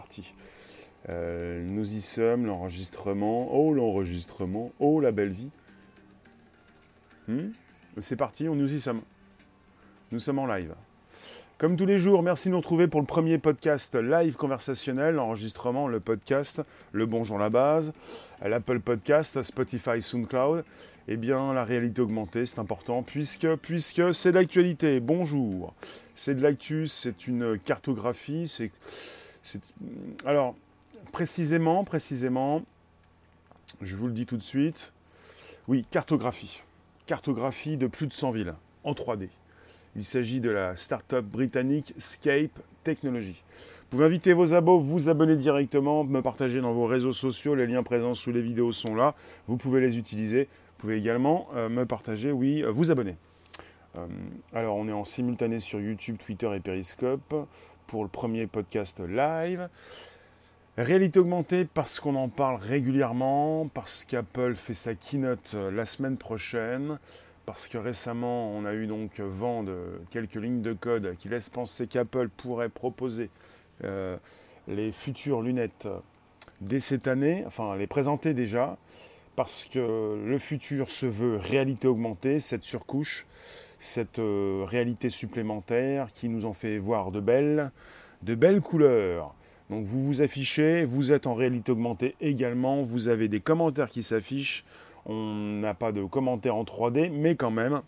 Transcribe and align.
parti. 0.00 0.32
Euh, 1.10 1.62
nous 1.62 1.94
y 1.94 2.00
sommes, 2.00 2.46
l'enregistrement. 2.46 3.54
Oh, 3.54 3.74
l'enregistrement. 3.74 4.72
Oh, 4.80 4.98
la 5.00 5.12
belle 5.12 5.32
vie. 5.32 5.50
Hmm 7.28 7.50
c'est 7.98 8.16
parti, 8.16 8.44
nous 8.44 8.72
y 8.72 8.80
sommes. 8.80 9.02
Nous 10.10 10.20
sommes 10.20 10.38
en 10.38 10.46
live. 10.46 10.74
Comme 11.58 11.76
tous 11.76 11.84
les 11.84 11.98
jours, 11.98 12.22
merci 12.22 12.48
de 12.48 12.52
nous 12.52 12.60
retrouver 12.60 12.88
pour 12.88 13.00
le 13.00 13.06
premier 13.06 13.36
podcast 13.36 13.94
live 13.94 14.36
conversationnel, 14.36 15.16
l'enregistrement, 15.16 15.86
le 15.86 16.00
podcast, 16.00 16.62
le 16.92 17.04
bonjour 17.04 17.36
la 17.36 17.50
base, 17.50 17.92
l'Apple 18.42 18.80
Podcast, 18.80 19.42
Spotify, 19.42 20.00
SoundCloud. 20.00 20.64
Eh 21.08 21.16
bien, 21.18 21.52
la 21.52 21.64
réalité 21.64 22.00
augmentée, 22.00 22.46
c'est 22.46 22.60
important, 22.60 23.02
puisque, 23.02 23.54
puisque 23.56 24.14
c'est 24.14 24.32
d'actualité. 24.32 25.00
Bonjour. 25.00 25.74
C'est 26.14 26.36
de 26.36 26.42
l'actu, 26.42 26.86
c'est 26.86 27.26
une 27.26 27.58
cartographie, 27.58 28.48
c'est... 28.48 28.70
Alors, 30.24 30.54
précisément, 31.12 31.84
précisément, 31.84 32.62
je 33.80 33.96
vous 33.96 34.06
le 34.06 34.12
dis 34.12 34.26
tout 34.26 34.36
de 34.36 34.42
suite, 34.42 34.92
oui, 35.68 35.86
cartographie. 35.90 36.62
Cartographie 37.06 37.76
de 37.76 37.86
plus 37.86 38.06
de 38.06 38.12
100 38.12 38.30
villes, 38.30 38.54
en 38.84 38.92
3D. 38.92 39.28
Il 39.96 40.04
s'agit 40.04 40.40
de 40.40 40.50
la 40.50 40.76
start-up 40.76 41.24
britannique 41.24 41.94
Scape 41.98 42.60
Technology. 42.84 43.42
Vous 43.90 43.96
pouvez 43.96 44.04
inviter 44.04 44.32
vos 44.32 44.54
abos, 44.54 44.78
vous 44.78 45.08
abonner 45.08 45.36
directement, 45.36 46.04
me 46.04 46.22
partager 46.22 46.60
dans 46.60 46.72
vos 46.72 46.86
réseaux 46.86 47.12
sociaux, 47.12 47.56
les 47.56 47.66
liens 47.66 47.82
présents 47.82 48.14
sous 48.14 48.30
les 48.30 48.40
vidéos 48.40 48.70
sont 48.70 48.94
là, 48.94 49.16
vous 49.48 49.56
pouvez 49.56 49.80
les 49.80 49.98
utiliser. 49.98 50.44
Vous 50.44 50.86
pouvez 50.86 50.96
également 50.96 51.48
euh, 51.56 51.68
me 51.68 51.84
partager, 51.84 52.30
oui, 52.32 52.62
euh, 52.62 52.70
vous 52.70 52.90
abonner. 52.90 53.16
Euh, 53.96 54.06
alors 54.54 54.76
on 54.76 54.86
est 54.86 54.92
en 54.92 55.04
simultané 55.04 55.58
sur 55.58 55.80
YouTube, 55.80 56.16
Twitter 56.24 56.48
et 56.54 56.60
Periscope 56.60 57.34
pour 57.90 58.04
le 58.04 58.08
premier 58.08 58.46
podcast 58.46 59.00
live. 59.00 59.68
Réalité 60.78 61.18
augmentée 61.18 61.64
parce 61.64 61.98
qu'on 61.98 62.14
en 62.14 62.28
parle 62.28 62.60
régulièrement, 62.60 63.68
parce 63.74 64.04
qu'Apple 64.04 64.54
fait 64.54 64.74
sa 64.74 64.94
keynote 64.94 65.56
la 65.72 65.84
semaine 65.84 66.16
prochaine, 66.16 67.00
parce 67.46 67.66
que 67.66 67.78
récemment 67.78 68.52
on 68.52 68.64
a 68.64 68.74
eu 68.74 68.86
donc 68.86 69.18
vent 69.18 69.64
de 69.64 70.00
quelques 70.10 70.36
lignes 70.36 70.62
de 70.62 70.72
code 70.72 71.16
qui 71.18 71.28
laissent 71.28 71.50
penser 71.50 71.88
qu'Apple 71.88 72.28
pourrait 72.28 72.68
proposer 72.68 73.28
euh, 73.82 74.16
les 74.68 74.92
futures 74.92 75.42
lunettes 75.42 75.88
dès 76.60 76.78
cette 76.78 77.08
année, 77.08 77.42
enfin 77.44 77.74
les 77.74 77.88
présenter 77.88 78.34
déjà, 78.34 78.78
parce 79.40 79.64
que 79.64 80.22
le 80.22 80.38
futur 80.38 80.90
se 80.90 81.06
veut 81.06 81.38
réalité 81.38 81.88
augmentée, 81.88 82.40
cette 82.40 82.62
surcouche, 82.62 83.24
cette 83.78 84.18
euh, 84.18 84.66
réalité 84.68 85.08
supplémentaire 85.08 86.12
qui 86.12 86.28
nous 86.28 86.44
en 86.44 86.52
fait 86.52 86.76
voir 86.76 87.10
de 87.10 87.20
belles, 87.20 87.70
de 88.20 88.34
belles 88.34 88.60
couleurs. 88.60 89.34
Donc 89.70 89.86
vous 89.86 90.04
vous 90.04 90.20
affichez, 90.20 90.84
vous 90.84 91.14
êtes 91.14 91.26
en 91.26 91.32
réalité 91.32 91.72
augmentée 91.72 92.16
également, 92.20 92.82
vous 92.82 93.08
avez 93.08 93.28
des 93.28 93.40
commentaires 93.40 93.88
qui 93.88 94.02
s'affichent, 94.02 94.62
on 95.06 95.14
n'a 95.62 95.72
pas 95.72 95.90
de 95.90 96.04
commentaires 96.04 96.56
en 96.56 96.64
3D, 96.64 97.10
mais 97.10 97.34
quand 97.34 97.50
même, 97.50 97.80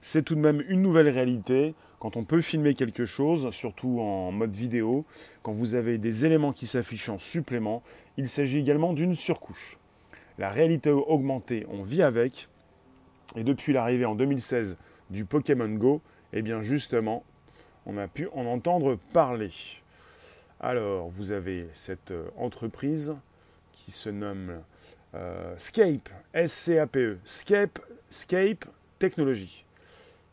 c'est 0.00 0.22
tout 0.22 0.36
de 0.36 0.40
même 0.40 0.62
une 0.68 0.82
nouvelle 0.82 1.08
réalité. 1.08 1.74
Quand 1.98 2.16
on 2.16 2.22
peut 2.22 2.40
filmer 2.40 2.74
quelque 2.74 3.06
chose, 3.06 3.50
surtout 3.50 3.98
en 3.98 4.30
mode 4.30 4.54
vidéo, 4.54 5.04
quand 5.42 5.52
vous 5.52 5.74
avez 5.74 5.98
des 5.98 6.26
éléments 6.26 6.52
qui 6.52 6.68
s'affichent 6.68 7.08
en 7.08 7.18
supplément, 7.18 7.82
il 8.16 8.28
s'agit 8.28 8.60
également 8.60 8.92
d'une 8.92 9.16
surcouche. 9.16 9.78
La 10.38 10.48
réalité 10.48 10.90
augmentée, 10.90 11.66
on 11.68 11.82
vit 11.82 12.02
avec. 12.02 12.48
Et 13.36 13.44
depuis 13.44 13.72
l'arrivée 13.72 14.04
en 14.04 14.14
2016 14.14 14.76
du 15.10 15.24
Pokémon 15.24 15.68
Go, 15.68 16.00
eh 16.32 16.42
bien 16.42 16.60
justement, 16.62 17.22
on 17.86 17.96
a 17.98 18.08
pu 18.08 18.28
en 18.34 18.46
entendre 18.46 18.98
parler. 19.12 19.50
Alors, 20.60 21.08
vous 21.08 21.32
avez 21.32 21.68
cette 21.72 22.12
euh, 22.12 22.28
entreprise 22.36 23.16
qui 23.72 23.90
se 23.90 24.10
nomme 24.10 24.62
euh, 25.14 25.54
Scape, 25.58 26.08
S-C-A-P-E, 26.34 27.18
Scape, 27.24 27.80
Scape 28.10 28.64
Technology, 28.98 29.64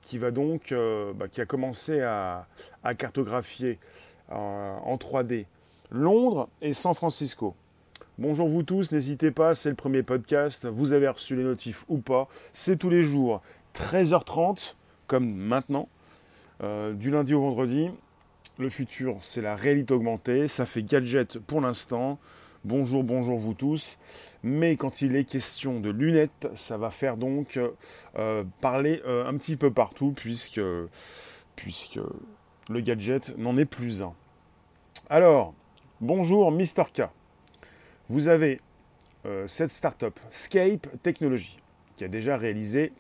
qui 0.01 0.17
va 0.17 0.31
donc, 0.31 0.71
euh, 0.71 1.13
bah, 1.13 1.27
qui 1.27 1.41
a 1.41 1.45
commencé 1.45 2.01
à, 2.01 2.45
cartographier 2.97 3.79
en 4.29 4.95
3D 4.97 5.45
Londres 5.89 6.47
et 6.61 6.73
San 6.73 6.93
Francisco. 6.93 7.55
Bonjour 8.19 8.49
vous 8.49 8.63
tous, 8.63 8.91
n'hésitez 8.91 9.31
pas, 9.31 9.53
c'est 9.53 9.69
le 9.69 9.77
premier 9.77 10.03
podcast, 10.03 10.65
vous 10.65 10.91
avez 10.91 11.07
reçu 11.07 11.37
les 11.37 11.43
notifs 11.43 11.85
ou 11.87 11.99
pas, 11.99 12.27
c'est 12.51 12.75
tous 12.75 12.89
les 12.89 13.01
jours, 13.01 13.41
13h30, 13.75 14.75
comme 15.07 15.33
maintenant, 15.33 15.87
du 16.61 17.11
lundi 17.11 17.33
au 17.33 17.39
vendredi. 17.39 17.89
Le 18.57 18.69
futur, 18.69 19.19
c'est 19.21 19.41
la 19.41 19.55
réalité 19.55 19.93
augmentée, 19.93 20.49
ça 20.49 20.65
fait 20.65 20.83
gadget 20.83 21.39
pour 21.39 21.61
l'instant. 21.61 22.19
Bonjour, 22.65 23.05
bonjour 23.05 23.37
vous 23.37 23.53
tous. 23.53 23.99
Mais 24.43 24.75
quand 24.75 25.01
il 25.01 25.15
est 25.15 25.23
question 25.23 25.79
de 25.79 25.89
lunettes, 25.89 26.49
ça 26.55 26.77
va 26.77 26.89
faire 26.89 27.15
donc 27.15 27.57
euh, 28.17 28.43
parler 28.59 29.01
euh, 29.07 29.29
un 29.29 29.37
petit 29.37 29.55
peu 29.55 29.71
partout 29.71 30.11
puisque, 30.13 30.59
puisque 31.55 32.01
le 32.67 32.81
gadget 32.81 33.37
n'en 33.37 33.55
est 33.55 33.63
plus 33.63 34.01
un. 34.01 34.11
Alors, 35.09 35.53
bonjour 36.01 36.51
Mr. 36.51 36.83
K. 36.93 37.03
Vous 38.09 38.27
avez 38.27 38.59
euh, 39.27 39.47
cette 39.47 39.71
startup 39.71 40.19
Scape 40.31 40.87
Technology 41.03 41.59
qui 41.95 42.03
a 42.03 42.07
déjà 42.07 42.37
réalisé 42.37 42.91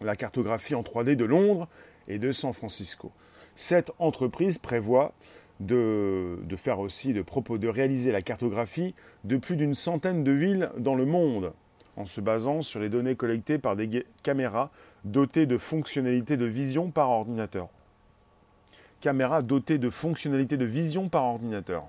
la 0.00 0.16
cartographie 0.16 0.74
en 0.74 0.82
3D 0.82 1.14
de 1.14 1.24
Londres 1.24 1.68
et 2.08 2.18
de 2.18 2.32
San 2.32 2.52
Francisco. 2.52 3.12
Cette 3.54 3.92
entreprise 4.00 4.58
prévoit 4.58 5.12
de, 5.60 6.36
faire 6.56 6.80
aussi, 6.80 7.12
de, 7.12 7.22
propos, 7.22 7.58
de 7.58 7.68
réaliser 7.68 8.10
la 8.10 8.22
cartographie 8.22 8.92
de 9.22 9.36
plus 9.36 9.54
d'une 9.54 9.74
centaine 9.74 10.24
de 10.24 10.32
villes 10.32 10.70
dans 10.78 10.96
le 10.96 11.06
monde, 11.06 11.52
en 11.96 12.04
se 12.04 12.20
basant 12.20 12.60
sur 12.62 12.80
les 12.80 12.88
données 12.88 13.14
collectées 13.14 13.58
par 13.58 13.76
des 13.76 14.04
caméras 14.24 14.72
dotées 15.04 15.46
de 15.46 15.58
fonctionnalités 15.58 16.36
de 16.36 16.46
vision 16.46 16.90
par 16.90 17.10
ordinateur. 17.10 17.68
Caméras 19.00 19.42
dotées 19.42 19.78
de 19.78 19.90
fonctionnalités 19.90 20.56
de 20.56 20.64
vision 20.64 21.08
par 21.08 21.22
ordinateur. 21.22 21.84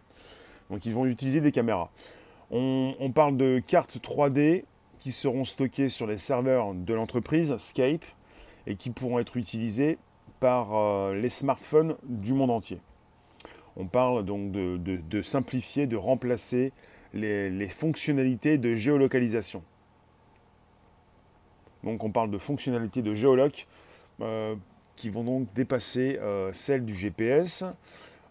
Donc 0.70 0.86
ils 0.86 0.94
vont 0.94 1.08
utiliser 1.08 1.42
des 1.42 1.52
caméras. 1.52 1.90
On, 2.52 3.12
parle 3.14 3.38
de 3.38 3.62
cartes 3.66 3.98
3D 3.98 4.64
qui 5.00 5.12
seront 5.12 5.44
stockées 5.44 5.90
sur 5.90 6.08
les 6.08 6.18
serveurs 6.18 6.74
de 6.74 6.94
l'entreprise 6.94 7.56
Scape 7.58 8.06
et 8.68 8.76
qui 8.76 8.90
pourront 8.90 9.20
être 9.20 9.38
utilisées 9.38 9.98
par 10.40 10.76
euh, 10.76 11.16
les 11.16 11.30
smartphones 11.30 11.96
du 12.04 12.34
monde 12.34 12.52
entier. 12.52 12.80
On 13.78 13.86
parle 13.88 14.24
donc 14.24 14.52
de, 14.52 15.22
simplifier, 15.22 15.86
de 15.86 15.98
remplacer 15.98 16.72
les, 17.14 17.68
fonctionnalités 17.68 18.58
de 18.58 18.74
géolocalisation. 18.76 19.64
Donc 21.84 22.04
on 22.04 22.12
parle 22.12 22.32
de 22.32 22.38
fonctionnalités 22.38 23.02
de 23.02 23.14
géoloc 23.14 23.68
euh, 24.22 24.56
qui 24.96 25.10
vont 25.10 25.24
donc 25.24 25.54
dépasser 25.54 26.18
euh, 26.22 26.52
celles 26.54 26.86
du 26.86 26.94
GPS. 26.94 27.66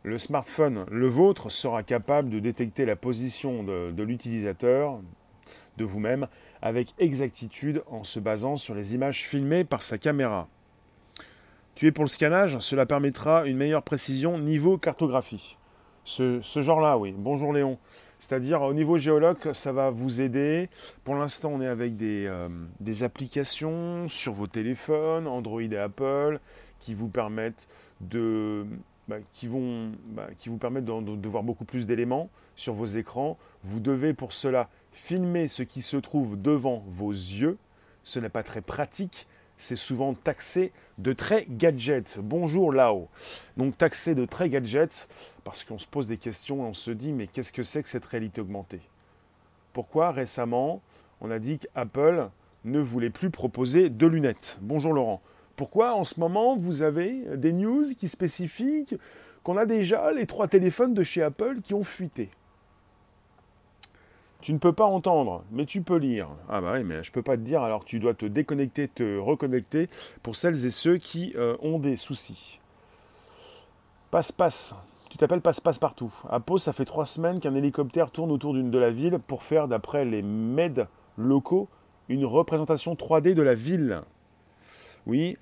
Le 0.04 0.18
smartphone, 0.18 0.84
le 0.90 1.08
vôtre, 1.08 1.50
sera 1.50 1.82
capable 1.82 2.28
de 2.28 2.38
détecter 2.38 2.84
la 2.84 2.94
position 2.94 3.64
de 3.64 4.02
l'utilisateur, 4.02 5.00
de 5.78 5.84
vous-même, 5.84 6.28
avec 6.60 6.94
exactitude 6.98 7.82
en 7.90 8.04
se 8.04 8.20
basant 8.20 8.56
sur 8.56 8.74
les 8.74 8.94
images 8.94 9.22
filmées 9.22 9.64
par 9.64 9.80
sa 9.80 9.96
caméra. 9.96 10.46
Tu 11.74 11.86
es 11.86 11.90
pour 11.90 12.04
le 12.04 12.08
scannage, 12.08 12.58
cela 12.58 12.86
permettra 12.86 13.46
une 13.46 13.56
meilleure 13.56 13.82
précision 13.82 14.38
niveau 14.38 14.78
cartographie. 14.78 15.56
Ce, 16.04 16.40
genre-là, 16.54 16.98
oui. 16.98 17.14
Bonjour 17.16 17.52
Léon. 17.52 17.78
C'est-à-dire 18.18 18.60
au 18.60 18.74
niveau 18.74 18.98
géologue, 18.98 19.52
ça 19.52 19.72
va 19.72 19.88
vous 19.88 20.20
aider. 20.20 20.68
Pour 21.02 21.14
l'instant, 21.14 21.50
on 21.54 21.62
est 21.62 21.66
avec 21.66 21.96
des, 21.96 22.26
euh, 22.26 22.48
applications 23.02 24.06
sur 24.08 24.34
vos 24.34 24.46
téléphones, 24.46 25.26
Android 25.26 25.62
et 25.62 25.78
Apple, 25.78 26.40
qui 26.78 26.94
vous 26.94 27.08
permettent 27.08 27.68
de, 28.02 28.66
bah, 29.08 29.16
bah, 29.18 30.26
qui 30.38 30.48
vous 30.48 30.58
permettent 30.58 30.84
de 30.84 31.28
voir 31.28 31.42
beaucoup 31.42 31.64
plus 31.64 31.86
d'éléments 31.86 32.30
sur 32.56 32.74
vos 32.74 32.86
écrans. 32.86 33.38
Vous 33.62 33.80
devez 33.80 34.14
pour 34.14 34.32
cela 34.32 34.68
filmer 34.92 35.48
ce 35.48 35.62
qui 35.62 35.82
se 35.82 35.96
trouve 35.96 36.40
devant 36.40 36.82
vos 36.86 37.12
yeux. 37.12 37.58
Ce 38.02 38.18
n'est 38.18 38.28
pas 38.28 38.42
très 38.42 38.60
pratique, 38.60 39.26
c'est 39.56 39.76
souvent 39.76 40.14
taxé 40.14 40.72
de 40.98 41.12
très 41.12 41.46
gadget. 41.48 42.18
Bonjour 42.20 42.72
là-haut. 42.72 43.08
Donc 43.56 43.76
taxé 43.76 44.14
de 44.14 44.24
très 44.24 44.48
gadget 44.48 45.08
parce 45.42 45.64
qu'on 45.64 45.78
se 45.78 45.86
pose 45.86 46.08
des 46.08 46.18
questions 46.18 46.64
et 46.64 46.68
on 46.68 46.74
se 46.74 46.90
dit 46.90 47.12
mais 47.12 47.26
qu'est-ce 47.26 47.52
que 47.52 47.62
c'est 47.62 47.82
que 47.82 47.88
cette 47.88 48.06
réalité 48.06 48.40
augmentée? 48.40 48.80
Pourquoi 49.72 50.12
récemment 50.12 50.82
on 51.20 51.30
a 51.30 51.38
dit 51.38 51.58
qu'Apple 51.58 52.28
ne 52.64 52.78
voulait 52.78 53.10
plus 53.10 53.30
proposer 53.30 53.90
de 53.90 54.06
lunettes? 54.06 54.58
Bonjour 54.60 54.92
Laurent. 54.92 55.20
Pourquoi 55.56 55.94
en 55.94 56.04
ce 56.04 56.18
moment 56.20 56.56
vous 56.56 56.82
avez 56.82 57.36
des 57.36 57.52
news 57.52 57.84
qui 57.96 58.08
spécifient 58.08 58.86
qu'on 59.42 59.56
a 59.56 59.66
déjà 59.66 60.10
les 60.12 60.26
trois 60.26 60.48
téléphones 60.48 60.94
de 60.94 61.02
chez 61.02 61.22
Apple 61.22 61.60
qui 61.62 61.74
ont 61.74 61.84
fuité? 61.84 62.30
Tu 64.40 64.52
ne 64.52 64.58
peux 64.58 64.74
pas 64.74 64.84
entendre, 64.84 65.42
mais 65.52 65.64
tu 65.64 65.80
peux 65.80 65.96
lire. 65.96 66.28
Ah 66.50 66.60
bah 66.60 66.72
oui, 66.74 66.84
mais 66.84 67.02
je 67.02 67.10
ne 67.10 67.14
peux 67.14 67.22
pas 67.22 67.38
te 67.38 67.42
dire, 67.42 67.62
alors 67.62 67.82
tu 67.84 67.98
dois 67.98 68.12
te 68.12 68.26
déconnecter, 68.26 68.88
te 68.88 69.16
reconnecter 69.16 69.88
pour 70.22 70.36
celles 70.36 70.66
et 70.66 70.70
ceux 70.70 70.98
qui 70.98 71.32
euh, 71.36 71.56
ont 71.62 71.78
des 71.78 71.96
soucis. 71.96 72.60
Passe, 74.10 74.32
passe. 74.32 74.74
tu 75.08 75.16
t'appelles 75.16 75.40
Passe-Passe-Partout. 75.40 76.12
À 76.28 76.40
Pau, 76.40 76.58
ça 76.58 76.74
fait 76.74 76.84
trois 76.84 77.06
semaines 77.06 77.40
qu'un 77.40 77.54
hélicoptère 77.54 78.10
tourne 78.10 78.30
autour 78.30 78.52
d'une 78.52 78.70
de 78.70 78.78
la 78.78 78.90
ville 78.90 79.18
pour 79.18 79.42
faire, 79.42 79.66
d'après 79.66 80.04
les 80.04 80.20
MED 80.20 80.88
locaux, 81.16 81.68
une 82.10 82.26
représentation 82.26 82.94
3D 82.94 83.32
de 83.32 83.42
la 83.42 83.54
ville. 83.54 84.02
Oui, 85.06 85.36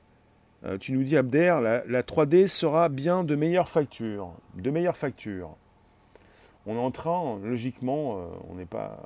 euh, 0.64 0.78
tu 0.78 0.92
nous 0.92 1.02
dis, 1.02 1.16
Abder, 1.16 1.82
la, 1.86 2.02
3D 2.02 2.46
sera 2.46 2.88
bien 2.88 3.24
de 3.24 3.34
meilleure 3.34 3.68
facture. 3.68 4.32
De 4.54 4.70
meilleure 4.70 4.96
facture. 4.96 5.56
On 6.66 6.76
est 6.76 6.80
en 6.80 6.90
train, 6.90 7.38
logiquement, 7.42 8.16
euh, 8.16 8.26
on 8.50 8.54
n'est 8.54 8.66
pas 8.66 9.04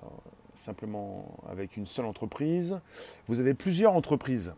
simplement 0.54 1.36
avec 1.50 1.76
une 1.76 1.86
seule 1.86 2.06
entreprise. 2.06 2.80
Vous 3.28 3.40
avez 3.40 3.54
plusieurs 3.54 3.92
entreprises 3.92 4.54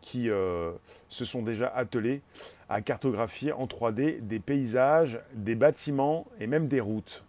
qui 0.00 0.28
euh, 0.30 0.72
se 1.08 1.24
sont 1.24 1.42
déjà 1.42 1.68
attelées 1.68 2.22
à 2.68 2.80
cartographier 2.80 3.52
en 3.52 3.66
3D 3.66 4.20
des 4.20 4.40
paysages, 4.40 5.20
des 5.34 5.54
bâtiments 5.54 6.26
et 6.40 6.46
même 6.46 6.66
des 6.66 6.80
routes. 6.80 7.24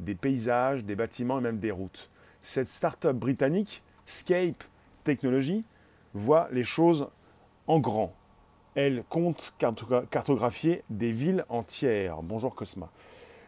Des 0.00 0.14
paysages, 0.14 0.84
des 0.84 0.94
bâtiments 0.94 1.38
et 1.38 1.42
même 1.42 1.58
des 1.58 1.70
routes. 1.70 2.10
Cette 2.42 2.68
start-up 2.68 3.16
britannique, 3.16 3.82
Scape 4.04 4.64
Technology, 5.04 5.64
voit 6.14 6.48
les 6.52 6.64
choses 6.64 7.08
en 7.66 7.78
grand. 7.78 8.12
Elle 8.74 9.04
compte 9.08 9.52
cartographier 9.58 10.82
des 10.90 11.12
villes 11.12 11.44
entières. 11.48 12.22
Bonjour 12.22 12.54
Cosma. 12.54 12.90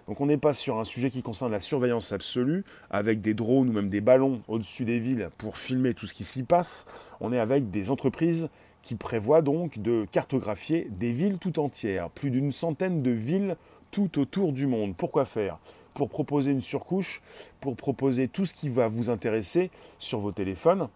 Donc 0.06 0.20
on 0.20 0.26
n'est 0.26 0.37
pas 0.37 0.52
sur 0.52 0.78
un 0.78 0.84
sujet 0.84 1.11
qui 1.11 1.22
concerne 1.22 1.52
la 1.52 1.61
surveillance 1.61 2.12
absolue, 2.12 2.64
avec 2.90 3.22
des 3.22 3.32
drones 3.32 3.70
ou 3.70 3.72
même 3.72 3.88
des 3.88 4.02
ballons 4.02 4.43
au-dessus 4.49 4.84
des 4.84 4.99
villes 4.99 5.31
pour 5.38 5.56
filmer 5.56 5.94
tout 5.94 6.06
ce 6.06 6.12
qui 6.12 6.25
s'y 6.25 6.43
passe. 6.43 6.87
On 7.20 7.32
est 7.32 7.38
avec 7.38 7.70
des 7.70 7.90
entreprises 7.90 8.50
qui 8.82 8.96
prévoient 8.96 9.40
donc 9.40 9.78
de 9.78 10.06
cartographier 10.12 10.88
des 10.90 11.10
villes 11.10 11.38
tout 11.38 11.58
entières, 11.58 12.10
plus 12.10 12.31
d'une 12.31 12.52
centaine 12.52 13.02
de 13.02 13.10
villes 13.10 13.56
tout 13.90 14.19
autour 14.19 14.52
du 14.52 14.67
monde. 14.67 14.94
Pourquoi 14.94 15.25
faire? 15.25 15.58
Pour 15.94 16.10
proposer 16.10 16.50
une 16.50 16.60
surcouche, 16.60 17.22
pour 17.60 17.76
proposer 17.76 18.28
tout 18.28 18.44
ce 18.44 18.52
qui 18.52 18.69
va 18.69 18.88
vous 18.88 19.08
intéresser 19.08 19.70
sur 19.99 20.19
vos 20.19 20.32
téléphones, 20.32 20.88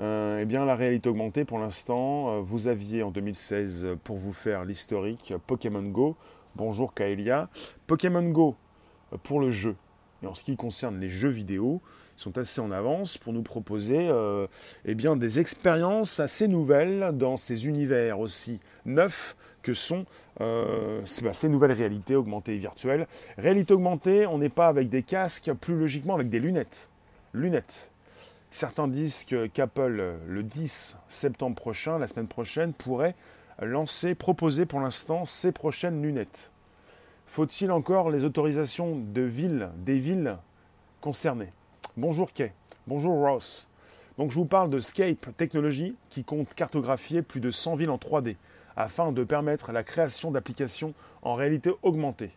euh, 0.00 0.40
eh 0.42 0.44
bien, 0.44 0.64
la 0.64 0.76
réalité 0.76 1.08
augmentée, 1.08 1.44
pour 1.44 1.58
l'instant, 1.58 2.30
euh, 2.30 2.40
vous 2.40 2.68
aviez 2.68 3.02
en 3.02 3.10
2016, 3.10 3.88
pour 4.04 4.16
vous 4.16 4.32
faire 4.32 4.64
l'historique, 4.64 5.32
Pokémon 5.46 5.82
Go. 5.82 6.16
Bonjour 6.54 6.92
Kaelia. 6.92 7.48
Pokémon 7.86 8.28
Go, 8.28 8.56
euh, 9.12 9.16
pour 9.22 9.40
le 9.40 9.50
jeu, 9.50 9.74
et 10.22 10.26
en 10.26 10.34
ce 10.34 10.44
qui 10.44 10.56
concerne 10.56 11.00
les 11.00 11.08
jeux 11.08 11.30
vidéo, 11.30 11.80
sont 12.16 12.36
assez 12.36 12.60
en 12.60 12.70
avance 12.70 13.18
pour 13.18 13.32
nous 13.34 13.42
proposer 13.42 14.10
eh 14.86 14.94
bien, 14.94 15.16
des 15.16 15.38
expériences 15.38 16.18
assez 16.18 16.48
nouvelles 16.48 17.10
dans 17.12 17.36
ces 17.36 17.66
univers 17.66 18.20
aussi 18.20 18.58
neufs 18.86 19.36
que 19.60 19.74
sont 19.74 20.06
bah, 20.38 21.32
ces 21.32 21.50
nouvelles 21.50 21.72
réalités 21.72 22.16
augmentées 22.16 22.54
et 22.54 22.58
virtuelles. 22.58 23.06
Réalité 23.36 23.74
augmentée, 23.74 24.26
on 24.26 24.38
n'est 24.38 24.48
pas 24.48 24.68
avec 24.68 24.88
des 24.88 25.02
casques, 25.02 25.52
plus 25.60 25.76
logiquement 25.76 26.14
avec 26.14 26.30
des 26.30 26.38
lunettes. 26.38 26.88
Lunettes. 27.34 27.90
Certains 28.50 28.88
disent 28.88 29.24
qu'Apple, 29.24 30.18
le 30.26 30.42
10 30.42 30.96
septembre 31.08 31.56
prochain, 31.56 31.98
la 31.98 32.06
semaine 32.06 32.28
prochaine, 32.28 32.72
pourrait 32.72 33.14
lancer, 33.60 34.14
proposer 34.14 34.66
pour 34.66 34.80
l'instant 34.80 35.24
ses 35.24 35.52
prochaines 35.52 36.02
lunettes. 36.02 36.50
Faut-il 37.26 37.70
encore 37.70 38.10
les 38.10 38.24
autorisations 38.24 38.96
de 38.96 39.22
villes, 39.22 39.68
des 39.78 39.98
villes 39.98 40.36
concernées? 41.00 41.52
Bonjour 41.96 42.32
Kay, 42.32 42.52
bonjour 42.86 43.14
Ross. 43.18 43.68
Donc 44.16 44.30
je 44.30 44.36
vous 44.36 44.44
parle 44.46 44.70
de 44.70 44.80
Scape 44.80 45.36
Technology 45.36 45.94
qui 46.08 46.24
compte 46.24 46.54
cartographier 46.54 47.22
plus 47.22 47.40
de 47.40 47.50
100 47.50 47.76
villes 47.76 47.90
en 47.90 47.98
3D 47.98 48.36
afin 48.76 49.12
de 49.12 49.24
permettre 49.24 49.72
la 49.72 49.82
création 49.82 50.30
d'applications 50.30 50.94
en 51.22 51.34
réalité 51.34 51.70
augmentée. 51.82 52.30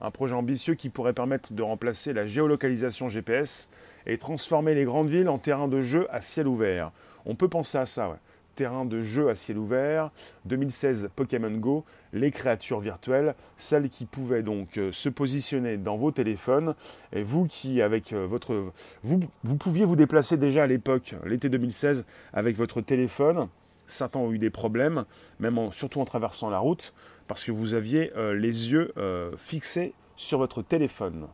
Un 0.00 0.10
projet 0.10 0.34
ambitieux 0.34 0.74
qui 0.74 0.88
pourrait 0.88 1.12
permettre 1.12 1.52
de 1.52 1.62
remplacer 1.62 2.12
la 2.12 2.26
géolocalisation 2.26 3.08
GPS 3.08 3.68
et 4.06 4.18
transformer 4.18 4.74
les 4.74 4.84
grandes 4.84 5.08
villes 5.08 5.28
en 5.28 5.38
terrain 5.38 5.68
de 5.68 5.80
jeu 5.80 6.06
à 6.10 6.20
ciel 6.20 6.48
ouvert. 6.48 6.92
On 7.26 7.34
peut 7.34 7.48
penser 7.48 7.78
à 7.78 7.86
ça, 7.86 8.08
ouais. 8.08 8.16
Terrain 8.54 8.84
de 8.84 9.00
jeu 9.00 9.30
à 9.30 9.34
ciel 9.34 9.56
ouvert, 9.56 10.10
2016 10.44 11.08
Pokémon 11.16 11.50
Go, 11.50 11.84
les 12.12 12.30
créatures 12.30 12.80
virtuelles, 12.80 13.34
celles 13.56 13.88
qui 13.88 14.04
pouvaient 14.04 14.42
donc 14.42 14.76
euh, 14.76 14.92
se 14.92 15.08
positionner 15.08 15.78
dans 15.78 15.96
vos 15.96 16.10
téléphones, 16.10 16.74
et 17.14 17.22
vous 17.22 17.46
qui, 17.46 17.80
avec 17.80 18.12
euh, 18.12 18.26
votre. 18.26 18.72
Vous, 19.02 19.18
pouviez 19.56 19.86
vous 19.86 19.96
déplacer 19.96 20.36
déjà 20.36 20.64
à 20.64 20.66
l'époque, 20.66 21.14
l'été 21.24 21.48
2016, 21.48 22.04
avec 22.34 22.56
votre 22.56 22.82
téléphone. 22.82 23.48
Certains 23.86 24.20
ont 24.20 24.32
eu 24.32 24.38
des 24.38 24.50
problèmes, 24.50 25.06
même 25.40 25.72
surtout 25.72 26.00
en 26.00 26.04
traversant 26.04 26.50
la 26.50 26.58
route, 26.58 26.92
parce 27.28 27.44
que 27.44 27.52
vous 27.52 27.72
aviez 27.72 28.12
euh, 28.16 28.34
les 28.34 28.70
yeux 28.70 28.92
fixés 29.38 29.94
sur 30.16 30.38
votre 30.38 30.60
téléphone. 30.60 31.26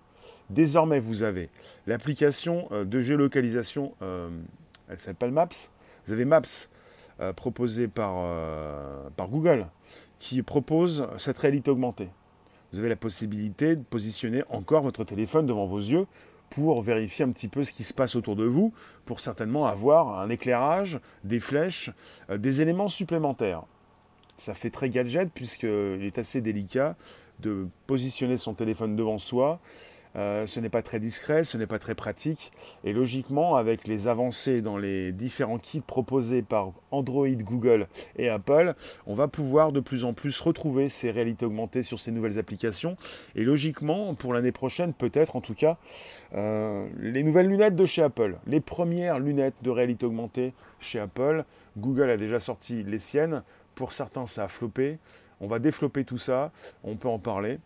Désormais, 0.51 0.99
vous 0.99 1.23
avez 1.23 1.51
l'application 1.87 2.69
euh, 2.73 2.85
de 2.85 3.01
géolocalisation, 3.01 3.95
euh, 4.03 4.31
elle 4.89 4.99
s'appelle 4.99 5.31
Maps. 5.31 5.49
Vous 6.07 6.13
avez 6.13 6.25
Maps 6.25 6.41
euh, 7.21 7.33
proposé 7.33 7.89
par, 7.89 8.25
par 9.17 9.29
Google 9.29 9.67
qui 10.19 10.43
propose 10.43 11.07
cette 11.17 11.39
réalité 11.39 11.71
augmentée. 11.71 12.09
Vous 12.73 12.81
avez 12.81 12.89
la 12.89 12.97
possibilité 12.97 13.77
de 13.77 13.83
positionner 13.83 14.43
encore 14.51 14.83
votre 14.83 15.05
téléphone 15.05 15.47
devant 15.47 15.67
vos 15.67 15.79
yeux 15.79 16.07
pour 16.51 16.83
vérifier 16.83 17.25
un 17.25 17.31
petit 17.31 17.49
peu 17.49 17.63
ce 17.63 17.73
qui 17.73 17.83
se 17.83 17.93
passe 17.93 18.17
autour 18.17 18.35
de 18.35 18.45
vous, 18.45 18.73
pour 19.05 19.21
certainement 19.21 19.67
avoir 19.67 20.19
un 20.19 20.31
éclairage, 20.31 20.99
des 21.25 21.41
flèches, 21.41 21.91
des 22.35 22.63
éléments 22.63 22.89
supplémentaires. 22.89 23.63
Ça 24.39 24.55
fait 24.55 24.71
très 24.71 24.89
gadget 24.89 25.31
puisqu'il 25.33 26.03
est 26.03 26.19
assez 26.19 26.41
délicat 26.41 26.97
de 27.41 27.69
positionner 27.87 28.37
son 28.37 28.55
téléphone 28.55 28.97
devant 28.97 29.19
soi 29.19 29.61
euh, 30.19 30.47
ce 30.47 30.59
n'est 30.59 30.69
pas 30.69 30.83
très 30.83 30.99
discret, 30.99 31.45
ce 31.45 31.57
n'est 31.57 31.67
pas 31.67 31.79
très 31.79 31.95
pratique. 31.95 32.51
Et 32.83 32.93
logiquement, 32.93 33.55
avec 33.55 33.87
les 33.87 34.09
avancées 34.09 34.61
dans 34.61 34.77
les 34.77 35.13
différents 35.13 35.59
kits 35.59 35.81
proposés 35.81 36.43
par 36.43 36.73
Android, 36.91 37.29
Google 37.29 37.87
et 38.17 38.29
Apple, 38.29 38.75
on 39.07 39.15
va 39.15 39.29
pouvoir 39.29 39.71
de 39.71 39.79
plus 39.79 40.05
en 40.05 40.13
plus 40.13 40.41
retrouver 40.41 40.89
ces 40.89 41.13
réalités 41.13 41.47
augmentées 41.47 41.83
sur 41.83 42.01
ces 42.01 42.11
nouvelles 42.11 42.39
applications. 42.39 42.97
Et 43.37 43.45
logiquement, 43.45 44.15
pour 44.15 44.35
l'année 44.35 44.53
prochaine, 44.53 44.93
peut-être 44.93 45.37
en 45.37 45.41
tout 45.41 45.55
cas, 45.55 45.79
euh, 46.35 46.89
les 46.99 47.23
nouvelles 47.23 47.49
lunettes 47.49 47.77
de 47.77 47.87
chez 47.87 48.03
Apple, 48.03 48.39
les 48.47 48.61
premières 48.61 49.21
lunettes 49.21 49.55
de 49.63 49.71
réalité 49.71 50.05
augmentée 50.05 50.53
chez 50.81 50.99
Apple. 50.99 51.45
Google 51.77 52.11
a 52.11 52.17
déjà 52.17 52.41
sorti 52.41 52.83
les 52.83 52.99
siennes. 52.99 53.43
Pour 53.77 53.93
certains, 53.93 54.27
ça 54.27 54.45
a 54.45 54.49
floppé. 54.49 54.99
On 55.41 55.47
va 55.47 55.61
développer 55.61 56.05
tout 56.05 56.19
ça. 56.19 56.51
On 56.83 56.97
peut 56.97 57.09
en 57.09 57.21
parler. 57.21 57.59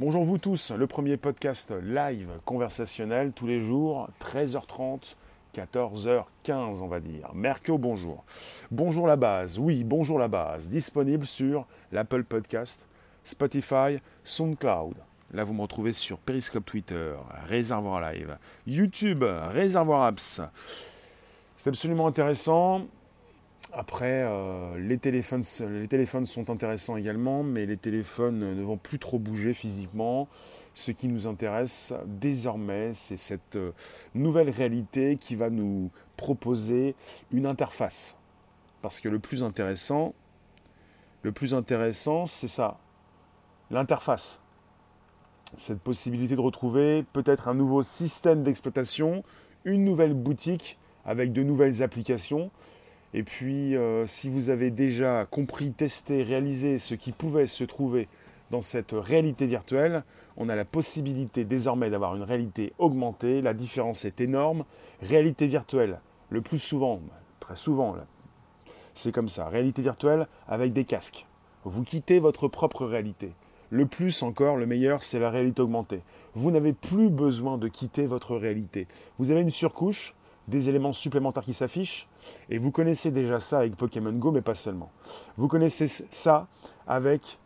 Bonjour 0.00 0.24
vous 0.24 0.38
tous, 0.38 0.70
le 0.70 0.86
premier 0.86 1.18
podcast 1.18 1.74
live 1.82 2.30
conversationnel 2.46 3.34
tous 3.34 3.46
les 3.46 3.60
jours, 3.60 4.08
13h30, 4.22 5.14
14h15 5.54 6.82
on 6.82 6.88
va 6.88 7.00
dire. 7.00 7.28
Mercure, 7.34 7.78
bonjour. 7.78 8.24
Bonjour 8.70 9.06
la 9.06 9.16
base, 9.16 9.58
oui, 9.58 9.84
bonjour 9.84 10.18
la 10.18 10.28
base, 10.28 10.70
disponible 10.70 11.26
sur 11.26 11.66
l'Apple 11.92 12.24
Podcast, 12.24 12.80
Spotify, 13.24 13.98
SoundCloud. 14.24 14.94
Là, 15.34 15.44
vous 15.44 15.52
me 15.52 15.60
retrouvez 15.60 15.92
sur 15.92 16.16
Periscope 16.16 16.64
Twitter, 16.64 17.12
Réservoir 17.46 18.00
Live, 18.00 18.38
YouTube, 18.66 19.22
Réservoir 19.50 20.04
Apps. 20.04 20.40
C'est 21.58 21.68
absolument 21.68 22.06
intéressant. 22.06 22.86
Après, 23.72 24.24
euh, 24.24 24.78
les, 24.78 24.98
téléphones, 24.98 25.44
les 25.60 25.86
téléphones 25.86 26.24
sont 26.24 26.50
intéressants 26.50 26.96
également, 26.96 27.44
mais 27.44 27.66
les 27.66 27.76
téléphones 27.76 28.56
ne 28.56 28.62
vont 28.62 28.76
plus 28.76 28.98
trop 28.98 29.18
bouger 29.18 29.54
physiquement. 29.54 30.28
Ce 30.74 30.90
qui 30.90 31.06
nous 31.06 31.28
intéresse 31.28 31.94
désormais, 32.06 32.92
c'est 32.94 33.16
cette 33.16 33.56
euh, 33.56 33.72
nouvelle 34.14 34.50
réalité 34.50 35.16
qui 35.16 35.36
va 35.36 35.50
nous 35.50 35.90
proposer 36.16 36.96
une 37.32 37.46
interface. 37.46 38.16
Parce 38.82 39.00
que 39.00 39.08
le 39.08 39.20
plus 39.20 39.44
intéressant, 39.44 40.14
le 41.22 41.30
plus 41.30 41.54
intéressant, 41.54 42.26
c'est 42.26 42.48
ça, 42.48 42.78
l'interface. 43.70 44.42
Cette 45.56 45.80
possibilité 45.80 46.34
de 46.34 46.40
retrouver 46.40 47.04
peut-être 47.12 47.46
un 47.46 47.54
nouveau 47.54 47.82
système 47.82 48.42
d'exploitation, 48.42 49.22
une 49.64 49.84
nouvelle 49.84 50.14
boutique 50.14 50.78
avec 51.04 51.32
de 51.32 51.42
nouvelles 51.42 51.82
applications 51.82 52.50
et 53.12 53.22
puis, 53.22 53.76
euh, 53.76 54.06
si 54.06 54.28
vous 54.28 54.50
avez 54.50 54.70
déjà 54.70 55.26
compris, 55.26 55.72
testé, 55.72 56.22
réalisé 56.22 56.78
ce 56.78 56.94
qui 56.94 57.12
pouvait 57.12 57.46
se 57.46 57.64
trouver 57.64 58.08
dans 58.50 58.62
cette 58.62 58.92
réalité 58.92 59.46
virtuelle, 59.46 60.04
on 60.36 60.48
a 60.48 60.56
la 60.56 60.64
possibilité 60.64 61.44
désormais 61.44 61.90
d'avoir 61.90 62.14
une 62.16 62.22
réalité 62.22 62.72
augmentée. 62.78 63.42
La 63.42 63.54
différence 63.54 64.04
est 64.04 64.20
énorme. 64.20 64.64
Réalité 65.02 65.48
virtuelle, 65.48 66.00
le 66.30 66.40
plus 66.40 66.58
souvent, 66.58 67.00
très 67.40 67.56
souvent, 67.56 67.96
c'est 68.94 69.12
comme 69.12 69.28
ça. 69.28 69.48
Réalité 69.48 69.82
virtuelle 69.82 70.28
avec 70.46 70.72
des 70.72 70.84
casques. 70.84 71.26
Vous 71.64 71.82
quittez 71.82 72.20
votre 72.20 72.48
propre 72.48 72.86
réalité. 72.86 73.32
Le 73.70 73.86
plus 73.86 74.22
encore, 74.22 74.56
le 74.56 74.66
meilleur, 74.66 75.02
c'est 75.02 75.18
la 75.18 75.30
réalité 75.30 75.62
augmentée. 75.62 76.02
Vous 76.34 76.50
n'avez 76.50 76.72
plus 76.72 77.08
besoin 77.08 77.58
de 77.58 77.68
quitter 77.68 78.06
votre 78.06 78.36
réalité. 78.36 78.86
Vous 79.18 79.30
avez 79.30 79.40
une 79.40 79.50
surcouche 79.50 80.14
des 80.50 80.68
éléments 80.68 80.92
supplémentaires 80.92 81.44
qui 81.44 81.54
s'affichent. 81.54 82.06
Et 82.50 82.58
vous 82.58 82.70
connaissez 82.70 83.10
déjà 83.10 83.40
ça 83.40 83.60
avec 83.60 83.76
Pokémon 83.76 84.12
Go, 84.12 84.32
mais 84.32 84.42
pas 84.42 84.54
seulement. 84.54 84.90
Vous 85.36 85.48
connaissez 85.48 85.86
ça 85.86 86.46
avec 86.86 87.38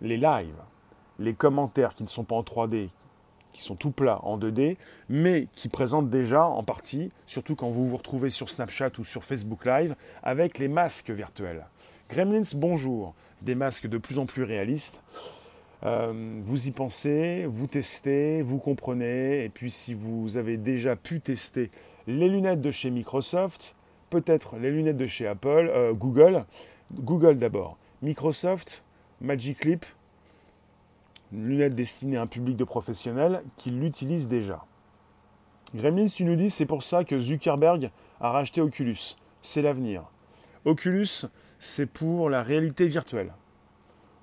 les 0.00 0.16
lives, 0.16 0.62
les 1.18 1.34
commentaires 1.34 1.94
qui 1.94 2.02
ne 2.02 2.08
sont 2.08 2.24
pas 2.24 2.36
en 2.36 2.42
3D, 2.42 2.88
qui 3.52 3.62
sont 3.62 3.74
tout 3.74 3.90
plats 3.90 4.20
en 4.22 4.38
2D, 4.38 4.76
mais 5.08 5.48
qui 5.54 5.68
présentent 5.68 6.10
déjà 6.10 6.44
en 6.44 6.62
partie, 6.62 7.10
surtout 7.26 7.56
quand 7.56 7.68
vous 7.68 7.88
vous 7.88 7.96
retrouvez 7.96 8.30
sur 8.30 8.48
Snapchat 8.48 8.90
ou 8.98 9.04
sur 9.04 9.24
Facebook 9.24 9.64
Live, 9.64 9.96
avec 10.22 10.58
les 10.58 10.68
masques 10.68 11.10
virtuels. 11.10 11.66
Gremlins, 12.10 12.42
bonjour. 12.54 13.14
Des 13.42 13.54
masques 13.54 13.86
de 13.86 13.98
plus 13.98 14.18
en 14.18 14.26
plus 14.26 14.44
réalistes. 14.44 15.02
Euh, 15.84 16.38
vous 16.40 16.68
y 16.68 16.70
pensez, 16.70 17.44
vous 17.46 17.66
testez, 17.66 18.42
vous 18.42 18.58
comprenez, 18.58 19.44
et 19.44 19.48
puis 19.48 19.70
si 19.70 19.94
vous 19.94 20.36
avez 20.36 20.56
déjà 20.56 20.96
pu 20.96 21.20
tester 21.20 21.70
les 22.06 22.28
lunettes 22.28 22.60
de 22.60 22.70
chez 22.70 22.90
Microsoft, 22.90 23.74
peut-être 24.10 24.56
les 24.56 24.70
lunettes 24.70 24.96
de 24.96 25.06
chez 25.06 25.26
Apple, 25.26 25.70
euh, 25.72 25.92
Google, 25.92 26.44
Google 26.92 27.38
d'abord, 27.38 27.76
Microsoft, 28.02 28.84
Magic 29.20 29.64
Leap, 29.64 29.84
lunettes 31.32 31.74
destinées 31.74 32.16
à 32.16 32.22
un 32.22 32.26
public 32.26 32.56
de 32.56 32.64
professionnels 32.64 33.42
qui 33.56 33.70
l'utilisent 33.70 34.28
déjà. 34.28 34.64
Gremlins, 35.74 36.06
tu 36.06 36.24
nous 36.24 36.36
dis, 36.36 36.50
c'est 36.50 36.66
pour 36.66 36.82
ça 36.82 37.04
que 37.04 37.18
Zuckerberg 37.18 37.90
a 38.20 38.30
racheté 38.30 38.60
Oculus. 38.60 39.16
C'est 39.42 39.62
l'avenir. 39.62 40.04
Oculus, 40.64 41.26
c'est 41.58 41.86
pour 41.86 42.30
la 42.30 42.42
réalité 42.42 42.86
virtuelle. 42.86 43.32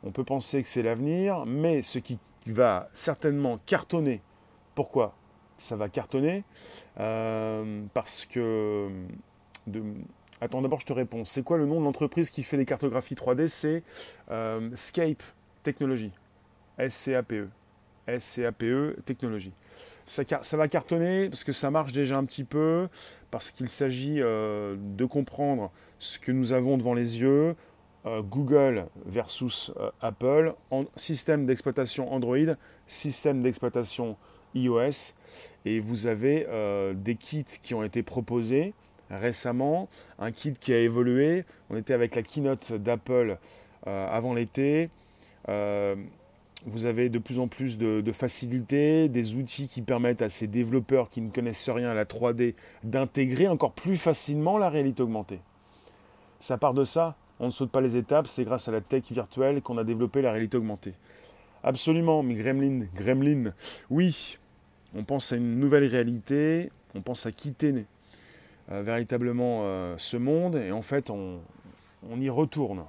On 0.03 0.11
peut 0.11 0.23
penser 0.23 0.61
que 0.61 0.67
c'est 0.67 0.83
l'avenir, 0.83 1.45
mais 1.45 1.81
ce 1.81 1.99
qui 1.99 2.19
va 2.47 2.89
certainement 2.93 3.59
cartonner, 3.65 4.21
pourquoi? 4.75 5.15
Ça 5.63 5.75
va 5.75 5.89
cartonner 5.89 6.43
euh, 6.99 7.81
Parce 7.93 8.25
que... 8.25 8.89
Attends, 10.41 10.61
d'abord 10.61 10.81
je 10.81 10.85
te 10.85 10.93
réponds. 10.93 11.23
C'est 11.23 11.43
quoi 11.43 11.57
le 11.57 11.65
nom 11.65 11.79
de 11.79 11.85
l'entreprise 11.85 12.29
qui 12.29 12.43
fait 12.43 12.57
des 12.57 12.65
cartographies 12.65 13.15
3D 13.15 13.47
C'est 13.47 13.83
euh, 14.29 14.69
Scape 14.75 15.23
Technology. 15.63 16.11
SCAPE. 16.89 17.47
SCAPE 18.19 19.05
Technologie. 19.05 19.53
Ça, 20.05 20.57
va 20.57 20.67
cartonner 20.67 21.29
parce 21.29 21.45
que 21.45 21.53
ça 21.53 21.71
marche 21.71 21.93
déjà 21.93 22.17
un 22.17 22.25
petit 22.25 22.43
peu, 22.43 22.89
parce 23.31 23.51
qu'il 23.51 23.69
s'agit 23.69 24.17
euh, 24.19 24.75
de 24.77 25.05
comprendre 25.05 25.71
ce 25.97 26.19
que 26.19 26.33
nous 26.33 26.51
avons 26.51 26.77
devant 26.77 26.93
les 26.93 27.21
yeux, 27.21 27.55
euh, 28.05 28.21
Google 28.21 28.87
versus 29.05 29.71
Apple, 30.01 30.53
système 30.97 31.45
d'exploitation 31.45 32.13
Android, 32.13 32.55
système 32.85 33.41
d'exploitation 33.41 34.17
iOS, 34.55 35.13
et 35.65 35.79
vous 35.79 36.07
avez 36.07 36.47
des 36.95 37.15
kits 37.15 37.45
qui 37.61 37.73
ont 37.73 37.83
été 37.83 38.03
proposés 38.03 38.73
récemment, 39.09 39.89
un 40.19 40.31
kit 40.31 40.53
qui 40.53 40.73
a 40.73 40.79
évolué, 40.79 41.45
on 41.69 41.77
était 41.77 41.93
avec 41.93 42.15
la 42.15 42.23
keynote 42.23 42.73
d'Apple 42.73 43.37
avant 43.85 44.33
l'été, 44.33 44.89
vous 46.65 46.85
avez 46.85 47.09
de 47.09 47.19
plus 47.19 47.39
en 47.39 47.47
plus 47.47 47.77
de, 47.77 48.11
facilités, 48.11 49.09
des 49.09 49.35
outils 49.35 49.67
qui 49.67 49.81
permettent 49.81 50.21
à 50.21 50.29
ces 50.29 50.47
développeurs 50.47 51.09
qui 51.09 51.21
ne 51.21 51.29
connaissent 51.29 51.69
rien 51.69 51.89
à 51.89 51.93
la 51.93 52.05
3D 52.05 52.55
d'intégrer 52.83 53.47
encore 53.47 53.73
plus 53.73 53.97
facilement 53.97 54.57
la 54.57 54.69
réalité 54.69 55.03
augmentée. 55.03 55.39
Ça 56.39 56.57
part 56.57 56.73
de 56.73 56.83
ça, 56.83 57.15
on 57.39 57.47
ne 57.47 57.51
saute 57.51 57.71
pas 57.71 57.81
les 57.81 57.97
étapes, 57.97 58.27
c'est 58.27 58.45
grâce 58.45 58.67
à 58.67 58.71
la 58.71 58.81
tech 58.81 59.03
virtuelle 59.11 59.61
qu'on 59.61 59.77
a 59.77 59.83
développé 59.83 60.21
la 60.21 60.31
réalité 60.31 60.57
augmentée. 60.57 60.93
Absolument, 61.63 62.23
mais 62.23 62.35
Gremlin, 62.35 62.85
Gremlin, 62.95 63.53
oui, 63.89 64.37
on 64.95 65.03
pense 65.03 65.31
à 65.31 65.35
une 65.35 65.59
nouvelle 65.59 65.85
réalité, 65.85 66.71
on 66.95 67.01
pense 67.01 67.25
à 67.25 67.31
quitter 67.31 67.85
euh, 68.71 68.81
véritablement 68.81 69.61
euh, 69.63 69.95
ce 69.97 70.17
monde, 70.17 70.55
et 70.55 70.71
en 70.71 70.81
fait 70.81 71.09
on 71.09 71.41
y 72.19 72.29
retourne. 72.29 72.83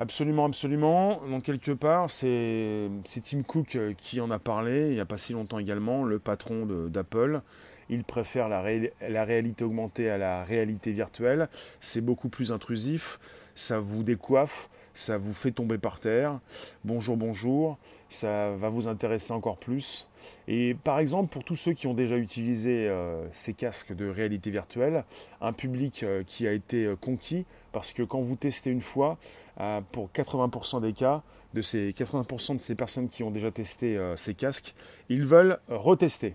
Absolument, 0.00 0.46
absolument. 0.46 1.20
Donc 1.28 1.42
quelque 1.42 1.72
part, 1.72 2.08
c'est 2.08 2.88
Tim 3.22 3.42
Cook 3.42 3.76
euh, 3.76 3.92
qui 3.92 4.22
en 4.22 4.30
a 4.30 4.38
parlé 4.38 4.86
il 4.88 4.94
n'y 4.94 5.00
a 5.00 5.04
pas 5.04 5.18
si 5.18 5.34
longtemps 5.34 5.58
également, 5.58 6.04
le 6.04 6.18
patron 6.18 6.64
d'Apple. 6.64 7.42
Il 7.90 8.04
préfère 8.04 8.48
la, 8.48 8.64
la, 9.06 9.24
réalité 9.24 9.62
augmentée 9.62 10.08
à 10.08 10.16
la 10.16 10.42
réalité 10.42 10.92
virtuelle. 10.92 11.50
C'est 11.80 12.00
beaucoup 12.00 12.30
plus 12.30 12.50
intrusif, 12.50 13.20
ça 13.54 13.78
vous 13.78 14.02
décoiffe, 14.02 14.70
ça 15.00 15.16
vous 15.18 15.32
fait 15.32 15.50
tomber 15.50 15.78
par 15.78 16.00
terre. 16.00 16.40
Bonjour, 16.84 17.16
bonjour, 17.16 17.78
ça 18.08 18.50
va 18.56 18.68
vous 18.68 18.88
intéresser 18.88 19.32
encore 19.32 19.58
plus. 19.58 20.08
Et 20.48 20.76
par 20.84 20.98
exemple, 20.98 21.32
pour 21.32 21.44
tous 21.44 21.56
ceux 21.56 21.72
qui 21.72 21.86
ont 21.86 21.94
déjà 21.94 22.16
utilisé 22.16 22.88
euh, 22.88 23.26
ces 23.32 23.54
casques 23.54 23.94
de 23.94 24.08
réalité 24.08 24.50
virtuelle, 24.50 25.04
un 25.40 25.52
public 25.52 26.02
euh, 26.02 26.22
qui 26.26 26.46
a 26.46 26.52
été 26.52 26.94
conquis, 27.00 27.46
parce 27.72 27.92
que 27.92 28.02
quand 28.02 28.20
vous 28.20 28.36
testez 28.36 28.70
une 28.70 28.80
fois, 28.80 29.18
euh, 29.60 29.80
pour 29.92 30.10
80% 30.10 30.80
des 30.80 30.92
cas, 30.92 31.22
de 31.52 31.60
ces 31.60 31.90
80% 31.90 32.54
de 32.54 32.60
ces 32.60 32.74
personnes 32.74 33.08
qui 33.08 33.22
ont 33.22 33.30
déjà 33.30 33.50
testé 33.50 33.96
euh, 33.96 34.16
ces 34.16 34.34
casques, 34.34 34.74
ils 35.08 35.26
veulent 35.26 35.58
retester. 35.68 36.34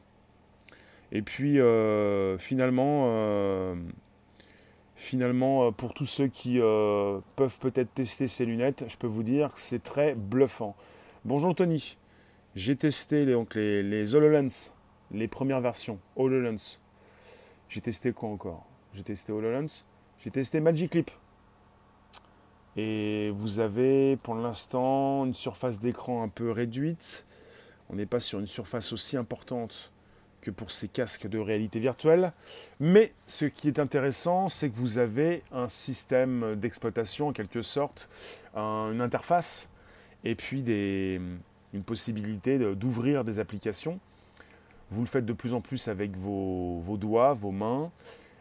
Et 1.12 1.22
puis 1.22 1.60
euh, 1.60 2.38
finalement, 2.38 3.06
finalement, 4.96 5.72
pour 5.72 5.94
tous 5.94 6.06
ceux 6.06 6.28
qui 6.28 6.58
peuvent 6.58 7.60
peut-être 7.60 7.94
tester 7.94 8.28
ces 8.28 8.46
lunettes, 8.46 8.86
je 8.88 8.98
peux 8.98 9.08
vous 9.08 9.24
dire 9.24 9.54
que 9.54 9.60
c'est 9.60 9.84
très 9.84 10.16
bluffant. 10.16 10.76
Bonjour 11.26 11.54
Tony, 11.54 11.98
j'ai 12.56 12.76
testé 12.76 13.26
les, 13.26 13.34
donc 13.34 13.56
les, 13.56 13.84
les 13.84 14.16
HoloLens, 14.16 14.72
les 15.12 15.28
premières 15.28 15.62
versions 15.62 16.00
HoloLens. 16.16 16.80
J'ai 17.70 17.82
testé 17.82 18.14
quoi 18.14 18.30
encore? 18.30 18.66
J'ai 18.94 19.04
testé 19.04 19.32
HoloLens, 19.32 19.86
j'ai 20.20 20.32
testé 20.32 20.60
Magic 20.60 20.96
Leap. 20.96 21.12
Et 22.78 23.32
vous 23.32 23.60
avez 23.60 24.18
pour 24.18 24.36
l'instant 24.36 25.26
une 25.26 25.34
surface 25.34 25.80
d'écran 25.80 26.24
un 26.24 26.28
peu 26.30 26.52
réduite. 26.52 27.26
On 27.90 27.96
n'est 27.96 28.06
pas 28.06 28.20
sur 28.20 28.40
une 28.40 28.48
surface 28.48 28.92
aussi 28.94 29.16
importante 29.16 29.92
que 30.46 30.52
pour 30.52 30.70
ces 30.70 30.88
casques 30.88 31.28
de 31.28 31.40
réalité 31.40 31.80
virtuelle. 31.80 32.32
Mais 32.80 33.12
ce 33.26 33.46
qui 33.46 33.68
est 33.68 33.80
intéressant, 33.80 34.48
c'est 34.48 34.70
que 34.70 34.76
vous 34.76 35.00
avez 35.00 35.42
un 35.52 35.68
système 35.68 36.56
d'exploitation 36.56 37.30
en 37.30 37.34
quelque 37.34 37.64
sorte, 37.64 38.08
une 38.56 39.02
interface, 39.02 39.72
et 40.24 40.36
puis 40.36 40.62
des, 40.62 41.20
une 41.74 41.84
possibilité 41.84 42.60
d'ouvrir 42.76 43.24
des 43.24 43.40
applications. 43.40 44.00
Vous 44.92 45.02
le 45.02 45.08
faites 45.08 45.26
de 45.26 45.34
plus 45.34 45.56
en 45.56 45.62
plus 45.62 45.88
avec 45.88 46.16
vos, 46.16 46.80
vos 46.80 46.98
doigts, 46.98 47.34
vos 47.34 47.52
mains. 47.52 47.92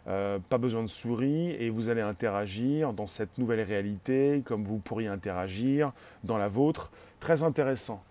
Euh, 0.06 0.38
pas 0.50 0.58
besoin 0.58 0.82
de 0.82 0.88
souris 0.88 1.52
et 1.52 1.70
vous 1.70 1.88
allez 1.88 2.02
interagir 2.02 2.92
dans 2.92 3.06
cette 3.06 3.38
nouvelle 3.38 3.62
réalité 3.62 4.42
comme 4.44 4.62
vous 4.62 4.76
pourriez 4.76 5.08
interagir 5.08 5.92
dans 6.24 6.36
la 6.36 6.48
vôtre. 6.48 6.90
Très 7.20 7.42
intéressant. 7.42 8.02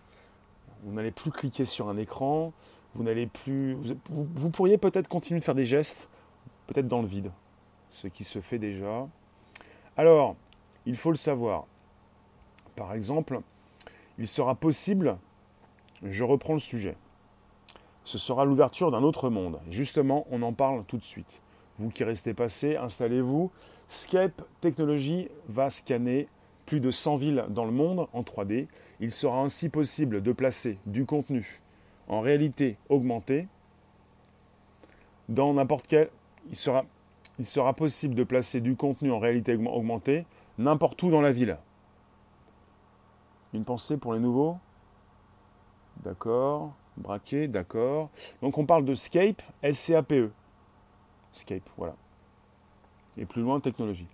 Vous 0.84 0.94
n'allez 0.94 1.12
plus 1.12 1.30
cliquer 1.32 1.66
sur 1.66 1.90
un 1.90 1.98
écran, 1.98 2.52
vous 2.96 3.04
n'allez 3.04 3.28
plus. 3.28 3.78
Vous, 4.10 4.50
pourriez 4.50 4.78
peut-être 4.78 5.08
continuer 5.08 5.40
de 5.40 5.46
faire 5.46 5.56
des 5.56 5.66
gestes, 5.66 6.10
peut-être 6.68 6.88
dans 6.88 7.02
le 7.02 7.08
vide, 7.08 7.32
ce 7.92 8.08
qui 8.08 8.24
se 8.24 8.42
fait 8.42 8.60
déjà. 8.60 9.08
Alors, 9.98 10.36
il 10.86 10.96
faut 10.96 11.12
le 11.12 11.18
savoir. 11.18 11.66
Par 12.76 12.94
exemple, 12.94 13.40
il 14.18 14.28
sera 14.28 14.56
possible, 14.56 15.18
je 16.04 16.24
reprends 16.24 16.54
le 16.54 16.60
sujet, 16.60 16.96
ce 18.04 18.18
sera 18.18 18.46
l'ouverture 18.46 18.92
d'un 18.92 19.04
autre 19.04 19.30
monde. 19.30 19.60
Justement, 19.70 20.26
on 20.32 20.42
en 20.42 20.54
parle 20.54 20.84
tout 20.86 20.98
de 20.98 21.04
suite. 21.04 21.42
Vous 21.80 21.90
qui 21.90 22.04
restez 22.04 22.34
passé, 22.34 22.76
installez-vous. 22.76 23.52
Scape 23.90 24.42
Technologies 24.62 25.30
va 25.48 25.70
scanner 25.70 26.28
plus 26.66 26.80
de 26.80 26.92
100 26.92 27.18
villes 27.18 27.46
dans 27.50 27.66
le 27.66 27.72
monde 27.72 28.08
en 28.14 28.22
3D. 28.22 28.68
Il 29.00 29.12
sera 29.12 29.40
ainsi 29.40 29.70
possible 29.70 30.22
de 30.22 30.32
placer 30.32 30.78
du 30.86 31.06
contenu 31.06 31.62
en 32.08 32.22
réalité 32.22 32.78
augmentée 32.90 33.48
dans 35.30 35.54
n'importe 35.54 35.88
quel. 35.88 36.10
Il 36.50 36.56
sera, 36.56 36.84
il 37.40 37.46
sera 37.46 37.74
possible 37.74 38.16
de 38.16 38.24
placer 38.24 38.62
du 38.62 38.76
contenu 38.76 39.12
en 39.12 39.20
réalité 39.20 39.56
augmentée 39.56 40.26
n'importe 40.58 41.02
où 41.04 41.10
dans 41.10 41.22
la 41.22 41.32
ville. 41.32 41.58
Une 43.54 43.64
pensée 43.64 43.98
pour 43.98 44.14
les 44.14 44.20
nouveaux 44.20 44.58
D'accord. 46.04 46.74
Braqué, 46.98 47.48
d'accord. 47.48 48.10
Donc 48.42 48.58
on 48.58 48.66
parle 48.66 48.86
de 48.86 48.94
Scape, 48.94 49.42
S-C-A-P-E. 49.62 50.32
Scape, 51.32 51.68
voilà. 51.78 51.96
Et 53.18 53.26
plus 53.26 53.42
loin, 53.42 53.60
technologie. 53.60 54.08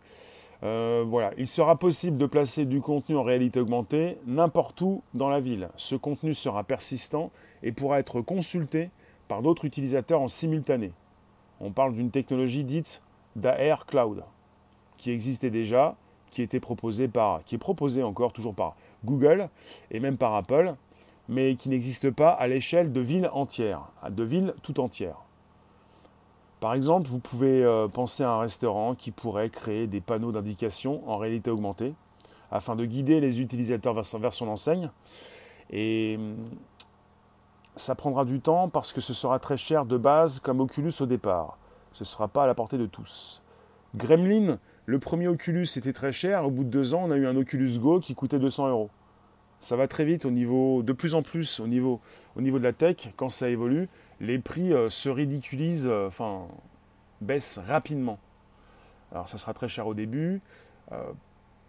Euh, 0.63 1.05
voilà, 1.07 1.31
il 1.37 1.47
sera 1.47 1.77
possible 1.77 2.17
de 2.17 2.25
placer 2.25 2.65
du 2.65 2.81
contenu 2.81 3.15
en 3.15 3.23
réalité 3.23 3.59
augmentée 3.59 4.17
n'importe 4.25 4.81
où 4.81 5.01
dans 5.13 5.29
la 5.29 5.39
ville. 5.39 5.69
Ce 5.77 5.95
contenu 5.95 6.33
sera 6.33 6.63
persistant 6.63 7.31
et 7.63 7.71
pourra 7.71 7.99
être 7.99 8.21
consulté 8.21 8.89
par 9.27 9.41
d'autres 9.41 9.65
utilisateurs 9.65 10.21
en 10.21 10.27
simultané. 10.27 10.91
On 11.61 11.71
parle 11.71 11.93
d'une 11.93 12.11
technologie 12.11 12.63
dite 12.63 13.01
d'AR 13.35 13.85
Cloud, 13.85 14.23
qui 14.97 15.11
existait 15.11 15.49
déjà, 15.49 15.95
qui 16.31 16.41
était 16.41 16.59
proposée 16.59 17.07
par, 17.07 17.43
qui 17.43 17.55
est 17.55 17.59
proposée 17.59 18.03
encore 18.03 18.33
toujours 18.33 18.55
par 18.55 18.75
Google 19.05 19.49
et 19.91 19.99
même 19.99 20.17
par 20.17 20.35
Apple, 20.35 20.75
mais 21.27 21.55
qui 21.55 21.69
n'existe 21.69 22.09
pas 22.09 22.31
à 22.31 22.47
l'échelle 22.47 22.91
de 22.91 23.01
villes 23.01 23.29
entières, 23.33 23.83
de 24.09 24.23
villes 24.23 24.53
tout 24.63 24.79
entières. 24.79 25.17
Par 26.59 26.73
exemple, 26.73 27.07
vous 27.07 27.19
pouvez 27.19 27.63
euh, 27.63 27.87
penser 27.87 28.23
à 28.23 28.31
un 28.31 28.39
restaurant 28.39 28.95
qui 28.95 29.11
pourrait 29.11 29.49
créer 29.49 29.87
des 29.87 30.01
panneaux 30.01 30.31
d'indication 30.31 31.01
en 31.09 31.17
réalité 31.17 31.51
augmentée 31.51 31.93
afin 32.51 32.75
de 32.75 32.83
guider 32.85 33.19
les 33.19 33.41
utilisateurs 33.41 33.93
vers 33.93 34.33
son 34.33 34.47
enseigne. 34.47 34.89
Et 35.71 36.19
ça 37.75 37.95
prendra 37.95 38.25
du 38.25 38.39
temps 38.39 38.69
parce 38.69 38.93
que 38.93 39.01
ce 39.01 39.13
sera 39.13 39.39
très 39.39 39.57
cher 39.57 39.85
de 39.85 39.97
base 39.97 40.39
comme 40.39 40.59
Oculus 40.59 40.93
au 40.99 41.05
départ. 41.05 41.57
Ce 41.91 42.03
ne 42.03 42.05
sera 42.05 42.27
pas 42.27 42.43
à 42.43 42.47
la 42.47 42.55
portée 42.55 42.77
de 42.77 42.85
tous. 42.85 43.41
Gremlin, 43.95 44.59
le 44.85 44.99
premier 44.99 45.27
Oculus 45.27 45.67
était 45.75 45.93
très 45.93 46.11
cher. 46.11 46.45
Au 46.45 46.51
bout 46.51 46.63
de 46.63 46.69
deux 46.69 46.93
ans, 46.93 47.03
on 47.05 47.11
a 47.11 47.17
eu 47.17 47.25
un 47.25 47.35
Oculus 47.35 47.79
Go 47.79 47.99
qui 47.99 48.15
coûtait 48.15 48.39
200 48.39 48.69
euros. 48.69 48.89
Ça 49.59 49.75
va 49.75 49.87
très 49.87 50.05
vite 50.05 50.25
au 50.25 50.31
niveau, 50.31 50.83
de 50.83 50.93
plus 50.93 51.15
en 51.15 51.21
plus 51.21 51.59
au 51.59 51.67
niveau, 51.67 51.99
au 52.35 52.41
niveau 52.41 52.59
de 52.59 52.63
la 52.63 52.73
tech, 52.73 53.09
quand 53.17 53.29
ça 53.29 53.49
évolue 53.49 53.89
les 54.19 54.39
prix 54.39 54.73
euh, 54.73 54.89
se 54.89 55.09
ridiculisent, 55.09 55.87
euh, 55.87 56.07
enfin, 56.07 56.47
baissent 57.21 57.59
rapidement. 57.67 58.19
Alors 59.11 59.29
ça 59.29 59.37
sera 59.37 59.53
très 59.53 59.67
cher 59.67 59.87
au 59.87 59.93
début. 59.93 60.41
Euh, 60.91 61.03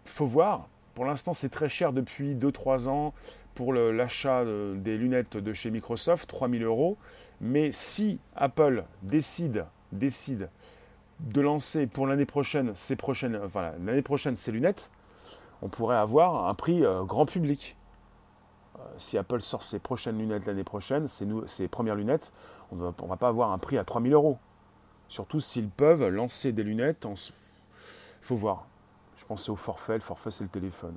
faut 0.05 0.25
voir. 0.25 0.67
Pour 0.93 1.05
l'instant, 1.05 1.33
c'est 1.33 1.49
très 1.49 1.69
cher 1.69 1.93
depuis 1.93 2.35
2-3 2.35 2.89
ans 2.89 3.13
pour 3.55 3.73
l'achat 3.73 4.43
des 4.45 4.97
lunettes 4.97 5.37
de 5.37 5.53
chez 5.53 5.71
Microsoft, 5.71 6.29
3000 6.29 6.63
euros. 6.63 6.97
Mais 7.41 7.71
si 7.71 8.19
Apple 8.35 8.85
décide, 9.03 9.65
décide 9.91 10.49
de 11.19 11.41
lancer 11.41 11.87
pour 11.87 12.07
l'année 12.07 12.25
prochaine 12.25 12.73
prochaines, 12.97 13.39
enfin, 13.43 13.73
prochaine 14.03 14.35
lunettes, 14.47 14.91
on 15.61 15.69
pourrait 15.69 15.97
avoir 15.97 16.47
un 16.47 16.53
prix 16.53 16.83
grand 17.05 17.25
public. 17.25 17.75
Euh, 18.77 18.83
si 18.97 19.17
Apple 19.17 19.41
sort 19.41 19.63
ses 19.63 19.79
prochaines 19.79 20.17
lunettes 20.17 20.45
l'année 20.45 20.63
prochaine, 20.63 21.07
ses, 21.07 21.67
premières 21.67 21.95
lunettes, 21.95 22.33
on 22.71 22.75
ne 22.75 22.83
va 22.83 23.17
pas 23.17 23.27
avoir 23.27 23.51
un 23.51 23.57
prix 23.57 23.77
à 23.77 23.83
3000 23.83 24.13
euros. 24.13 24.37
Surtout 25.07 25.39
s'ils 25.39 25.69
peuvent 25.69 26.07
lancer 26.07 26.51
des 26.51 26.63
lunettes. 26.63 27.05
Il 27.05 28.25
faut 28.25 28.35
voir. 28.35 28.65
Je 29.17 29.25
pensais 29.25 29.51
au 29.51 29.55
forfait. 29.55 29.95
Le 29.95 29.99
forfait, 29.99 30.31
c'est 30.31 30.43
le 30.43 30.49
téléphone. 30.49 30.95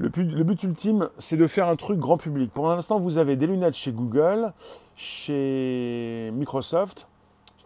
Le 0.00 0.08
but, 0.08 0.62
ultime, 0.62 1.10
c'est 1.18 1.36
de 1.36 1.46
faire 1.46 1.68
un 1.68 1.76
truc 1.76 1.98
grand 1.98 2.16
public. 2.16 2.52
Pour 2.52 2.68
l'instant, 2.68 3.00
vous 3.00 3.18
avez 3.18 3.36
des 3.36 3.48
lunettes 3.48 3.74
chez 3.74 3.90
Google, 3.90 4.52
chez 4.96 6.30
Microsoft, 6.34 7.08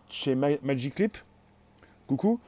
chez 0.09 0.35
Magic 0.35 0.95
Clip. 0.95 1.17
Coucou. 2.07 2.41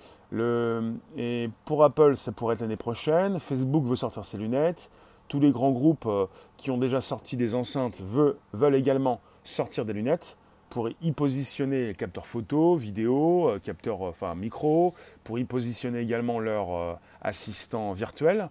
et 1.17 1.49
pour 1.65 1.85
Apple, 1.85 2.17
ça 2.17 2.33
pourrait 2.33 2.55
être 2.55 2.61
l'année 2.61 2.77
prochaine. 2.77 3.39
Facebook 3.39 3.85
veut 3.85 3.97
sortir 3.97 4.25
ses 4.25 4.39
lunettes 4.39 4.91
tous 5.29 5.41
les 5.41 5.51
grands 5.51 5.73
groupes 5.73 6.07
euh, 6.07 6.27
qui 6.57 6.71
ont 6.71 6.79
déjà 6.79 7.01
sorti 7.01 7.37
des 7.37 7.55
enceintes 7.55 8.01
veulent, 8.01 8.75
également 8.75 9.21
sortir 9.43 9.85
des 9.85 9.93
lunettes 9.93 10.37
pour 10.71 10.89
y 11.03 11.13
positionner 11.13 11.87
les 11.89 11.95
capteurs 11.95 12.27
photo, 12.27 12.75
vidéo, 12.75 13.49
euh, 13.49 13.59
capteurs 13.59 14.03
euh, 14.03 14.11
enfin 14.11 14.35
micro, 14.35 14.95
pour 15.23 15.39
y 15.39 15.45
positionner 15.45 16.01
également 16.01 16.41
leur 16.41 16.99
assistant 17.23 17.93
virtuel. 17.93 18.49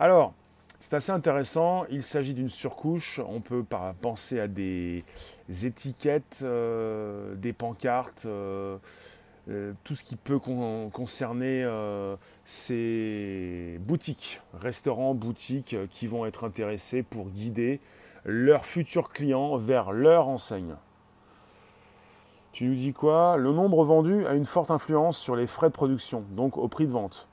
Alors, 0.00 0.32
c'est 0.80 0.94
assez 0.94 1.12
intéressant, 1.12 1.84
il 1.90 2.02
s'agit 2.02 2.34
d'une 2.34 2.48
surcouche, 2.48 3.20
on 3.28 3.40
peut 3.40 3.64
penser 4.00 4.40
à 4.40 4.48
des 4.48 5.04
étiquettes, 5.48 6.42
des 6.42 7.52
pancartes, 7.52 8.26
euh, 9.50 9.72
tout 9.84 9.94
ce 9.94 10.04
qui 10.04 10.16
peut 10.16 10.38
concerner 10.38 11.64
euh, 11.64 12.14
ces 12.44 13.78
boutiques, 13.80 14.40
restaurants, 14.60 15.14
boutiques 15.14 15.74
euh, 15.74 15.86
qui 15.90 16.06
vont 16.06 16.26
être 16.26 16.44
intéressés 16.44 17.02
pour 17.02 17.30
guider 17.30 17.80
leurs 18.24 18.66
futurs 18.66 19.08
clients 19.08 19.56
vers 19.56 19.92
leur 19.92 20.28
enseigne. 20.28 20.76
Tu 22.52 22.66
nous 22.66 22.74
dis 22.74 22.92
quoi? 22.92 23.38
Le 23.38 23.52
nombre 23.52 23.82
vendu 23.82 24.26
a 24.26 24.34
une 24.34 24.44
forte 24.44 24.70
influence 24.70 25.18
sur 25.18 25.34
les 25.34 25.46
frais 25.46 25.68
de 25.68 25.74
production, 25.74 26.22
donc 26.32 26.56
au 26.56 26.68
prix 26.68 26.86
de 26.86 26.92
vente. 26.92 27.26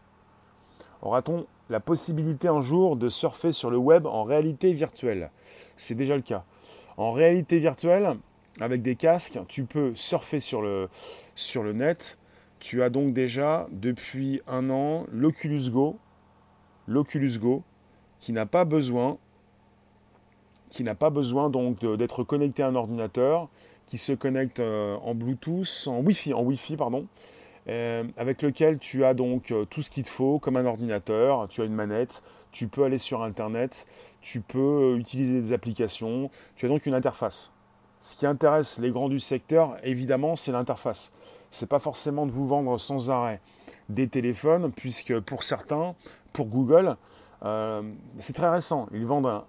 Aura-t-on 1.02 1.46
la 1.70 1.80
possibilité 1.80 2.48
un 2.48 2.62
jour 2.62 2.96
de 2.96 3.10
surfer 3.10 3.52
sur 3.52 3.70
le 3.70 3.78
web 3.78 4.06
en 4.06 4.24
réalité 4.24 4.72
virtuelle 4.74 5.32
C'est 5.76 5.96
déjà 5.96 6.16
le 6.16 6.22
cas. 6.22 6.44
En 6.98 7.12
réalité 7.12 7.60
virtuelle, 7.60 8.18
avec 8.60 8.82
des 8.82 8.96
casques, 8.96 9.39
tu 9.48 9.65
peux 9.65 9.94
surfer 9.96 10.39
sur 10.39 10.62
le, 10.62 10.89
net. 11.74 12.18
Tu 12.60 12.82
as 12.82 12.89
donc 12.89 13.13
déjà 13.13 13.68
depuis 13.72 14.41
un 14.48 14.70
an 14.70 15.06
l'Oculus 15.12 15.70
Go, 15.70 15.98
l'Oculus 16.88 17.38
Go, 17.39 17.63
qui 18.20 18.34
n'a 18.34 18.48
pas 18.48 18.65
besoin, 18.65 19.18
qui 20.70 20.84
n'a 20.84 20.96
pas 20.96 21.12
besoin 21.12 21.50
donc 21.50 21.86
d'être 21.86 22.24
connecté 22.24 22.63
à 22.63 22.68
un 22.68 22.76
ordinateur, 22.76 23.48
qui 23.86 23.98
se 23.98 24.12
connecte 24.12 24.60
euh, 24.60 24.98
en 24.98 25.15
Bluetooth, 25.15 25.88
en 25.88 26.00
Wi-Fi, 26.00 26.34
en 26.34 26.41
Wi-Fi 26.41 26.76
pardon, 26.76 27.06
euh, 27.69 28.03
avec 28.17 28.41
lequel 28.41 28.80
tu 28.80 29.06
as 29.06 29.13
donc 29.13 29.51
euh, 29.51 29.65
tout 29.65 29.82
ce 29.82 29.89
qu'il 29.89 30.03
te 30.03 30.10
faut 30.10 30.39
comme 30.39 30.58
un 30.58 30.65
ordinateur. 30.65 31.47
Tu 31.49 31.62
as 31.62 31.65
une 31.65 31.73
manette, 31.73 32.23
tu 32.51 32.67
peux 32.67 32.84
aller 32.84 32.97
sur 32.97 33.23
Internet, 33.23 33.86
tu 34.21 34.41
peux 34.41 34.95
utiliser 34.97 35.41
des 35.41 35.53
applications. 35.53 36.30
Tu 36.56 36.65
as 36.65 36.69
donc 36.69 36.86
une 36.86 36.93
interface. 36.93 37.51
Ce 38.01 38.15
qui 38.15 38.25
intéresse 38.25 38.80
les 38.80 38.91
grands 38.91 39.10
du 39.10 39.19
secteur, 39.19 39.77
évidemment, 39.84 40.36
c'est 40.36 40.51
l'interface. 40.51 41.12
Ce 41.51 41.63
n'est 41.65 41.67
pas 41.69 41.80
forcément 41.80 42.25
de 42.25 42.32
vous 42.32 42.47
vendre 42.47 42.77
sans 42.77 43.10
arrêt 43.10 43.41
des 43.89 44.08
téléphones, 44.08 44.71
puisque 44.71 45.19
pour 45.19 45.43
certains, 45.43 45.95
pour 46.34 46.47
Google, 46.47 46.95
euh, 47.43 47.82
c'est 48.19 48.34
très 48.34 48.49
récent. 48.49 48.88
Ils 48.93 49.06
vendent 49.06 49.43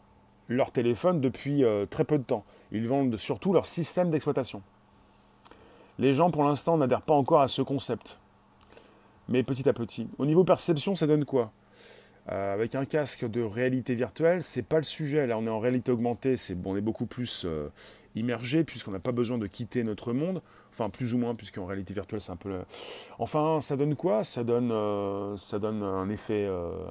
leur 0.49 0.71
téléphone 0.71 1.21
depuis 1.21 1.65
euh, 1.65 1.87
très 1.87 2.05
peu 2.05 2.19
de 2.19 2.23
temps. 2.23 2.45
Ils 2.73 2.89
vendent 2.89 3.17
surtout 3.17 3.53
leur 3.53 3.67
système 3.67 4.11
d'exploitation. 4.11 4.63
Les 5.99 6.15
gens, 6.15 6.31
pour 6.31 6.45
l'instant, 6.45 6.77
n'adhèrent 6.77 7.03
pas 7.03 7.15
encore 7.15 7.41
à 7.41 7.49
ce 7.49 7.63
concept. 7.63 8.21
Mais 9.29 9.43
petit 9.43 9.69
à 9.69 9.73
petit. 9.73 10.09
Au 10.19 10.27
niveau 10.27 10.45
perception, 10.45 10.95
ça 10.95 11.07
donne 11.07 11.25
quoi? 11.25 11.53
Euh, 12.31 12.55
avec 12.55 12.75
un 12.75 12.85
casque 12.85 13.29
de 13.29 13.43
réalité 13.43 13.95
virtuelle, 13.95 14.43
c'est 14.43 14.63
pas 14.63 14.77
le 14.77 14.83
sujet. 14.83 15.27
Là, 15.27 15.39
on 15.39 15.47
est 15.47 15.51
en 15.51 15.61
réalité 15.61 15.93
augmentée, 15.93 16.37
c'est 16.37 16.55
bon, 16.55 16.75
on 16.75 16.77
est 16.77 16.83
beaucoup 16.83 17.07
plus 17.07 17.47
immergé 18.15 18.65
puisqu'on 18.65 18.91
n'a 18.91 18.99
pas 18.99 19.13
besoin 19.13 19.39
de 19.39 19.47
quitter 19.47 19.83
notre 19.85 20.13
monde. 20.13 20.43
Enfin, 20.73 20.91
plus 20.91 21.15
ou 21.15 21.19
moins, 21.19 21.35
puisqu'en 21.35 21.67
réalité 21.67 21.95
virtuelle, 21.95 22.21
c'est 22.21 22.33
un 22.33 22.37
peu. 22.37 22.61
Enfin, 23.19 23.61
ça 23.61 23.77
donne 23.77 23.97
quoi? 23.97 24.23
Ça 24.23 24.45
donne, 24.45 24.71
euh, 24.71 25.37
euh, 25.53 25.59
euh, 26.31 26.87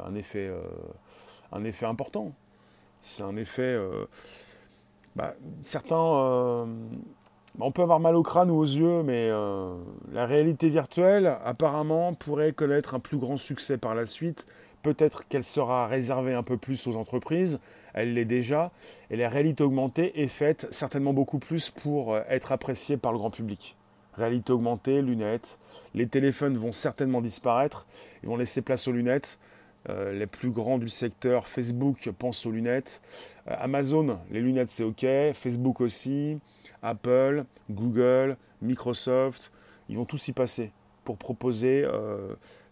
un 1.52 1.64
effet 1.64 1.86
important. 1.86 2.34
C'est 3.02 3.24
un 3.24 3.36
effet. 3.38 3.80
Bah, 5.16 5.36
certains. 5.62 6.68
On 7.60 7.72
peut 7.72 7.82
avoir 7.82 8.00
mal 8.00 8.16
au 8.16 8.24
crâne 8.24 8.52
ou 8.52 8.58
aux 8.58 8.66
yeux, 8.66 9.04
mais 9.04 9.30
la 10.12 10.26
réalité 10.26 10.70
virtuelle, 10.70 11.38
apparemment, 11.44 12.14
pourrait 12.14 12.54
connaître 12.54 12.94
un 12.96 13.00
plus 13.00 13.18
grand 13.18 13.38
succès 13.38 13.78
par 13.78 13.96
la 13.96 14.06
suite. 14.06 14.46
Peut-être 14.84 15.28
qu'elle 15.28 15.44
sera 15.44 15.88
réservée 15.88 16.34
un 16.34 16.44
peu 16.44 16.58
plus 16.58 16.88
aux 16.88 16.96
entreprises, 16.96 17.60
elle 17.94 18.14
l'est 18.14 18.26
déjà, 18.26 18.72
et 19.10 19.18
la 19.18 19.28
réalité 19.28 19.64
augmentée 19.64 20.22
est 20.22 20.28
faite 20.28 20.68
certainement 20.72 21.14
beaucoup 21.14 21.40
plus 21.40 21.72
pour 21.72 22.14
euh, 22.14 22.22
être 22.30 22.52
appréciée 22.52 22.96
par 22.96 23.12
le 23.12 23.18
grand 23.18 23.32
public. 23.32 23.76
Réalité 24.14 24.54
augmentée, 24.54 25.02
lunettes, 25.02 25.60
les 25.94 26.08
téléphones 26.08 26.58
vont 26.58 26.72
certainement 26.72 27.22
disparaître, 27.22 27.86
ils 28.24 28.30
vont 28.30 28.38
laisser 28.38 28.62
place 28.62 28.88
aux 28.88 28.92
lunettes. 28.92 29.40
Euh, 29.90 30.12
les 30.12 30.28
plus 30.28 30.50
grands 30.50 30.80
du 30.80 30.90
secteur, 30.90 31.48
Facebook 31.48 32.10
pense 32.18 32.46
aux 32.46 32.52
lunettes. 32.52 33.02
Euh, 33.48 33.56
Amazon, 33.60 34.20
les 34.32 34.42
lunettes 34.42 34.70
c'est 34.70 34.84
ok. 34.84 35.06
Facebook 35.34 35.82
aussi. 35.82 36.40
Apple, 36.84 37.46
Google, 37.70 38.38
Microsoft, 38.62 39.52
ils 39.90 39.98
vont 39.98 40.06
tous 40.06 40.28
y 40.28 40.34
passer 40.34 40.72
pour 41.04 41.18
proposer 41.18 41.88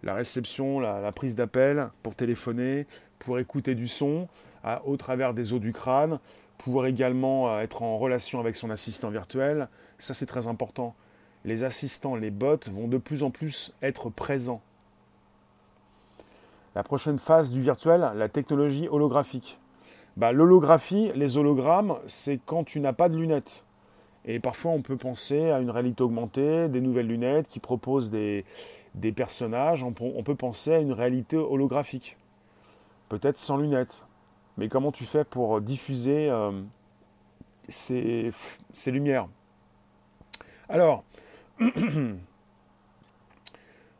la 0.04 0.14
réception, 0.14 0.82
la 0.82 1.12
prise 1.14 1.36
d'appel, 1.36 1.90
pour 2.04 2.16
téléphoner, 2.16 2.86
pour 3.20 3.40
écouter 3.40 3.76
du 3.76 3.88
son, 3.88 4.28
au 4.86 4.98
travers 4.98 5.34
des 5.34 5.54
os 5.54 5.60
du 5.60 5.72
crâne, 5.74 6.20
pouvoir 6.58 6.88
également 6.88 7.50
euh, 7.50 7.62
être 7.62 7.84
en 7.84 7.98
relation 7.98 8.40
avec 8.40 8.56
son 8.56 8.70
assistant 8.70 9.10
virtuel. 9.10 9.68
Ça, 9.98 10.14
c'est 10.14 10.26
très 10.26 10.48
important. 10.48 10.96
Les 11.44 11.64
assistants, 11.64 12.16
les 12.16 12.32
bots 12.32 12.58
vont 12.72 12.88
de 12.88 12.98
plus 12.98 13.24
en 13.24 13.30
plus 13.30 13.74
être 13.82 14.10
présents. 14.10 14.62
La 16.74 16.84
prochaine 16.84 17.20
phase 17.20 17.52
du 17.52 17.62
virtuel, 17.62 18.10
la 18.16 18.30
technologie 18.30 18.88
holographique. 18.90 19.60
Bah, 20.18 20.32
L'holographie, 20.32 21.12
les 21.16 21.38
hologrammes, 21.38 21.98
c'est 22.08 22.40
quand 22.46 22.64
tu 22.64 22.80
n'as 22.80 22.94
pas 22.94 23.10
de 23.10 23.18
lunettes. 23.18 23.65
Et 24.28 24.40
parfois, 24.40 24.72
on 24.72 24.82
peut 24.82 24.98
penser 24.98 25.52
à 25.52 25.60
une 25.60 25.70
réalité 25.70 26.04
augmentée, 26.04 26.68
des 26.68 26.82
nouvelles 26.82 27.08
lunettes 27.08 27.48
qui 27.48 27.60
proposent 27.60 28.10
des, 28.10 28.44
personnages. 29.16 29.84
On 29.84 29.94
peut 29.94 30.36
penser 30.36 30.74
à 30.74 30.80
une 30.80 30.94
réalité 30.94 31.38
holographique. 31.38 32.18
Peut-être 33.08 33.38
sans 33.38 33.58
lunettes. 33.58 34.08
Mais 34.58 34.68
comment 34.68 34.92
tu 34.92 35.06
fais 35.06 35.24
pour 35.24 35.62
diffuser 35.62 36.28
euh, 36.30 36.52
ces, 37.68 38.32
lumières? 38.88 39.28
Alors, 40.70 41.04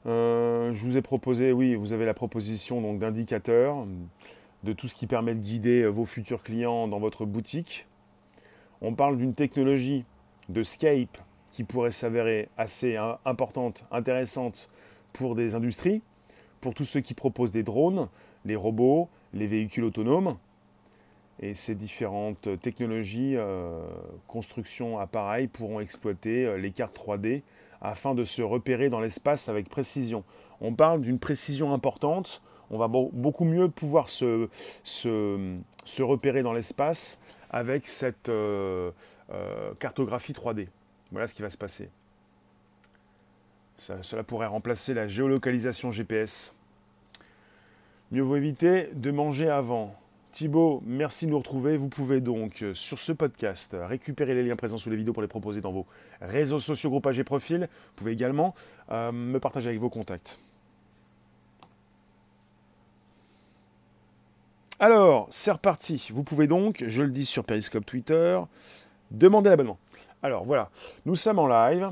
euh, 0.08 0.74
je 0.74 0.86
vous 0.86 0.98
ai 0.98 1.04
proposé, 1.04 1.52
oui, 1.52 1.76
vous 1.76 1.94
avez 1.94 2.06
la 2.06 2.16
proposition 2.16 2.94
d'indicateurs, 2.96 3.86
de 4.64 4.74
tout 4.74 4.88
ce 4.88 4.96
qui 4.96 5.06
permet 5.06 5.36
de 5.36 5.42
guider 5.42 5.86
vos 5.86 6.06
futurs 6.06 6.42
clients 6.42 6.88
dans 6.88 7.00
votre 7.00 7.26
boutique. 7.26 7.86
On 8.82 8.96
parle 8.96 9.18
d'une 9.18 9.36
technologie 9.36 10.04
de 10.50 10.64
Scape 10.64 11.18
qui 11.52 11.64
pourrait 11.64 11.92
s'avérer 11.92 12.50
assez 12.58 12.98
importante, 13.26 13.86
intéressante 13.92 14.70
pour 15.14 15.36
des 15.36 15.56
industries, 15.56 16.02
pour 16.60 16.74
tous 16.74 16.84
ceux 16.84 17.00
qui 17.00 17.14
proposent 17.14 17.52
des 17.52 17.64
drones, 17.64 18.10
les 18.44 18.56
robots, 18.56 19.08
les 19.34 19.48
véhicules 19.48 19.84
autonomes. 19.84 20.38
Et 21.42 21.54
ces 21.54 21.76
différentes 21.76 22.48
technologies, 22.62 23.36
euh, 23.36 23.82
construction, 24.28 25.00
appareils 25.00 25.48
pourront 25.48 25.80
exploiter 25.80 26.46
euh, 26.46 26.58
les 26.58 26.72
cartes 26.72 26.98
3D 26.98 27.42
afin 27.82 28.16
de 28.16 28.24
se 28.24 28.42
repérer 28.42 28.90
dans 28.90 29.02
l'espace 29.02 29.50
avec 29.50 29.70
précision. 29.70 30.24
On 30.62 30.74
parle 30.74 31.02
d'une 31.02 31.20
précision 31.20 31.74
importante, 31.74 32.42
on 32.72 32.78
va 32.78 32.88
beaucoup 32.88 33.46
mieux 33.46 33.70
pouvoir 33.70 34.10
se, 34.10 34.50
se, 34.84 36.02
repérer 36.02 36.42
dans 36.42 36.54
l'espace 36.54 37.22
avec 37.52 37.88
cette 37.88 38.30
euh, 38.30 38.92
cartographie 39.80 40.34
3D. 40.34 40.68
Voilà 41.12 41.28
ce 41.28 41.34
qui 41.34 41.42
va 41.42 41.50
se 41.50 41.58
passer. 41.58 41.90
cela 43.78 44.24
pourrait 44.24 44.48
remplacer 44.48 44.94
la 44.94 45.08
géolocalisation 45.08 45.92
GPS. 45.92 46.54
Mieux 48.12 48.22
vaut 48.22 48.36
éviter 48.36 48.90
de 48.94 49.12
manger 49.12 49.50
avant. 49.50 49.96
Thibaut, 50.36 50.84
merci 50.86 51.26
de 51.26 51.32
nous 51.32 51.38
retrouver. 51.38 51.78
Vous 51.78 51.88
pouvez 51.88 52.20
donc, 52.20 52.62
euh, 52.62 52.74
sur 52.74 53.00
ce 53.00 53.14
podcast, 53.14 53.76
récupérer 53.80 54.36
les 54.36 54.44
liens 54.44 54.58
présents 54.58 54.78
sous 54.78 54.90
les 54.90 54.98
vidéos 54.98 55.14
pour 55.14 55.22
les 55.22 55.30
proposer 55.30 55.62
dans 55.62 55.72
vos 55.72 55.86
réseaux 56.20 56.60
sociaux, 56.60 56.90
groupages 56.90 57.18
et 57.18 57.24
profils. 57.24 57.62
Vous 57.62 57.94
pouvez 57.96 58.12
également 58.12 58.54
euh, 58.92 59.14
me 59.14 59.40
partager 59.40 59.70
avec 59.70 59.80
vos 59.80 59.90
contacts. 59.90 60.38
Alors, 64.78 65.28
c'est 65.32 65.52
reparti. 65.52 66.10
Vous 66.12 66.24
pouvez 66.24 66.48
donc, 66.48 66.84
je 66.86 67.02
le 67.02 67.10
dis 67.12 67.26
sur 67.26 67.46
Periscope 67.46 67.86
Twitter, 67.86 68.40
demander 69.18 69.50
l'abonnement. 69.50 69.78
Alors 70.24 70.44
voilà, 70.44 70.70
nous 71.06 71.16
sommes 71.16 71.40
en 71.40 71.48
live. 71.48 71.92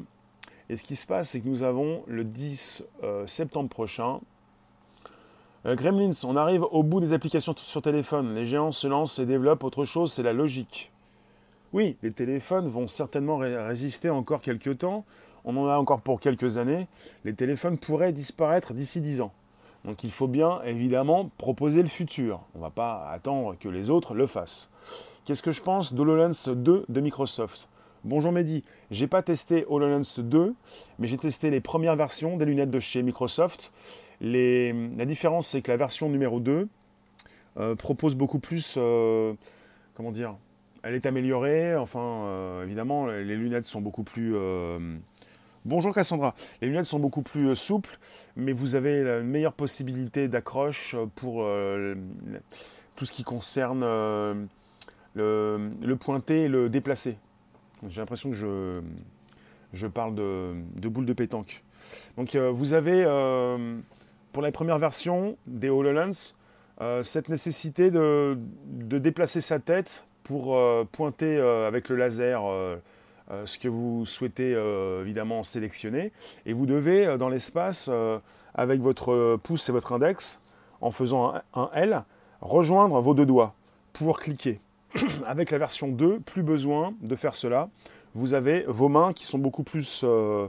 Et 0.69 0.77
ce 0.77 0.83
qui 0.83 0.95
se 0.95 1.05
passe, 1.05 1.29
c'est 1.29 1.41
que 1.41 1.47
nous 1.47 1.63
avons 1.63 2.03
le 2.07 2.23
10 2.23 2.85
euh, 3.03 3.27
septembre 3.27 3.69
prochain 3.69 4.19
euh, 5.65 5.75
Gremlins, 5.75 6.11
on 6.25 6.35
arrive 6.35 6.63
au 6.63 6.83
bout 6.83 6.99
des 6.99 7.13
applications 7.13 7.53
sur 7.55 7.81
téléphone. 7.81 8.35
Les 8.35 8.45
géants 8.45 8.73
se 8.73 8.87
lancent 8.87 9.19
et 9.19 9.25
développent 9.25 9.63
autre 9.63 9.85
chose, 9.85 10.11
c'est 10.11 10.23
la 10.23 10.33
logique. 10.33 10.91
Oui, 11.71 11.95
les 12.03 12.11
téléphones 12.11 12.67
vont 12.67 12.87
certainement 12.87 13.37
résister 13.37 14.09
encore 14.09 14.41
quelques 14.41 14.79
temps. 14.79 15.05
On 15.45 15.55
en 15.57 15.67
a 15.67 15.77
encore 15.77 16.01
pour 16.01 16.19
quelques 16.19 16.57
années. 16.57 16.87
Les 17.23 17.33
téléphones 17.33 17.77
pourraient 17.77 18.11
disparaître 18.11 18.73
d'ici 18.73 19.01
10 19.01 19.21
ans. 19.21 19.31
Donc 19.85 20.03
il 20.03 20.11
faut 20.11 20.27
bien 20.27 20.61
évidemment 20.63 21.29
proposer 21.37 21.81
le 21.81 21.87
futur. 21.87 22.41
On 22.55 22.59
ne 22.59 22.63
va 22.63 22.69
pas 22.69 23.09
attendre 23.09 23.55
que 23.59 23.69
les 23.69 23.89
autres 23.89 24.13
le 24.13 24.27
fassent. 24.27 24.69
Qu'est-ce 25.25 25.41
que 25.41 25.51
je 25.51 25.61
pense 25.61 25.93
d'HoloLens 25.93 26.49
2 26.49 26.85
de 26.89 27.01
Microsoft? 27.01 27.69
Bonjour 28.03 28.33
Mehdi, 28.33 28.65
j'ai 28.91 29.07
pas 29.07 29.21
testé 29.21 29.65
HoloLens 29.69 30.19
2, 30.19 30.53
mais 30.99 31.07
j'ai 31.07 31.17
testé 31.17 31.49
les 31.49 31.61
premières 31.61 31.95
versions 31.95 32.35
des 32.35 32.43
lunettes 32.43 32.71
de 32.71 32.79
chez 32.79 33.01
Microsoft 33.01 33.71
la 34.23 35.05
différence, 35.05 35.47
c'est 35.47 35.61
que 35.61 35.71
la 35.71 35.77
version 35.77 36.09
numéro 36.09 36.39
2 36.39 36.67
euh, 37.57 37.75
propose 37.75 38.15
beaucoup 38.15 38.39
plus. 38.39 38.75
Euh, 38.77 39.33
comment 39.95 40.11
dire 40.11 40.35
Elle 40.83 40.95
est 40.95 41.05
améliorée. 41.05 41.75
Enfin, 41.75 41.99
euh, 41.99 42.63
évidemment, 42.63 43.07
les 43.07 43.35
lunettes 43.35 43.65
sont 43.65 43.81
beaucoup 43.81 44.03
plus. 44.03 44.35
Bonjour 45.65 45.93
Cassandra. 45.93 46.35
Les 46.61 46.67
lunettes 46.67 46.85
sont 46.85 46.99
beaucoup 46.99 47.21
plus 47.21 47.55
souples, 47.55 47.97
mais 48.35 48.51
vous 48.51 48.75
avez 48.75 48.99
une 48.99 49.27
meilleure 49.27 49.53
possibilité 49.53 50.27
d'accroche 50.27 50.95
pour 51.15 51.45
tout 52.95 53.05
ce 53.05 53.11
qui 53.11 53.23
concerne 53.23 54.47
le, 55.15 55.95
pointé 55.99 56.43
et 56.43 56.47
le 56.47 56.69
déplacé. 56.69 57.17
J'ai 57.87 58.01
l'impression 58.01 58.29
que 58.29 58.35
je, 58.35 58.81
je 59.73 59.87
parle 59.87 60.15
de, 60.15 60.53
de 60.75 60.87
boule 60.87 61.05
de 61.05 61.13
pétanque. 61.13 61.63
Donc 62.17 62.35
vous 62.35 62.73
avez 62.73 63.03
pour 64.33 64.41
la 64.41 64.51
première 64.51 64.79
version 64.79 65.37
des 65.45 65.69
HoloLens, 65.69 66.35
euh, 66.81 67.03
cette 67.03 67.29
nécessité 67.29 67.91
de, 67.91 68.35
déplacer 68.65 69.41
sa 69.41 69.59
tête 69.59 70.05
pour 70.23 70.55
euh, 70.55 70.87
pointer 70.91 71.37
euh, 71.37 71.67
avec 71.67 71.87
le 71.87 71.95
laser 71.95 72.41
ce 73.45 73.57
que 73.57 73.67
vous 73.67 74.05
souhaitez 74.05 74.51
évidemment 75.01 75.43
sélectionner. 75.43 76.11
Et 76.45 76.53
vous 76.53 76.65
devez, 76.65 77.17
dans 77.17 77.29
l'espace, 77.29 77.89
avec 78.53 78.79
votre 78.81 79.37
pouce 79.37 79.69
et 79.69 79.71
votre 79.71 79.93
index, 79.93 80.55
en 80.81 80.91
faisant 80.91 81.33
un, 81.55 81.69
L, 81.73 82.03
rejoindre 82.41 82.99
vos 83.01 83.15
deux 83.15 83.25
doigts 83.25 83.55
pour 83.93 84.19
cliquer. 84.19 84.59
avec 85.25 85.51
la 85.51 85.57
version 85.57 85.87
2, 85.87 86.19
plus 86.19 86.43
besoin 86.43 86.93
de 87.01 87.15
faire 87.15 87.35
cela 87.35 87.69
vous 88.15 88.33
avez 88.33 88.63
vos 88.67 88.89
mains 88.89 89.13
qui 89.13 89.25
sont 89.25 89.39
beaucoup 89.39 89.63
plus, 89.63 90.03
euh, 90.03 90.47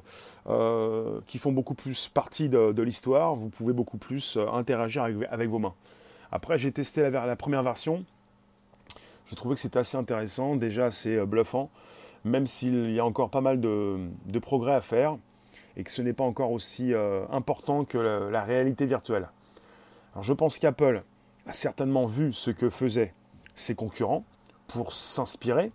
euh, 0.48 1.20
qui 1.26 1.38
font 1.38 1.52
beaucoup 1.52 1.74
plus 1.74 2.08
partie 2.08 2.48
de, 2.48 2.82
l'histoire. 2.82 3.34
Vous 3.34 3.48
pouvez 3.48 3.72
beaucoup 3.72 3.96
plus 3.96 4.36
euh, 4.36 4.46
interagir 4.48 5.04
avec, 5.04 5.48
vos 5.48 5.58
mains. 5.58 5.74
Après, 6.30 6.58
j'ai 6.58 6.72
testé 6.72 7.08
la, 7.10 7.36
première 7.36 7.62
version. 7.62 8.04
Je 9.26 9.34
trouvais 9.34 9.54
que 9.54 9.60
c'était 9.60 9.78
assez 9.78 9.96
intéressant, 9.96 10.56
déjà 10.56 10.86
assez 10.86 11.16
bluffant, 11.24 11.70
même 12.24 12.46
s'il 12.46 12.90
y 12.90 13.00
a 13.00 13.04
encore 13.04 13.30
pas 13.30 13.40
mal 13.40 13.60
de, 13.60 13.98
progrès 14.42 14.74
à 14.74 14.80
faire 14.80 15.16
et 15.76 15.82
que 15.82 15.90
ce 15.90 16.02
n'est 16.02 16.12
pas 16.12 16.24
encore 16.24 16.52
aussi 16.52 16.92
important 17.30 17.84
que 17.84 17.98
la, 17.98 18.30
la 18.30 18.44
réalité 18.44 18.84
virtuelle. 18.84 19.28
Alors, 20.12 20.22
je 20.22 20.32
pense 20.32 20.58
qu'Apple 20.58 21.02
a 21.46 21.52
certainement 21.52 22.06
vu 22.06 22.32
ce 22.32 22.50
que 22.50 22.68
faisaient 22.68 23.14
ses 23.54 23.74
concurrents 23.74 24.24
pour 24.68 24.92
s'inspirer 24.92 25.70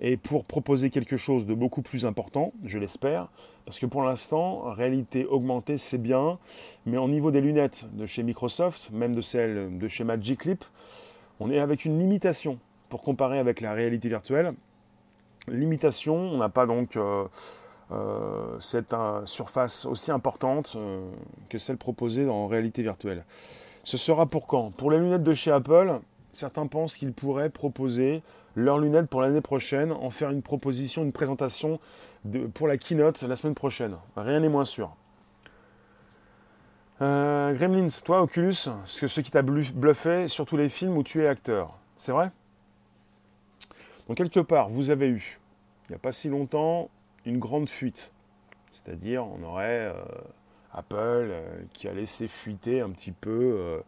et 0.00 0.16
pour 0.16 0.44
proposer 0.44 0.90
quelque 0.90 1.16
chose 1.16 1.46
de 1.46 1.54
beaucoup 1.54 1.82
plus 1.82 2.06
important, 2.06 2.52
je 2.64 2.78
l'espère, 2.78 3.28
parce 3.64 3.78
que 3.78 3.86
pour 3.86 4.02
l'instant, 4.02 4.62
réalité 4.72 5.26
augmentée, 5.26 5.78
c'est 5.78 5.98
bien, 5.98 6.38
mais 6.86 6.96
au 6.96 7.08
niveau 7.08 7.30
des 7.30 7.40
lunettes 7.40 7.84
de 7.92 8.06
chez 8.06 8.22
Microsoft, 8.22 8.90
même 8.90 9.14
de 9.14 9.20
celles 9.20 9.78
de 9.78 9.88
chez 9.88 10.02
Magic 10.02 10.44
Leap, 10.44 10.64
on 11.38 11.50
est 11.50 11.60
avec 11.60 11.84
une 11.84 11.98
limitation 11.98 12.58
pour 12.88 13.02
comparer 13.02 13.38
avec 13.38 13.60
la 13.60 13.72
réalité 13.72 14.08
virtuelle. 14.08 14.54
Limitation, 15.48 16.14
on 16.16 16.38
n'a 16.38 16.48
pas 16.48 16.66
donc 16.66 16.96
euh, 16.96 17.24
euh, 17.90 18.60
cette 18.60 18.92
euh, 18.92 19.24
surface 19.24 19.86
aussi 19.86 20.10
importante 20.10 20.76
que 21.48 21.58
celle 21.58 21.78
proposée 21.78 22.28
en 22.28 22.46
réalité 22.46 22.82
virtuelle. 22.82 23.24
Ce 23.82 23.96
sera 23.96 24.26
pour 24.26 24.46
quand? 24.46 24.70
Pour 24.70 24.90
les 24.90 24.98
lunettes 24.98 25.24
de 25.24 25.34
chez 25.34 25.50
Apple, 25.50 26.00
certains 26.32 26.66
pensent 26.66 26.96
qu'ils 26.96 27.12
pourraient 27.12 27.50
proposer 27.50 28.22
leurs 28.56 28.78
lunettes 28.78 29.08
pour 29.08 29.22
l'année 29.22 29.40
prochaine, 29.40 29.92
en 29.92 30.10
faire 30.10 30.30
une 30.30 30.42
proposition, 30.42 31.02
une 31.02 31.12
présentation 31.12 31.80
pour 32.54 32.68
la 32.68 32.76
keynote 32.76 33.22
la 33.22 33.36
semaine 33.36 33.54
prochaine. 33.54 33.96
Rien 34.16 34.40
n'est 34.40 34.48
moins 34.48 34.64
sûr. 34.64 34.94
Euh, 37.00 37.52
Gremlins, 37.54 37.88
toi, 38.04 38.22
Oculus, 38.22 38.68
ce, 38.84 39.20
qui 39.20 39.30
t'a 39.30 39.42
bluffé 39.42 40.28
sur 40.28 40.46
tous 40.46 40.56
les 40.56 40.68
films 40.68 40.96
où 40.96 41.02
tu 41.02 41.22
es 41.22 41.26
acteur, 41.26 41.78
c'est 41.96 42.12
vrai? 42.12 42.30
Donc 44.06 44.16
quelque 44.18 44.40
part, 44.40 44.68
vous 44.68 44.90
avez 44.90 45.08
eu, 45.08 45.40
il 45.88 45.92
n'y 45.92 45.96
a 45.96 45.98
pas 45.98 46.12
si 46.12 46.28
longtemps, 46.28 46.90
une 47.24 47.38
grande 47.38 47.68
fuite. 47.68 48.12
C'est-à-dire, 48.70 49.26
on 49.26 49.42
aurait 49.42 49.92
euh, 49.92 49.94
Apple 50.72 50.96
euh, 51.30 51.62
qui 51.72 51.88
a 51.88 51.92
laissé 51.92 52.28
fuiter 52.28 52.80
un 52.80 52.90
petit 52.90 53.12
peu 53.12 53.82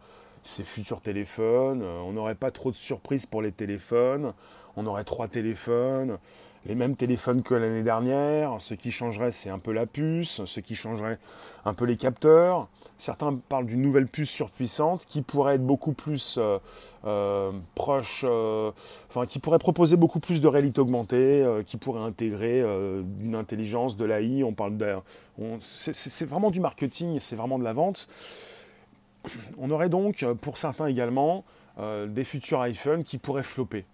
ses 0.44 0.62
futurs 0.62 1.00
téléphones. 1.00 1.82
Euh, 1.82 2.00
on 2.06 2.12
n'aurait 2.12 2.36
pas 2.36 2.50
trop 2.50 2.70
de 2.70 2.76
surprises 2.76 3.26
pour 3.26 3.42
les 3.42 3.50
téléphones. 3.50 4.32
On 4.76 4.86
aurait 4.86 5.04
trois 5.04 5.26
téléphones, 5.26 6.18
les 6.66 6.74
mêmes 6.74 6.94
téléphones 6.94 7.42
que 7.42 7.54
l'année 7.54 7.82
dernière. 7.82 8.60
Ce 8.60 8.74
qui 8.74 8.90
changerait, 8.90 9.30
c'est 9.32 9.50
un 9.50 9.58
peu 9.58 9.72
la 9.72 9.86
puce. 9.86 10.44
Ce 10.44 10.60
qui 10.60 10.74
changerait, 10.74 11.18
un 11.64 11.74
peu 11.74 11.86
les 11.86 11.96
capteurs. 11.96 12.68
Certains 12.98 13.34
parlent 13.48 13.66
d'une 13.66 13.82
nouvelle 13.82 14.06
puce 14.06 14.30
surpuissante 14.30 15.04
qui 15.06 15.22
pourrait 15.22 15.56
être 15.56 15.66
beaucoup 15.66 15.92
plus 15.92 16.36
euh, 16.38 16.58
euh, 17.06 17.50
proche, 17.74 18.24
enfin 19.08 19.26
qui 19.26 19.40
pourrait 19.40 19.58
proposer 19.58 19.96
beaucoup 19.96 20.20
plus 20.20 20.40
de 20.40 20.46
réalité 20.46 20.80
augmentée, 20.80 21.44
qui 21.66 21.76
pourrait 21.76 22.02
intégrer 22.02 22.60
une 22.60 23.34
intelligence, 23.34 23.96
de 23.96 24.04
l'AI. 24.04 24.44
On 24.44 24.52
parle 24.52 24.74
c'est 25.60 26.24
vraiment 26.26 26.50
du 26.50 26.60
marketing, 26.60 27.18
c'est 27.18 27.36
vraiment 27.36 27.58
de 27.58 27.64
la 27.64 27.72
vente. 27.72 28.08
On 29.58 29.70
aurait 29.70 29.88
donc, 29.88 30.24
pour 30.40 30.58
certains 30.58 30.86
également, 30.86 31.44
euh, 31.78 32.06
des 32.06 32.22
futurs 32.22 32.60
iPhone 32.60 33.02
qui 33.02 33.18
pourraient 33.18 33.42
flopper. 33.42 33.84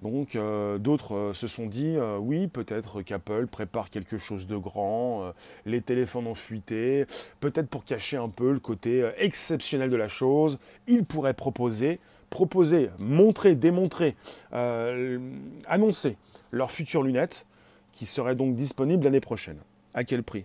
Donc 0.00 0.36
euh, 0.36 0.78
d'autres 0.78 1.14
euh, 1.14 1.34
se 1.34 1.46
sont 1.46 1.66
dit, 1.66 1.96
oui, 2.18 2.46
peut-être 2.48 3.02
qu'Apple 3.02 3.46
prépare 3.46 3.90
quelque 3.90 4.16
chose 4.16 4.46
de 4.46 4.56
grand, 4.56 5.32
les 5.66 5.82
téléphones 5.82 6.26
ont 6.26 6.34
fuité, 6.34 7.06
peut-être 7.40 7.68
pour 7.68 7.84
cacher 7.84 8.16
un 8.16 8.28
peu 8.28 8.52
le 8.52 8.58
côté 8.58 9.08
exceptionnel 9.18 9.90
de 9.90 9.96
la 9.96 10.08
chose, 10.08 10.58
ils 10.86 11.04
pourraient 11.04 11.34
proposer, 11.34 12.00
proposer, 12.30 12.90
montrer, 13.00 13.54
démontrer, 13.54 14.14
annoncer 15.66 16.16
leurs 16.52 16.70
futures 16.70 17.02
lunettes 17.02 17.44
qui 17.92 18.06
seraient 18.06 18.34
donc 18.34 18.54
disponibles 18.54 19.04
l'année 19.04 19.20
prochaine. 19.20 19.58
À 19.94 20.04
quel 20.04 20.22
prix? 20.22 20.44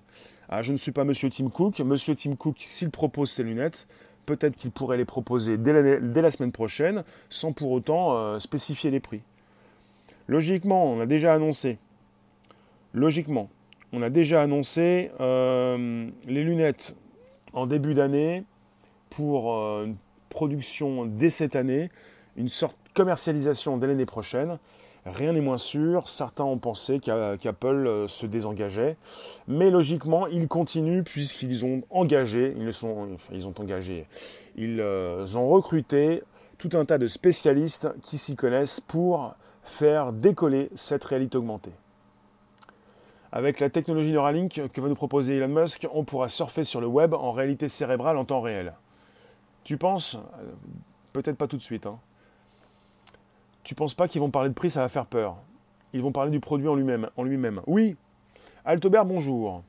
Ah, 0.49 0.62
Je 0.62 0.71
ne 0.71 0.77
suis 0.77 0.91
pas 0.91 1.04
Monsieur 1.04 1.30
Tim 1.30 1.49
Cook. 1.49 1.80
Monsieur 1.80 2.15
Tim 2.15 2.36
Cook, 2.36 2.56
s'il 2.60 2.89
propose 2.89 3.32
ses 3.32 3.43
lunettes, 3.43 3.88
peut-être 4.36 4.56
qu'il 4.56 4.72
pourrait 4.72 4.98
les 4.98 5.06
proposer 5.06 5.58
dès 5.58 5.74
la, 6.22 6.32
semaine 6.32 6.52
prochaine, 6.52 7.04
sans 7.30 7.52
pour 7.52 7.72
autant 7.72 8.15
euh, 8.15 8.39
spécifier 8.39 8.91
les 8.91 9.00
prix. 9.00 9.22
Logiquement, 10.28 10.86
on 10.86 11.02
a 11.02 11.06
déjà 11.06 11.34
annoncé, 11.34 11.78
logiquement, 12.94 13.50
on 13.91 14.02
a 14.02 14.10
déjà 14.10 14.41
annoncé 14.41 15.12
euh, 15.20 16.08
les 16.26 16.44
lunettes 16.44 16.96
en 17.54 17.65
début 17.65 17.94
d'année 17.94 18.46
pour 19.10 19.54
euh, 19.54 19.86
une 19.86 19.96
production 20.30 21.06
dès 21.06 21.30
cette 21.30 21.58
année, 21.58 21.89
une 22.38 22.48
sorte 22.48 22.78
de 22.88 22.94
commercialisation 22.94 23.78
dès 23.78 23.88
l'année 23.88 24.06
prochaine. 24.06 24.58
Rien 25.05 25.33
n'est 25.33 25.41
moins 25.41 25.57
sûr. 25.57 26.07
Certains 26.07 26.43
ont 26.43 26.59
pensé 26.59 26.99
qu'Apple 26.99 27.87
euh, 27.87 28.07
se 28.07 28.25
désengageait, 28.25 28.97
mais 29.47 29.71
logiquement, 29.71 30.27
ils 30.27 30.47
continuent 30.47 31.03
puisqu'ils 31.03 31.65
ont 31.65 31.81
engagé, 31.89 32.55
ils, 32.57 32.73
sont, 32.73 33.17
ils 33.31 33.47
ont 33.47 33.53
engagé, 33.57 34.05
ils 34.55 34.79
euh, 34.79 35.25
ont 35.35 35.49
recruté 35.49 36.21
tout 36.59 36.69
un 36.73 36.85
tas 36.85 36.99
de 36.99 37.07
spécialistes 37.07 37.89
qui 38.03 38.19
s'y 38.19 38.35
connaissent 38.35 38.79
pour 38.79 39.33
faire 39.63 40.13
décoller 40.13 40.69
cette 40.75 41.03
réalité 41.03 41.37
augmentée. 41.37 41.73
Avec 43.31 43.59
la 43.59 43.69
technologie 43.69 44.11
Neuralink 44.11 44.61
que 44.71 44.81
va 44.81 44.89
nous 44.89 44.95
proposer 44.95 45.37
Elon 45.37 45.47
Musk, 45.47 45.87
on 45.93 46.03
pourra 46.03 46.27
surfer 46.27 46.63
sur 46.63 46.81
le 46.81 46.87
web 46.87 47.13
en 47.13 47.31
réalité 47.31 47.69
cérébrale 47.69 48.17
en 48.17 48.25
temps 48.25 48.41
réel. 48.41 48.73
Tu 49.63 49.77
penses? 49.77 50.15
Euh, 50.15 50.51
Peut-être 51.13 51.37
pas 51.37 51.47
tout 51.47 51.57
de 51.57 51.61
suite. 51.61 51.85
Hein. 51.85 51.99
Tu 53.63 53.76
penses 53.76 53.93
pas 53.93 54.08
qu'ils 54.08 54.21
vont 54.21 54.32
parler 54.32 54.50
de 54.50 54.54
prix, 54.54 54.69
ça 54.69 54.82
va 54.82 54.89
faire 54.89 55.06
peur. 55.06 55.38
Ils 55.93 56.02
vont 56.02 56.12
parler 56.12 56.32
du 56.32 56.39
produit 56.39 56.67
en 56.67 56.76
lui-même. 56.76 57.62
Oui. 57.67 57.95
Altobert, 58.65 59.06
bonjour. 59.06 59.63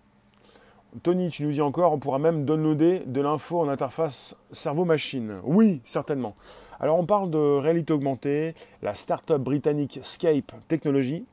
Tony, 1.03 1.31
tu 1.31 1.45
nous 1.45 1.53
dis 1.53 1.63
encore, 1.63 1.93
on 1.93 1.99
pourra 1.99 2.19
même 2.19 2.45
downloader 2.45 3.05
de 3.07 3.21
l'info 3.21 3.61
en 3.61 3.69
interface 3.69 4.37
cerveau-machine. 4.51 5.41
Oui, 5.43 5.81
certainement. 5.85 6.35
Alors 6.81 6.99
on 6.99 7.07
parle 7.07 7.31
de 7.31 7.39
réalité 7.39 7.93
augmentée. 7.93 8.55
La 8.83 8.93
start-up 8.93 9.41
britannique 9.41 10.01
Scape 10.03 10.53
Technology 10.69 11.25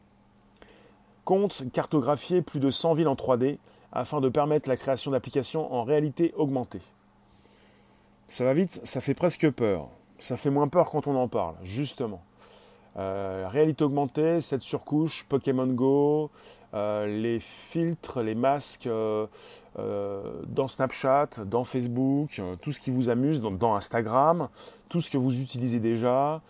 compte 1.25 1.65
cartographier 1.73 2.41
plus 2.41 2.59
de 2.59 2.71
100 2.71 2.93
villes 2.93 3.09
en 3.09 3.15
3D 3.15 3.57
afin 3.91 4.21
de 4.21 4.29
permettre 4.29 4.69
la 4.69 4.77
création 4.77 5.11
d'applications 5.11 5.73
en 5.73 5.83
réalité 5.83 6.33
augmentée. 6.37 6.81
Ça 8.27 8.45
va 8.45 8.53
vite, 8.53 8.79
ça 8.83 9.01
fait 9.01 9.13
presque 9.13 9.49
peur. 9.51 9.89
Ça 10.19 10.37
fait 10.37 10.49
moins 10.49 10.67
peur 10.67 10.89
quand 10.89 11.07
on 11.07 11.15
en 11.15 11.27
parle, 11.27 11.55
justement. 11.63 12.21
Euh, 12.97 13.47
réalité 13.49 13.83
augmentée, 13.83 14.41
cette 14.41 14.61
surcouche, 14.61 15.25
Pokémon 15.29 15.67
Go, 15.67 16.31
euh, 16.73 17.05
les 17.05 17.39
filtres, 17.39 18.21
les 18.21 18.35
masques 18.35 18.87
euh, 18.87 19.27
dans 20.47 20.67
Snapchat, 20.67 21.29
dans 21.45 21.63
Facebook, 21.63 22.41
tout 22.61 22.71
ce 22.71 22.79
qui 22.79 22.91
vous 22.91 23.09
amuse, 23.09 23.39
dans, 23.41 23.75
Instagram, 23.75 24.49
tout 24.89 25.01
ce 25.01 25.09
que 25.09 25.17
vous 25.17 25.41
utilisez 25.41 25.79
déjà, 25.79 26.41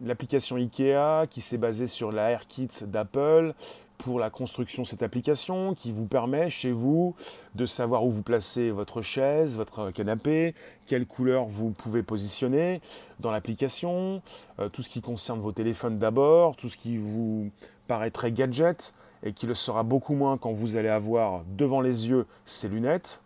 l'application 0.00 0.56
IKEA 0.56 1.26
qui 1.28 1.42
s'est 1.42 1.58
basée 1.58 1.86
sur 1.86 2.10
la 2.10 2.30
AirKit 2.30 2.70
d'Apple, 2.86 3.52
pour 3.98 4.18
la 4.18 4.30
construction 4.30 4.82
de 4.82 4.86
cette 4.86 5.02
application 5.02 5.74
qui 5.74 5.92
vous 5.92 6.06
permet 6.06 6.50
chez 6.50 6.72
vous 6.72 7.14
de 7.54 7.66
savoir 7.66 8.04
où 8.04 8.10
vous 8.10 8.22
placez 8.22 8.70
votre 8.70 9.02
chaise, 9.02 9.56
votre 9.56 9.90
canapé, 9.90 10.54
quelle 10.86 11.06
couleur 11.06 11.46
vous 11.46 11.70
pouvez 11.70 12.02
positionner 12.02 12.80
dans 13.20 13.30
l'application, 13.30 14.22
euh, 14.58 14.68
tout 14.68 14.82
ce 14.82 14.88
qui 14.88 15.00
concerne 15.00 15.40
vos 15.40 15.52
téléphones 15.52 15.98
d'abord, 15.98 16.56
tout 16.56 16.68
ce 16.68 16.76
qui 16.76 16.96
vous 16.96 17.50
paraît 17.88 18.10
très 18.10 18.32
gadget 18.32 18.92
et 19.22 19.32
qui 19.32 19.46
le 19.46 19.54
sera 19.54 19.82
beaucoup 19.82 20.14
moins 20.14 20.36
quand 20.36 20.52
vous 20.52 20.76
allez 20.76 20.88
avoir 20.88 21.42
devant 21.56 21.80
les 21.80 22.08
yeux 22.08 22.26
ces 22.44 22.68
lunettes. 22.68 23.22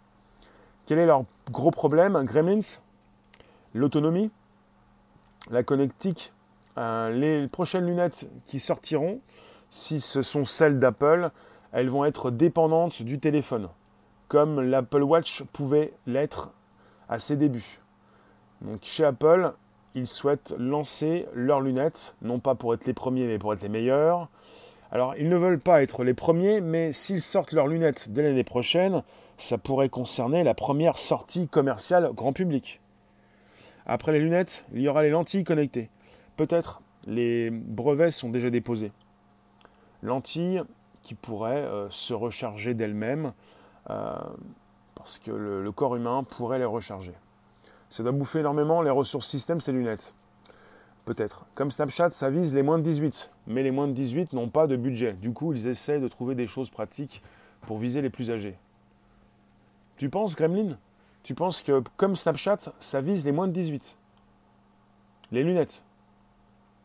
Quel 0.86 0.98
est 0.98 1.06
leur 1.06 1.24
gros 1.50 1.70
problème, 1.70 2.22
Gremlins? 2.24 2.78
L'autonomie, 3.74 4.30
la 5.50 5.62
connectique, 5.62 6.32
euh, 6.78 7.10
les 7.10 7.48
prochaines 7.48 7.86
lunettes 7.86 8.28
qui 8.46 8.60
sortiront 8.60 9.20
si 9.70 10.00
ce 10.00 10.22
sont 10.22 10.44
celles 10.44 10.78
d'Apple, 10.78 11.30
elles 11.72 11.90
vont 11.90 12.04
être 12.04 12.30
dépendantes 12.30 13.02
du 13.02 13.18
téléphone, 13.18 13.68
comme 14.28 14.60
l'Apple 14.60 15.02
Watch 15.02 15.42
pouvait 15.52 15.92
l'être 16.06 16.50
à 17.08 17.18
ses 17.18 17.36
débuts. 17.36 17.80
Donc 18.62 18.80
chez 18.82 19.04
Apple, 19.04 19.52
ils 19.94 20.06
souhaitent 20.06 20.54
lancer 20.58 21.26
leurs 21.34 21.60
lunettes, 21.60 22.14
non 22.22 22.38
pas 22.38 22.54
pour 22.54 22.74
être 22.74 22.86
les 22.86 22.94
premiers, 22.94 23.26
mais 23.26 23.38
pour 23.38 23.52
être 23.52 23.62
les 23.62 23.68
meilleurs. 23.68 24.28
Alors, 24.90 25.14
ils 25.16 25.28
ne 25.28 25.36
veulent 25.36 25.60
pas 25.60 25.82
être 25.82 26.02
les 26.02 26.14
premiers, 26.14 26.60
mais 26.60 26.92
s'ils 26.92 27.20
sortent 27.20 27.52
leurs 27.52 27.66
lunettes 27.66 28.10
dès 28.10 28.22
l'année 28.22 28.44
prochaine, 28.44 29.02
ça 29.36 29.58
pourrait 29.58 29.90
concerner 29.90 30.44
la 30.44 30.54
première 30.54 30.96
sortie 30.96 31.46
commerciale 31.46 32.10
grand 32.14 32.32
public. 32.32 32.80
Après 33.86 34.12
les 34.12 34.20
lunettes, 34.20 34.64
il 34.72 34.80
y 34.80 34.88
aura 34.88 35.02
les 35.02 35.10
lentilles 35.10 35.44
connectées. 35.44 35.90
Peut-être 36.36 36.80
les 37.06 37.50
brevets 37.50 38.10
sont 38.10 38.30
déjà 38.30 38.50
déposés 38.50 38.92
lentilles 40.02 40.62
qui 41.02 41.14
pourraient 41.14 41.64
euh, 41.64 41.88
se 41.90 42.14
recharger 42.14 42.74
d'elles-mêmes 42.74 43.32
euh, 43.90 44.16
parce 44.94 45.18
que 45.18 45.30
le, 45.30 45.72
corps 45.72 45.96
humain 45.96 46.24
pourrait 46.24 46.58
les 46.58 46.64
recharger. 46.64 47.14
Ça 47.88 48.02
doit 48.02 48.12
bouffer 48.12 48.40
énormément 48.40 48.82
les 48.82 48.90
ressources 48.90 49.28
système, 49.28 49.60
ces 49.60 49.72
lunettes. 49.72 50.12
Peut-être. 51.06 51.46
Comme 51.54 51.70
Snapchat, 51.70 52.10
ça 52.10 52.28
vise 52.28 52.54
les 52.54 52.62
moins 52.62 52.78
de 52.78 52.82
18. 52.82 53.30
Mais 53.46 53.62
les 53.62 53.70
moins 53.70 53.88
de 53.88 53.92
18 53.92 54.34
n'ont 54.34 54.50
pas 54.50 54.66
de 54.66 54.76
budget. 54.76 55.14
Du 55.14 55.32
coup, 55.32 55.54
ils 55.54 55.66
essaient 55.68 56.00
de 56.00 56.08
trouver 56.08 56.34
des 56.34 56.46
choses 56.46 56.68
pratiques 56.68 57.22
pour 57.62 57.78
viser 57.78 58.02
les 58.02 58.10
plus 58.10 58.30
âgés. 58.30 58.58
Tu 59.96 60.10
penses, 60.10 60.36
Gremlin? 60.36 60.76
Tu 61.22 61.34
penses 61.34 61.62
que 61.62 61.82
comme 61.96 62.14
Snapchat, 62.14 62.58
ça 62.78 63.00
vise 63.00 63.24
les 63.24 63.32
moins 63.32 63.48
de 63.48 63.52
18 63.52 63.96
Les 65.32 65.42
lunettes. 65.42 65.82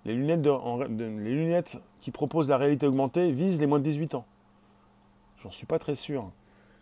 Les 0.05 0.15
lunettes, 0.15 1.77
qui 2.01 2.11
proposent 2.11 2.49
la 2.49 2.57
réalité 2.57 2.87
augmentée 2.87 3.31
visent 3.31 3.59
les 3.59 3.67
moins 3.67 3.79
de 3.79 3.83
18 3.83 4.15
ans. 4.15 4.25
J'en 5.41 5.51
suis 5.51 5.65
pas 5.65 5.79
très 5.79 5.95
sûr. 5.95 6.29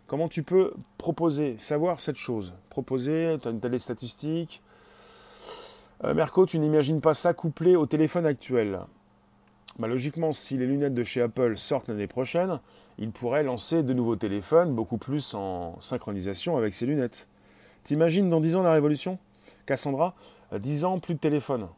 Comment 0.08 0.28
tu 0.28 0.42
peux 0.42 0.74
proposer, 0.98 1.56
savoir 1.56 2.00
cette 2.00 2.16
chose? 2.16 2.52
Proposer, 2.68 3.36
tu 3.40 3.48
as 3.48 3.50
une 3.50 3.60
telle 3.60 3.78
statistique. 3.78 4.62
Euh, 6.04 6.14
Merco, 6.14 6.46
tu 6.46 6.58
n'imagines 6.58 7.00
pas 7.00 7.14
ça 7.14 7.32
couplé 7.32 7.76
au 7.76 7.86
téléphone 7.86 8.26
actuel. 8.26 8.80
Bah, 9.78 9.88
logiquement, 9.88 10.32
si 10.32 10.58
les 10.58 10.66
lunettes 10.66 10.94
de 10.94 11.04
chez 11.04 11.22
Apple 11.22 11.56
sortent 11.56 11.88
l'année 11.88 12.08
prochaine, 12.08 12.60
ils 12.98 13.10
pourraient 13.10 13.42
lancer 13.42 13.82
de 13.82 13.94
nouveaux 13.94 14.16
téléphones 14.16 14.74
beaucoup 14.74 14.98
plus 14.98 15.34
en 15.34 15.80
synchronisation 15.80 16.56
avec 16.56 16.74
ces 16.74 16.86
lunettes. 16.86 17.28
T'imagines 17.84 18.28
dans 18.28 18.40
10 18.40 18.56
ans 18.56 18.62
la 18.62 18.72
révolution? 18.72 19.18
Cassandra, 19.64 20.14
10 20.52 20.84
ans, 20.84 20.98
plus 20.98 21.14
de 21.14 21.20
téléphone. 21.20 21.68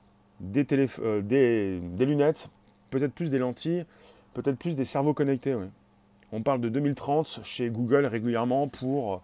Euh, 0.43 1.21
des, 1.23 2.05
lunettes, 2.05 2.49
peut-être 2.91 3.13
plus 3.13 3.31
des 3.31 3.39
lentilles, 3.39 3.85
peut-être 4.35 4.59
plus 4.59 4.75
des 4.77 4.85
cerveaux 4.85 5.15
connectés. 5.15 5.57
On 6.33 6.43
parle 6.43 6.61
de 6.61 6.69
2030 6.69 7.41
chez 7.45 7.71
Google 7.71 8.07
régulièrement 8.07 8.69
pour 8.69 9.23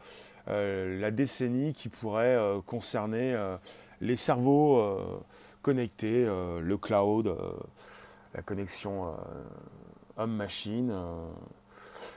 euh, 0.49 1.01
la 1.01 1.11
décennie 1.11 1.73
qui 1.73 1.89
pourrait 1.89 2.37
euh, 2.37 2.61
concerner 2.65 3.37
les 4.01 4.17
cerveaux 4.17 4.99
connectés, 5.63 6.25
le 6.27 6.77
cloud, 6.77 7.35
la 8.35 8.43
connexion 8.43 9.15
homme-machine. 10.17 10.95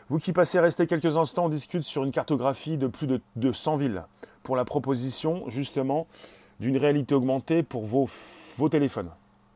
Vous 0.09 0.17
qui 0.17 0.31
passez 0.31 0.59
rester 0.59 0.87
quelques 0.87 1.17
instants, 1.17 1.45
on 1.45 1.49
discute 1.49 1.83
sur 1.83 2.03
une 2.03 2.11
cartographie 2.11 2.77
de 2.77 2.87
plus 2.87 3.07
de, 3.07 3.21
de 3.35 3.51
100 3.51 3.77
villes 3.77 4.03
pour 4.43 4.55
la 4.55 4.63
proposition 4.63 5.49
justement 5.49 6.07
d'une 6.59 6.77
réalité 6.77 7.15
augmentée 7.15 7.63
pour 7.63 7.83
vos 7.85 8.07
vos 8.57 8.69
téléphones. 8.69 9.09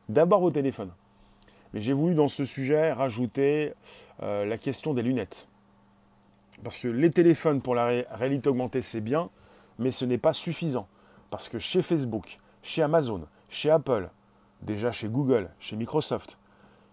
D'abord 0.08 0.40
vos 0.40 0.50
téléphones. 0.50 0.92
Mais 1.72 1.80
j'ai 1.80 1.92
voulu 1.92 2.14
dans 2.14 2.28
ce 2.28 2.44
sujet 2.44 2.92
rajouter 2.92 3.74
euh, 4.22 4.44
la 4.44 4.58
question 4.58 4.94
des 4.94 5.02
lunettes. 5.02 5.48
Parce 6.64 6.78
que 6.78 6.88
les 6.88 7.10
téléphones 7.10 7.60
pour 7.60 7.74
la 7.74 8.02
réalité 8.10 8.48
augmentée, 8.48 8.80
c'est 8.80 9.00
bien, 9.00 9.30
mais 9.78 9.90
ce 9.90 10.04
n'est 10.04 10.18
pas 10.18 10.32
suffisant. 10.32 10.88
Parce 11.30 11.48
que 11.48 11.58
chez 11.58 11.82
Facebook, 11.82 12.38
chez 12.62 12.82
Amazon, 12.82 13.26
chez 13.48 13.70
Apple, 13.70 14.08
déjà 14.62 14.90
chez 14.90 15.08
Google, 15.08 15.50
chez 15.60 15.76
Microsoft, 15.76 16.38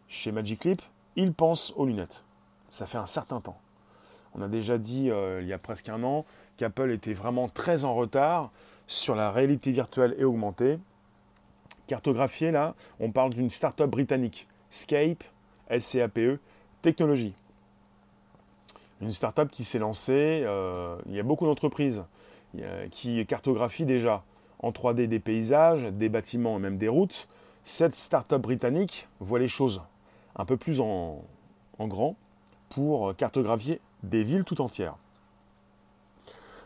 chez 0.08 0.32
Magic 0.32 0.66
Leap, 0.66 0.82
ils 1.16 1.34
pensent 1.34 1.74
aux 1.78 1.86
lunettes. 1.86 2.26
Ça 2.70 2.86
fait 2.86 2.98
un 2.98 3.06
certain 3.06 3.40
temps. 3.40 3.58
On 4.36 4.42
a 4.42 4.48
déjà 4.48 4.78
dit 4.78 5.10
euh, 5.10 5.42
il 5.42 5.48
y 5.48 5.54
a 5.54 5.58
presque 5.58 5.90
un 5.90 6.04
an 6.04 6.26
qu'Apple 6.58 6.92
était 6.92 7.14
vraiment 7.14 7.48
très 7.48 7.86
en 7.86 7.96
retard 7.96 8.52
sur 8.86 9.16
la 9.16 9.32
réalité 9.32 9.72
virtuelle 9.72 10.16
et 10.20 10.26
augmentée 10.26 10.78
cartographié 11.88 12.52
là, 12.52 12.76
on 13.00 13.12
parle 13.12 13.32
d'une 13.34 13.50
start-up 13.50 13.90
britannique, 13.90 14.48
Scape, 14.70 15.24
S-C-A-P-E, 15.70 16.40
Technologie. 16.82 17.34
Une 19.02 19.12
start-up 19.12 19.50
qui 19.52 19.64
s'est 19.64 19.80
lancée, 19.80 20.44
euh, 20.46 20.98
il 21.08 21.14
y 21.14 21.20
a 21.20 21.24
beaucoup 21.24 21.46
d'entreprises 21.46 22.04
qui 22.92 23.26
cartographient 23.26 23.86
déjà 23.86 24.24
en 24.60 24.72
3D 24.72 25.08
des 25.08 25.20
paysages, 25.20 25.84
des 25.92 26.08
bâtiments 26.08 26.58
et 26.58 26.62
même 26.62 26.78
des 26.78 26.88
routes. 26.88 27.28
Cette 27.66 27.96
start-up 27.96 28.42
britannique 28.42 29.10
voit 29.20 29.40
les 29.40 29.50
choses 29.50 29.82
un 30.38 30.46
peu 30.46 30.56
plus 30.56 30.80
en, 30.80 31.22
en 31.80 31.88
grand 31.88 32.16
pour 32.70 33.16
cartographier 33.16 33.82
des 34.04 34.24
villes 34.24 34.46
tout 34.46 34.62
entières. 34.62 34.96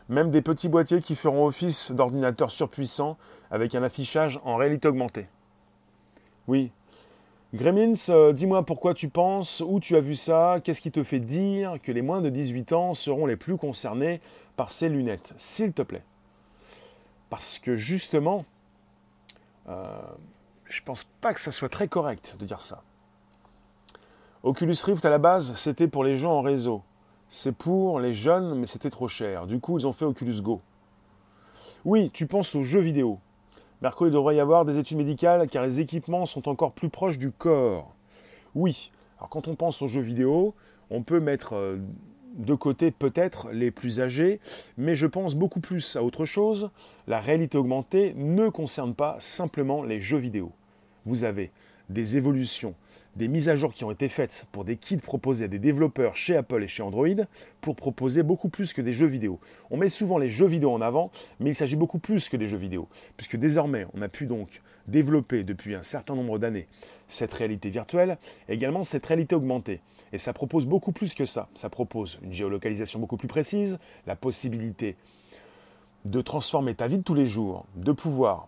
Même 0.09 0.31
des 0.31 0.41
petits 0.41 0.69
boîtiers 0.69 1.01
qui 1.01 1.15
feront 1.15 1.45
office 1.45 1.91
d'ordinateurs 1.91 2.51
surpuissants 2.51 3.17
avec 3.51 3.75
un 3.75 3.83
affichage 3.83 4.39
en 4.43 4.55
réalité 4.55 4.87
augmentée. 4.87 5.27
Oui, 6.47 6.71
Gremlins, 7.51 7.93
euh, 8.09 8.31
dis-moi 8.31 8.63
pourquoi 8.63 8.93
tu 8.93 9.09
penses, 9.09 9.63
où 9.65 9.79
tu 9.79 9.95
as 9.95 10.01
vu 10.01 10.13
ça, 10.13 10.59
qu'est-ce 10.63 10.81
qui 10.81 10.91
te 10.91 11.03
fait 11.03 11.19
dire 11.19 11.77
que 11.81 11.91
les 11.91 12.03
moins 12.03 12.21
de 12.21 12.29
18 12.29 12.73
ans 12.73 12.93
seront 12.93 13.25
les 13.25 13.37
plus 13.37 13.57
concernés 13.57 14.21
par 14.55 14.71
ces 14.71 14.87
lunettes, 14.87 15.33
s'il 15.39 15.73
te 15.73 15.81
plaît? 15.81 16.03
Parce 17.31 17.57
que 17.57 17.75
justement, 17.75 18.45
euh, 19.67 19.99
je 20.65 20.83
pense 20.83 21.05
pas 21.21 21.33
que 21.33 21.39
ça 21.39 21.51
soit 21.51 21.69
très 21.69 21.87
correct 21.87 22.35
de 22.39 22.45
dire 22.45 22.61
ça. 22.61 22.83
Oculus 24.43 24.77
Rift 24.83 25.03
à 25.03 25.09
la 25.09 25.17
base, 25.17 25.55
c'était 25.55 25.87
pour 25.87 26.03
les 26.03 26.17
gens 26.17 26.33
en 26.33 26.41
réseau. 26.41 26.83
C'est 27.29 27.51
pour 27.51 27.99
les 27.99 28.13
jeunes, 28.13 28.59
mais 28.59 28.67
c'était 28.67 28.91
trop 28.91 29.07
cher. 29.07 29.47
Du 29.47 29.59
coup, 29.59 29.79
ils 29.79 29.87
ont 29.87 29.93
fait 29.93 30.05
Oculus 30.05 30.41
Go. 30.41 30.61
Oui, 31.83 32.11
tu 32.11 32.27
penses 32.27 32.53
aux 32.55 32.63
jeux 32.63 32.79
vidéo. 32.79 33.19
Merco, 33.81 34.07
il 34.07 34.11
devrait 34.11 34.35
y 34.35 34.39
avoir 34.39 34.65
des 34.65 34.77
études 34.77 34.97
médicales 34.97 35.47
car 35.47 35.63
les 35.63 35.79
équipements 35.79 36.25
sont 36.25 36.49
encore 36.49 36.73
plus 36.73 36.89
proches 36.89 37.17
du 37.17 37.31
corps. 37.31 37.95
Oui, 38.55 38.91
alors 39.17 39.29
quand 39.29 39.47
on 39.47 39.55
pense 39.55 39.81
aux 39.81 39.87
jeux 39.87 40.01
vidéo, 40.01 40.53
on 40.89 41.01
peut 41.01 41.21
mettre 41.21 41.55
euh, 41.55 41.77
de 42.35 42.53
côté 42.55 42.91
peut-être 42.91 43.49
les 43.51 43.71
plus 43.71 44.01
âgés, 44.01 44.41
mais 44.77 44.95
je 44.95 45.07
pense 45.07 45.35
beaucoup 45.35 45.61
plus 45.61 45.95
à 45.95 46.03
autre 46.03 46.25
chose. 46.25 46.71
La 47.07 47.21
réalité 47.21 47.57
augmentée 47.57 48.13
ne 48.15 48.49
concerne 48.49 48.93
pas 48.93 49.15
simplement 49.19 49.83
les 49.83 50.01
jeux 50.01 50.17
vidéo. 50.17 50.51
Vous 51.05 51.23
avez 51.23 51.51
des 51.89 52.17
évolutions, 52.17 52.75
des 53.15 53.27
mises 53.27 53.49
à 53.49 53.55
jour 53.55 53.73
qui 53.73 53.83
ont 53.83 53.91
été 53.91 54.09
faites 54.09 54.45
pour 54.51 54.63
des 54.63 54.77
kits 54.77 54.97
proposés 54.97 55.45
à 55.45 55.47
des 55.47 55.59
développeurs 55.59 56.15
chez 56.15 56.35
Apple 56.35 56.63
et 56.63 56.67
chez 56.67 56.83
Android 56.83 57.07
pour 57.61 57.75
proposer 57.75 58.23
beaucoup 58.23 58.49
plus 58.49 58.73
que 58.73 58.81
des 58.81 58.93
jeux 58.93 59.07
vidéo. 59.07 59.39
On 59.71 59.77
met 59.77 59.89
souvent 59.89 60.17
les 60.17 60.29
jeux 60.29 60.47
vidéo 60.47 60.71
en 60.71 60.81
avant, 60.81 61.11
mais 61.39 61.49
il 61.49 61.55
s'agit 61.55 61.75
beaucoup 61.75 61.99
plus 61.99 62.29
que 62.29 62.37
des 62.37 62.47
jeux 62.47 62.57
vidéo, 62.57 62.87
puisque 63.17 63.35
désormais 63.35 63.87
on 63.93 64.01
a 64.01 64.07
pu 64.07 64.25
donc 64.25 64.61
développer 64.87 65.43
depuis 65.43 65.75
un 65.75 65.83
certain 65.83 66.15
nombre 66.15 66.39
d'années 66.39 66.67
cette 67.07 67.33
réalité 67.33 67.69
virtuelle 67.69 68.17
et 68.47 68.53
également 68.53 68.83
cette 68.83 69.05
réalité 69.05 69.35
augmentée. 69.35 69.81
Et 70.13 70.17
ça 70.17 70.33
propose 70.33 70.65
beaucoup 70.65 70.91
plus 70.91 71.13
que 71.13 71.25
ça. 71.25 71.49
Ça 71.53 71.69
propose 71.69 72.19
une 72.23 72.33
géolocalisation 72.33 72.99
beaucoup 72.99 73.17
plus 73.17 73.27
précise, 73.27 73.79
la 74.07 74.15
possibilité 74.15 74.95
de 76.05 76.21
transformer 76.21 76.75
ta 76.75 76.87
vie 76.87 76.97
de 76.97 77.03
tous 77.03 77.13
les 77.13 77.27
jours, 77.27 77.65
de 77.75 77.91
pouvoir 77.91 78.47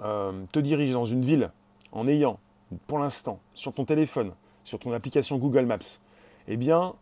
euh, 0.00 0.32
te 0.52 0.58
diriger 0.58 0.92
dans 0.92 1.04
une 1.04 1.24
ville 1.24 1.50
en 1.92 2.06
ayant 2.08 2.38
pour 2.86 2.98
l'instant 2.98 3.40
sur 3.54 3.72
ton 3.72 3.84
téléphone, 3.84 4.32
sur 4.64 4.78
ton 4.78 4.92
application 4.92 5.38
Google 5.38 5.66
Maps, 5.66 5.78
eh 6.48 6.56
bien, 6.56 6.94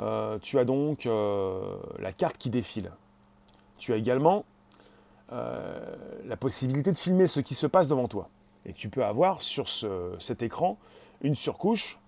euh, 0.00 0.38
tu 0.40 0.58
as 0.58 0.64
donc 0.64 1.06
euh, 1.06 1.76
la 1.98 2.12
carte 2.12 2.36
qui 2.38 2.50
défile. 2.50 2.90
Tu 3.78 3.92
as 3.92 3.96
également 3.96 4.44
euh, 5.32 5.96
la 6.24 6.36
possibilité 6.36 6.92
de 6.92 6.96
filmer 6.96 7.26
ce 7.26 7.40
qui 7.40 7.54
se 7.54 7.66
passe 7.66 7.88
devant 7.88 8.08
toi. 8.08 8.28
Et 8.64 8.72
tu 8.72 8.88
peux 8.88 9.04
avoir 9.04 9.42
sur 9.42 9.68
cet 9.68 10.42
écran 10.42 10.76
une 11.22 11.36
surcouche. 11.36 11.98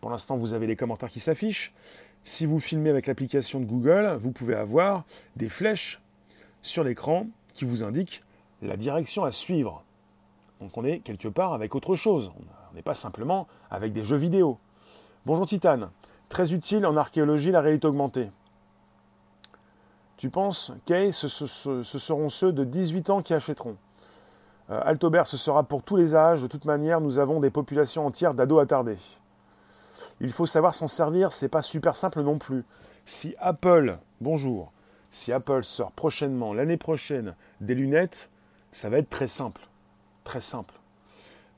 Pour 0.00 0.10
l'instant, 0.10 0.36
vous 0.36 0.54
avez 0.54 0.66
les 0.66 0.76
commentaires 0.76 1.10
qui 1.10 1.20
s'affichent. 1.20 1.74
Si 2.24 2.46
vous 2.46 2.60
filmez 2.60 2.88
avec 2.88 3.06
l'application 3.06 3.60
de 3.60 3.66
Google, 3.66 4.16
vous 4.18 4.32
pouvez 4.32 4.54
avoir 4.54 5.04
des 5.36 5.48
flèches 5.48 6.00
sur 6.62 6.82
l'écran 6.82 7.26
qui 7.52 7.64
vous 7.64 7.82
indiquent 7.82 8.22
la 8.62 8.76
direction 8.76 9.24
à 9.24 9.32
suivre. 9.32 9.84
Donc 10.60 10.76
on 10.76 10.84
est 10.84 11.00
quelque 11.00 11.28
part 11.28 11.52
avec 11.52 11.74
autre 11.74 11.94
chose. 11.94 12.32
On 12.70 12.74
n'est 12.74 12.82
pas 12.82 12.94
simplement 12.94 13.46
avec 13.70 13.92
des 13.92 14.02
jeux 14.02 14.16
vidéo. 14.16 14.58
Bonjour 15.24 15.46
Titane. 15.46 15.90
Très 16.28 16.52
utile 16.52 16.84
en 16.86 16.96
archéologie 16.96 17.50
la 17.50 17.60
réalité 17.60 17.86
augmentée. 17.86 18.30
Tu 20.16 20.30
penses, 20.30 20.72
Kay, 20.84 21.12
ce, 21.12 21.28
seront 21.28 22.28
ceux 22.28 22.52
de 22.52 22.64
18 22.64 23.10
ans 23.10 23.22
qui 23.22 23.34
achèteront? 23.34 23.76
Euh, 24.68 24.80
Altobert, 24.84 25.28
ce 25.28 25.36
sera 25.36 25.62
pour 25.62 25.84
tous 25.84 25.96
les 25.96 26.16
âges. 26.16 26.42
De 26.42 26.48
toute 26.48 26.64
manière, 26.64 27.00
nous 27.00 27.20
avons 27.20 27.38
des 27.38 27.50
populations 27.50 28.04
entières 28.04 28.34
d'ados 28.34 28.60
attardés. 28.60 28.98
Il 30.20 30.32
faut 30.32 30.46
savoir 30.46 30.74
s'en 30.74 30.88
servir, 30.88 31.30
c'est 31.30 31.48
pas 31.48 31.62
super 31.62 31.94
simple 31.94 32.22
non 32.22 32.38
plus. 32.38 32.64
Si 33.06 33.36
Apple, 33.38 33.98
bonjour, 34.20 34.72
si 35.12 35.32
Apple 35.32 35.62
sort 35.62 35.92
prochainement, 35.92 36.52
l'année 36.52 36.76
prochaine, 36.76 37.36
des 37.60 37.76
lunettes, 37.76 38.28
ça 38.72 38.90
va 38.90 38.98
être 38.98 39.10
très 39.10 39.28
simple 39.28 39.67
très 40.28 40.40
simple. 40.42 40.74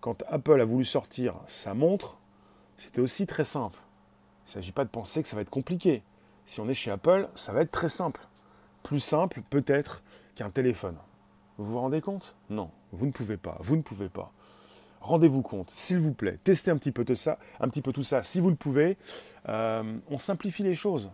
Quand 0.00 0.22
Apple 0.28 0.61
a 0.61 0.64
voulu 0.64 0.85
sortir 0.85 1.35
sa 1.48 1.74
montre, 1.74 2.16
c'était 2.76 3.00
aussi 3.00 3.26
très 3.26 3.42
simple. 3.42 3.78
Il 4.46 4.50
ne 4.50 4.52
s'agit 4.52 4.70
pas 4.70 4.85
de 4.85 4.90
penser 4.90 5.22
que 5.22 5.28
ça 5.28 5.35
va 5.35 5.42
être 5.42 5.50
compliqué. 5.50 6.04
Si 6.46 6.61
on 6.61 6.68
est 6.68 6.74
chez 6.74 6.92
Apple, 6.92 7.28
ça 7.35 7.52
va 7.52 7.62
être 7.62 7.72
très 7.72 7.88
simple. 7.88 8.20
Plus 8.85 9.00
simple 9.00 9.42
peut-être 9.50 10.04
qu'un 10.37 10.50
téléphone. 10.50 10.94
Vous 11.59 11.66
vous 11.66 11.80
rendez 11.80 12.00
compte? 12.00 12.37
Non, 12.48 12.70
vous 12.92 13.06
ne 13.06 13.11
pouvez 13.11 13.37
pas. 13.37 13.59
Vous 13.59 13.74
ne 13.74 13.83
pouvez 13.83 14.09
pas. 14.09 14.33
Rendez-vous 15.00 15.42
compte, 15.42 15.70
s'il 15.72 15.98
vous 15.98 16.12
plaît. 16.12 16.38
Testez 16.44 16.70
un 16.70 16.76
petit 16.76 16.92
peu 16.92 17.04
tout 17.04 17.16
ça, 17.16 17.38
un 17.59 17.68
petit 17.68 17.83
peu 17.83 17.92
tout 17.92 18.04
ça, 18.04 18.22
si 18.22 18.38
vous 18.38 18.50
le 18.50 18.56
pouvez. 18.56 18.96
Euh, 19.48 19.98
on 20.09 20.18
simplifie 20.18 20.62
les 20.62 20.76
choses. 20.76 21.11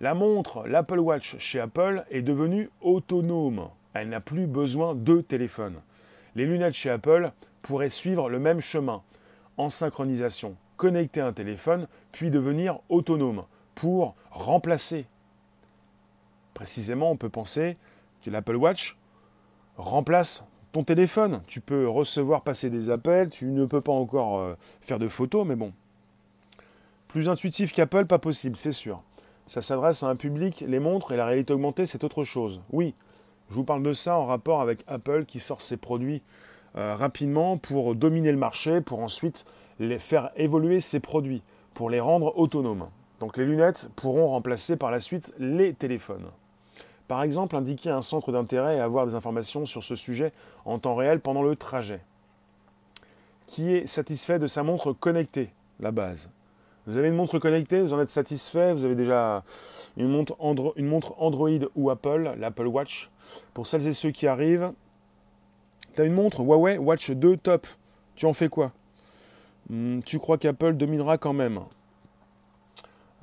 La 0.00 0.14
montre, 0.14 0.66
l'Apple 0.66 1.00
Watch 1.00 1.36
chez 1.38 1.60
Apple 1.60 2.06
est 2.10 2.22
devenue 2.22 2.70
autonome. 2.80 3.68
Elle 3.92 4.08
n'a 4.08 4.20
plus 4.20 4.46
besoin 4.46 4.94
de 4.94 5.20
téléphone. 5.20 5.74
Les 6.36 6.44
lunettes 6.44 6.74
chez 6.74 6.90
Apple 6.90 7.32
pourraient 7.62 7.88
suivre 7.88 8.28
le 8.28 8.38
même 8.38 8.60
chemin, 8.60 9.02
en 9.56 9.70
synchronisation, 9.70 10.54
connecter 10.76 11.22
un 11.22 11.32
téléphone, 11.32 11.88
puis 12.12 12.30
devenir 12.30 12.78
autonome, 12.90 13.44
pour 13.74 14.14
remplacer. 14.30 15.06
Précisément, 16.52 17.10
on 17.10 17.16
peut 17.16 17.30
penser 17.30 17.78
que 18.22 18.30
l'Apple 18.30 18.56
Watch 18.56 18.98
remplace 19.78 20.44
ton 20.72 20.84
téléphone. 20.84 21.40
Tu 21.46 21.62
peux 21.62 21.88
recevoir, 21.88 22.42
passer 22.42 22.68
des 22.68 22.90
appels, 22.90 23.30
tu 23.30 23.46
ne 23.46 23.64
peux 23.64 23.80
pas 23.80 23.92
encore 23.92 24.38
euh, 24.38 24.54
faire 24.82 24.98
de 24.98 25.08
photos, 25.08 25.46
mais 25.46 25.56
bon. 25.56 25.72
Plus 27.08 27.30
intuitif 27.30 27.72
qu'Apple, 27.72 28.04
pas 28.04 28.18
possible, 28.18 28.56
c'est 28.56 28.72
sûr. 28.72 29.02
Ça 29.46 29.62
s'adresse 29.62 30.02
à 30.02 30.08
un 30.08 30.16
public, 30.16 30.62
les 30.66 30.80
montres 30.80 31.12
et 31.12 31.16
la 31.16 31.24
réalité 31.24 31.54
augmentée, 31.54 31.86
c'est 31.86 32.04
autre 32.04 32.24
chose. 32.24 32.60
Oui, 32.72 32.94
je 33.50 33.54
vous 33.54 33.64
parle 33.64 33.82
de 33.82 33.92
ça 33.92 34.16
en 34.16 34.26
rapport 34.26 34.60
avec 34.60 34.80
Apple 34.86 35.24
qui 35.24 35.40
sort 35.40 35.60
ses 35.60 35.76
produits 35.76 36.22
euh, 36.76 36.94
rapidement 36.94 37.56
pour 37.56 37.94
dominer 37.94 38.32
le 38.32 38.38
marché, 38.38 38.80
pour 38.80 39.00
ensuite 39.00 39.44
les 39.78 39.98
faire 39.98 40.30
évoluer 40.36 40.80
ses 40.80 41.00
produits, 41.00 41.42
pour 41.74 41.90
les 41.90 42.00
rendre 42.00 42.36
autonomes. 42.38 42.86
Donc 43.20 43.36
les 43.36 43.44
lunettes 43.44 43.88
pourront 43.96 44.28
remplacer 44.28 44.76
par 44.76 44.90
la 44.90 45.00
suite 45.00 45.32
les 45.38 45.72
téléphones. 45.72 46.26
Par 47.08 47.22
exemple, 47.22 47.56
indiquer 47.56 47.90
un 47.90 48.02
centre 48.02 48.32
d'intérêt 48.32 48.76
et 48.76 48.80
avoir 48.80 49.06
des 49.06 49.14
informations 49.14 49.64
sur 49.64 49.84
ce 49.84 49.94
sujet 49.94 50.32
en 50.64 50.78
temps 50.78 50.96
réel 50.96 51.20
pendant 51.20 51.42
le 51.42 51.54
trajet. 51.54 52.00
Qui 53.46 53.74
est 53.74 53.86
satisfait 53.86 54.40
de 54.40 54.48
sa 54.48 54.64
montre 54.64 54.92
connectée, 54.92 55.50
la 55.78 55.92
base? 55.92 56.28
Vous 56.86 56.96
avez 56.98 57.08
une 57.08 57.16
montre 57.16 57.38
connectée, 57.38 57.80
vous 57.80 57.92
en 57.92 58.00
êtes 58.00 58.10
satisfait, 58.10 58.72
vous 58.72 58.84
avez 58.84 58.94
déjà 58.94 59.42
une 59.96 60.08
montre, 60.08 60.36
Android 60.38 61.50
ou 61.74 61.90
Apple, 61.90 62.34
l'Apple 62.38 62.66
Watch. 62.66 63.10
Pour 63.54 63.66
celles 63.66 63.88
et 63.88 63.92
ceux 63.92 64.12
qui 64.12 64.26
arrivent, 64.28 64.72
tu 65.94 66.02
as 66.02 66.04
une 66.04 66.14
montre 66.14 66.40
Huawei 66.40 66.78
Watch 66.78 67.10
2 67.10 67.38
top. 67.38 67.66
Tu 68.14 68.26
en 68.26 68.32
fais 68.32 68.48
quoi? 68.48 68.72
Hmm, 69.68 70.00
Tu 70.00 70.18
crois 70.18 70.38
qu'Apple 70.38 70.74
dominera 70.74 71.18
quand 71.18 71.32
même? 71.32 71.60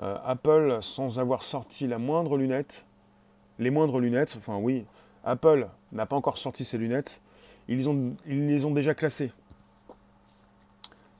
Euh, 0.01 0.17
Apple, 0.25 0.79
sans 0.81 1.19
avoir 1.19 1.43
sorti 1.43 1.87
la 1.87 1.99
moindre 1.99 2.35
lunette, 2.35 2.85
les 3.59 3.69
moindres 3.69 3.99
lunettes, 3.99 4.35
enfin 4.37 4.57
oui, 4.57 4.85
Apple 5.23 5.69
n'a 5.91 6.05
pas 6.05 6.15
encore 6.15 6.37
sorti 6.37 6.65
ses 6.65 6.77
lunettes, 6.77 7.21
ils, 7.69 7.77
les 8.25 8.65
ont 8.65 8.71
déjà 8.71 8.93
classées. 8.93 9.31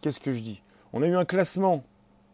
Qu'est-ce 0.02 0.20
que 0.20 0.32
je 0.32 0.40
dis? 0.42 0.62
On 0.92 1.02
a 1.02 1.08
eu 1.08 1.16
un 1.16 1.24
classement 1.24 1.84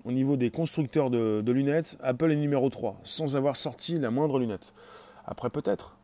au 0.06 0.12
niveau 0.12 0.38
des 0.38 0.50
constructeurs 0.50 1.10
de, 1.10 1.52
lunettes, 1.52 1.98
Apple 2.02 2.32
est 2.32 2.36
numéro 2.36 2.70
3, 2.70 3.00
sans 3.04 3.36
avoir 3.36 3.56
sorti 3.56 4.00
la 4.00 4.12
moindre 4.12 4.40
lunette. 4.40 4.74
Après, 5.26 5.50
peut-être. 5.50 5.96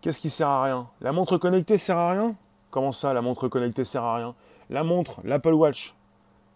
Qu'est-ce 0.00 0.20
qui 0.20 0.30
sert 0.30 0.48
à 0.48 0.64
rien? 0.64 0.88
La 1.00 1.12
montre 1.12 1.38
connectée 1.38 1.78
sert 1.78 1.98
à 1.98 2.10
rien? 2.10 2.34
Comment 2.70 2.92
ça, 2.92 3.12
la 3.12 3.22
montre 3.22 3.48
connectée 3.48 3.84
sert 3.84 4.04
à 4.04 4.16
rien? 4.16 4.34
La 4.68 4.84
montre, 4.84 5.20
l'Apple 5.24 5.54
Watch, 5.54 5.94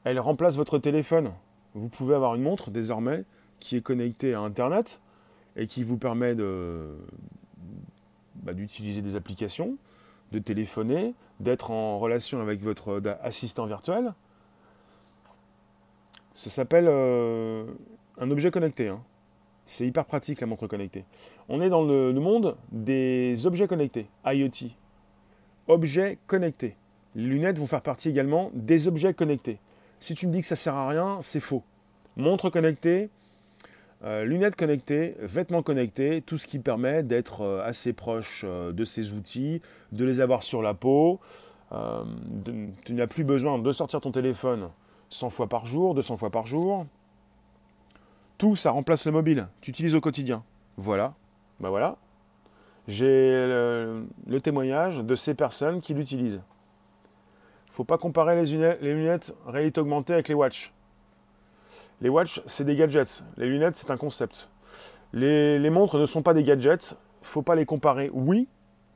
elle 0.04 0.20
remplace 0.20 0.56
votre 0.56 0.78
téléphone. 0.78 1.32
Vous 1.74 1.88
pouvez 1.88 2.14
avoir 2.14 2.34
une 2.34 2.42
montre 2.42 2.70
désormais 2.70 3.24
qui 3.60 3.76
est 3.76 3.80
connectée 3.80 4.34
à 4.34 4.40
Internet 4.40 5.00
et 5.56 5.66
qui 5.66 5.82
vous 5.82 5.96
permet 5.96 6.34
bah, 6.34 8.52
d'utiliser 8.52 9.02
des 9.02 9.16
applications, 9.16 9.76
de 10.32 10.38
téléphoner, 10.38 11.14
d'être 11.40 11.70
en 11.70 11.98
relation 11.98 12.40
avec 12.40 12.62
votre 12.62 13.02
assistant 13.22 13.66
virtuel. 13.66 14.12
Ça 16.34 16.50
s'appelle 16.50 16.86
euh, 16.88 17.64
un 18.18 18.30
objet 18.30 18.50
connecté. 18.50 18.88
Hein. 18.88 19.00
C'est 19.66 19.86
hyper 19.86 20.04
pratique 20.04 20.40
la 20.40 20.48
montre 20.48 20.66
connectée. 20.66 21.04
On 21.48 21.62
est 21.62 21.70
dans 21.70 21.84
le, 21.84 22.12
monde 22.12 22.56
des 22.72 23.46
objets 23.46 23.68
connectés, 23.68 24.06
IoT. 24.26 24.70
Objets 25.68 26.18
connectés. 26.26 26.74
Les 27.14 27.24
lunettes 27.24 27.58
vont 27.58 27.68
faire 27.68 27.80
partie 27.80 28.10
également 28.10 28.50
des 28.52 28.88
objets 28.88 29.14
connectés. 29.14 29.58
Si 30.00 30.14
tu 30.14 30.26
me 30.26 30.32
dis 30.32 30.40
que 30.40 30.46
ça 30.46 30.56
sert 30.56 30.74
à 30.74 30.88
rien, 30.88 31.18
c'est 31.22 31.40
faux. 31.40 31.62
Montre 32.16 32.50
connectée, 32.50 33.08
euh, 34.02 34.24
lunettes 34.24 34.56
connectées, 34.56 35.14
vêtements 35.20 35.62
connectés, 35.62 36.20
tout 36.20 36.36
ce 36.36 36.46
qui 36.46 36.58
permet 36.58 37.04
d'être 37.04 37.42
euh, 37.42 37.64
assez 37.64 37.92
proche 37.92 38.44
de 38.44 38.84
ces 38.84 39.12
outils, 39.12 39.62
de 39.92 40.04
les 40.04 40.20
avoir 40.20 40.42
sur 40.42 40.62
la 40.62 40.74
peau, 40.74 41.20
tu 42.84 42.94
n'as 42.94 43.06
plus 43.06 43.24
besoin 43.24 43.58
de 43.58 43.72
sortir 43.72 44.00
ton 44.00 44.12
téléphone 44.12 44.68
100 45.10 45.30
fois 45.30 45.48
par 45.48 45.66
jour, 45.66 45.94
200 45.94 46.16
fois 46.16 46.30
par 46.30 46.46
jour. 46.46 46.86
Tout, 48.38 48.56
ça 48.56 48.70
remplace 48.70 49.06
le 49.06 49.12
mobile. 49.12 49.48
Tu 49.60 49.70
utilises 49.70 49.94
au 49.94 50.00
quotidien. 50.00 50.42
Voilà. 50.76 51.14
Ben 51.60 51.68
voilà. 51.68 51.96
J'ai 52.88 53.04
le, 53.06 54.40
témoignage 54.42 54.98
de 54.98 55.14
ces 55.14 55.34
personnes 55.34 55.80
qui 55.80 55.94
l'utilisent. 55.94 56.42
Faut 57.70 57.84
pas 57.84 57.96
comparer 57.96 58.36
les 58.36 58.50
lunettes, 58.52 58.80
les 58.82 59.50
réalité 59.50 59.80
augmentée 59.80 60.12
avec 60.12 60.28
les 60.28 60.34
watches. 60.34 60.72
Les 62.00 62.08
watches, 62.08 62.40
c'est 62.46 62.64
des 62.64 62.76
gadgets. 62.76 63.24
Les 63.36 63.46
lunettes, 63.46 63.76
c'est 63.76 63.90
un 63.90 63.96
concept. 63.96 64.50
Les, 65.12 65.70
montres 65.70 65.98
ne 65.98 66.06
sont 66.06 66.22
pas 66.22 66.34
des 66.34 66.42
gadgets. 66.42 66.96
faut 67.22 67.42
pas 67.42 67.54
les 67.54 67.64
comparer. 67.64 68.10
Oui, 68.12 68.48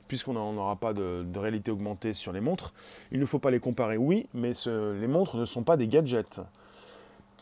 puisqu'on 0.09 0.32
n'aura 0.32 0.76
pas 0.76 0.92
de, 0.92 1.24
réalité 1.36 1.70
augmentée 1.70 2.14
sur 2.14 2.32
les 2.32 2.40
montres. 2.40 2.72
Il 3.12 3.20
ne 3.20 3.26
faut 3.26 3.38
pas 3.38 3.50
les 3.50 3.61
comparer, 3.61 3.96
oui, 3.96 4.26
mais 4.34 4.52
les 4.66 5.06
montres 5.06 5.36
ne 5.36 5.44
sont 5.44 5.62
pas 5.62 5.76
des 5.76 5.86
gadgets. 5.86 6.40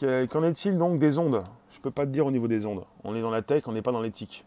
Qu'en 0.01 0.43
est-il 0.43 0.77
donc 0.77 0.99
des 0.99 1.19
ondes? 1.19 1.43
Je 1.71 1.79
ne 1.79 1.83
peux 1.83 1.91
pas 1.91 2.05
te 2.05 2.11
dire 2.11 2.27
au 2.27 2.31
niveau 2.31 2.49
des 2.49 2.67
ondes. 2.67 2.85
On 3.05 3.15
est 3.17 3.23
dans 3.23 3.31
la 3.31 3.43
tech, 3.43 3.63
on 3.67 3.73
n'est 3.73 3.83
pas 3.83 3.93
dans 3.93 4.03
l'éthique. 4.03 4.45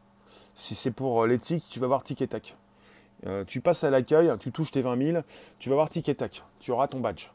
Si 0.53 0.76
c'est 0.76 0.91
pour 0.91 1.24
euh, 1.24 1.28
l'éthique, 1.28 1.65
tu 1.70 1.80
vas 1.80 1.88
voir 1.88 2.03
tic 2.03 2.22
et 2.22 2.28
tac. 2.28 2.55
Euh, 3.26 3.43
tu 3.45 3.61
passes 3.61 3.84
à 3.84 3.89
l'accueil, 3.89 4.32
tu 4.39 4.51
touches 4.51 4.72
tes 4.72 4.82
20 4.82 5.11
000, 5.11 5.24
tu 5.57 5.70
vas 5.70 5.76
voir 5.76 5.89
tic 5.89 6.07
et 6.09 6.15
tac. 6.15 6.43
Tu 6.59 6.72
auras 6.72 6.88
ton 6.88 6.99
badge 6.99 7.30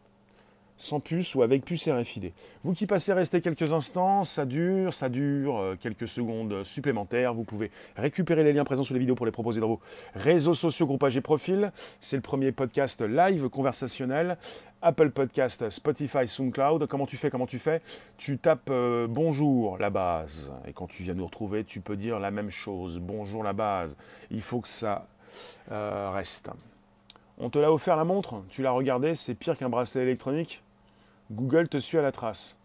sans 0.77 1.01
puce 1.01 1.35
ou 1.35 1.43
avec 1.43 1.65
puce 1.65 1.89
RFID. 1.89 2.33
Vous 2.63 2.73
qui 2.73 2.87
passez 2.87 3.13
rester 3.13 3.41
quelques 3.41 3.73
instants, 3.73 4.25
ça 4.25 4.45
dure, 4.45 4.93
ça 4.93 5.09
dure 5.09 5.59
euh, 5.59 5.77
quelques 5.79 6.09
secondes 6.09 6.65
supplémentaires. 6.65 7.35
Vous 7.35 7.45
pouvez 7.45 7.71
récupérer 7.97 8.43
les 8.45 8.53
liens 8.53 8.65
présents 8.65 8.83
sous 8.83 8.95
les 8.95 9.01
vidéos 9.01 9.15
pour 9.15 9.27
les 9.27 9.33
proposer 9.33 9.61
dans 9.61 9.69
vos 9.69 9.81
réseaux 10.15 10.55
sociaux, 10.55 10.87
groupages 10.87 11.17
et 11.17 11.21
profils. 11.21 11.73
C'est 12.01 12.17
le 12.17 12.23
premier 12.23 12.53
podcast 12.53 13.03
live 13.03 13.49
conversationnel. 13.49 14.37
Apple 14.83 15.11
Podcast, 15.11 15.71
Spotify, 15.71 16.29
SoundCloud. 16.29 16.87
Comment 16.89 17.07
tu 17.07 17.17
fais 17.17 17.31
Comment 17.31 17.47
tu 17.47 17.59
fais? 17.59 17.81
Tu 18.19 18.37
tapes 18.37 18.69
euh, 18.71 19.07
bonjour 19.09 19.79
la 19.79 19.89
base. 19.89 20.53
Et 20.69 20.75
quand 20.75 20.87
tu 20.87 21.03
viens 21.03 21.15
nous 21.15 21.25
retrouver, 21.25 21.65
tu 21.65 21.81
peux 21.81 21.97
dire 21.97 22.19
la 22.19 22.31
même 22.31 22.51
chose. 22.51 22.99
Bonjour 22.99 23.43
la 23.43 23.55
base. 23.55 23.97
Il 24.31 24.43
faut 24.43 24.61
que 24.61 24.69
ça 24.69 25.07
euh, 25.73 26.11
reste. 26.11 26.51
On 27.39 27.51
te 27.51 27.59
l'a 27.59 27.73
offert 27.73 27.97
la 27.97 28.05
montre, 28.05 28.43
tu 28.49 28.63
l'as 28.63 28.71
regardé, 28.71 29.17
c'est 29.17 29.35
pire 29.35 29.59
qu'un 29.59 29.69
bracelet 29.69 30.03
électronique. 30.03 30.63
Google 31.33 31.69
te 31.69 31.79
suit 31.79 31.99
à 31.99 32.03
la 32.03 32.13
trace. 32.13 32.57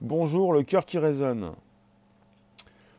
Bonjour, 0.00 0.54
le 0.54 0.62
cœur 0.62 0.86
qui 0.86 0.98
résonne. 0.98 1.52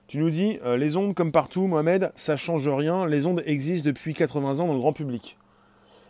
Tu 0.08 0.20
nous 0.20 0.30
dis, 0.30 0.60
euh, 0.64 0.78
les 0.78 0.96
ondes 0.96 1.16
comme 1.16 1.32
partout, 1.32 1.66
Mohamed, 1.66 2.12
ça 2.16 2.38
change 2.38 2.70
rien, 2.70 3.08
les 3.08 3.26
ondes 3.26 3.42
existent 3.48 3.88
depuis 3.88 4.14
80 4.14 4.60
ans 4.60 4.68
dans 4.68 4.74
le 4.74 4.80
grand 4.80 4.94
public. 4.94 5.38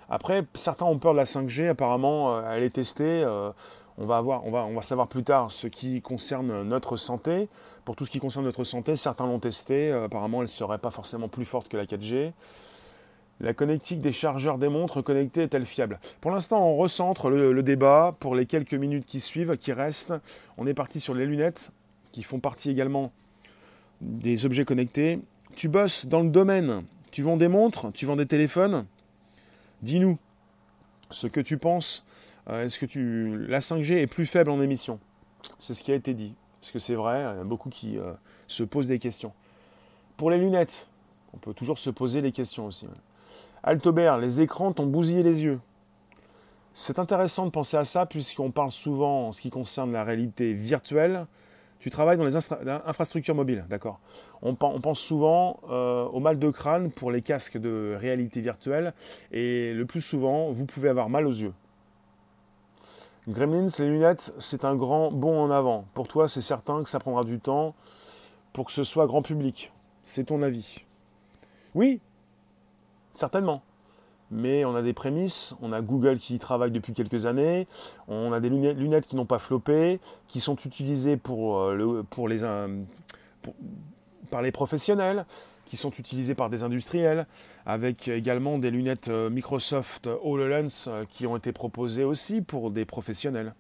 Après, 0.09 0.43
certains 0.55 0.85
ont 0.85 0.99
peur 0.99 1.13
de 1.13 1.17
la 1.19 1.25
5G, 1.25 1.69
apparemment, 1.69 2.35
euh, 2.35 2.41
elle 2.51 2.63
est 2.63 2.71
testée. 2.71 3.23
Euh, 3.23 3.51
on, 3.97 4.05
va 4.05 4.17
avoir, 4.17 4.45
on, 4.45 4.51
va, 4.51 4.65
on 4.65 4.75
va 4.75 4.81
savoir 4.81 5.07
plus 5.07 5.23
tard 5.23 5.51
ce 5.51 5.67
qui 5.67 6.01
concerne 6.01 6.61
notre 6.63 6.97
santé. 6.97 7.47
Pour 7.85 7.95
tout 7.95 8.05
ce 8.05 8.11
qui 8.11 8.19
concerne 8.19 8.43
notre 8.43 8.65
santé, 8.65 8.97
certains 8.97 9.25
l'ont 9.25 9.39
testée, 9.39 9.89
apparemment 9.91 10.39
elle 10.39 10.43
ne 10.43 10.47
serait 10.47 10.77
pas 10.77 10.91
forcément 10.91 11.29
plus 11.29 11.45
forte 11.45 11.69
que 11.69 11.77
la 11.77 11.85
4G. 11.85 12.33
La 13.39 13.53
connectique 13.53 14.01
des 14.01 14.11
chargeurs 14.11 14.57
des 14.57 14.67
montres 14.67 15.03
connectées 15.03 15.43
est-elle 15.43 15.65
fiable? 15.65 15.99
Pour 16.21 16.31
l'instant, 16.31 16.67
on 16.67 16.75
recentre 16.75 17.29
le, 17.29 17.61
débat 17.61 18.15
pour 18.19 18.33
les 18.33 18.47
quelques 18.47 18.73
minutes 18.73 19.05
qui 19.05 19.19
suivent, 19.19 19.57
qui 19.57 19.73
restent. 19.73 20.13
On 20.57 20.65
est 20.65 20.73
parti 20.73 20.99
sur 20.99 21.13
les 21.13 21.25
lunettes, 21.25 21.71
qui 22.11 22.23
font 22.23 22.39
partie 22.39 22.71
également 22.71 23.11
des 24.01 24.45
objets 24.47 24.65
connectés. 24.65 25.19
Tu 25.55 25.69
bosses 25.69 26.07
dans 26.07 26.21
le 26.21 26.29
domaine, 26.29 26.83
tu 27.11 27.21
vends 27.21 27.37
des 27.37 27.47
montres, 27.47 27.91
tu 27.93 28.07
vends 28.07 28.15
des 28.15 28.25
téléphones. 28.25 28.85
Dis-nous 29.83 30.17
ce 31.11 31.27
que 31.27 31.39
tu 31.39 31.59
penses. 31.59 32.05
Euh, 32.49 32.65
est-ce 32.65 32.79
que 32.79 32.85
tu... 32.87 33.45
la 33.47 33.59
5G 33.59 33.97
est 33.97 34.07
plus 34.07 34.25
faible 34.25 34.49
en 34.49 34.61
émission? 34.61 34.99
C'est 35.59 35.75
ce 35.75 35.83
qui 35.83 35.91
a 35.91 35.95
été 35.95 36.15
dit. 36.15 36.33
Parce 36.59 36.71
que 36.71 36.79
c'est 36.79 36.95
vrai, 36.95 37.19
il 37.35 37.37
y 37.37 37.41
a 37.41 37.43
beaucoup 37.43 37.69
qui 37.69 37.99
euh, 37.99 38.13
se 38.47 38.63
posent 38.63 38.87
des 38.87 38.99
questions. 38.99 39.31
Pour 40.15 40.31
les 40.31 40.39
lunettes, 40.39 40.87
on 41.33 41.37
peut 41.37 41.53
toujours 41.53 41.77
se 41.77 41.91
poser 41.91 42.21
les 42.21 42.31
questions 42.31 42.65
aussi. 42.65 42.87
Altobert, 43.67 44.17
les 44.17 44.39
écrans 44.39 44.71
t'ont 44.71 44.85
bousillé 44.85 45.23
les 45.23 45.43
yeux. 45.43 45.59
C'est 46.73 46.99
intéressant 46.99 47.45
de 47.45 47.51
penser 47.51 47.75
à 47.75 47.83
ça 47.83 48.05
puisqu'on 48.05 48.49
parle 48.49 48.71
souvent 48.71 49.27
en 49.27 49.31
ce 49.33 49.41
qui 49.41 49.49
concerne 49.49 49.91
la 49.91 50.05
réalité 50.05 50.53
virtuelle. 50.53 51.25
Tu 51.81 51.89
travailles 51.89 52.17
dans 52.17 52.23
les 52.23 52.37
infrastructures 52.37 53.35
mobiles, 53.35 53.65
d'accord 53.67 53.99
on, 54.41 54.55
pense 54.55 55.01
souvent 55.01 55.59
euh, 55.69 56.05
au 56.05 56.21
mal 56.21 56.39
de 56.39 56.49
crâne 56.49 56.91
pour 56.91 57.11
les 57.11 57.21
casques 57.21 57.57
de 57.57 57.97
réalité 57.99 58.39
virtuelle 58.39 58.93
et 59.33 59.73
le 59.73 59.85
plus 59.85 59.99
souvent, 59.99 60.49
vous 60.49 60.65
pouvez 60.65 60.87
avoir 60.87 61.09
mal 61.09 61.27
aux 61.27 61.31
yeux. 61.31 61.53
Gremlins, 63.27 63.67
les 63.79 63.89
lunettes, 63.89 64.33
c'est 64.39 64.63
un 64.63 64.75
grand 64.77 65.11
bond 65.11 65.41
en 65.41 65.51
avant. 65.51 65.83
Pour 65.93 66.07
toi, 66.07 66.29
c'est 66.29 66.39
certain 66.39 66.83
que 66.83 66.89
ça 66.89 66.99
prendra 66.99 67.25
du 67.25 67.37
temps 67.37 67.75
pour 68.53 68.67
que 68.67 68.71
ce 68.71 68.85
soit 68.85 69.07
grand 69.07 69.23
public. 69.23 69.73
C'est 70.03 70.27
ton 70.27 70.41
avis. 70.41 70.85
Oui, 71.75 71.99
Certainement. 73.17 73.63
Mais 74.29 74.63
on 74.63 74.75
a 74.75 74.83
des 74.83 74.93
prémices, 74.93 75.55
on 75.59 75.73
a 75.73 75.81
Google 75.81 76.17
qui 76.17 76.35
y 76.35 76.39
travaille 76.39 76.69
depuis 76.69 76.93
quelques 76.93 77.25
années, 77.25 77.65
on 78.07 78.31
a 78.31 78.39
des 78.39 78.47
lunettes, 78.47 79.07
qui 79.07 79.15
n'ont 79.15 79.25
pas 79.25 79.39
floppé, 79.39 79.99
qui 80.27 80.39
sont 80.39 80.55
utilisées 80.57 81.17
euh, 81.27 82.03
les, 82.27 82.41
par 84.29 84.43
les 84.43 84.51
professionnels, 84.51 85.25
qui 85.65 85.77
sont 85.77 85.89
utilisées 85.89 86.35
par 86.35 86.51
des 86.51 86.61
industriels, 86.61 87.25
avec 87.65 88.07
également 88.07 88.59
des 88.59 88.69
lunettes 88.69 89.07
euh, 89.07 89.31
Microsoft 89.31 90.07
HoloLens 90.21 90.85
euh, 90.87 91.05
qui 91.09 91.25
ont 91.25 91.37
été 91.37 91.51
proposées 91.51 92.03
aussi 92.03 92.41
pour 92.41 92.69
des 92.69 92.85
professionnels. 92.85 93.55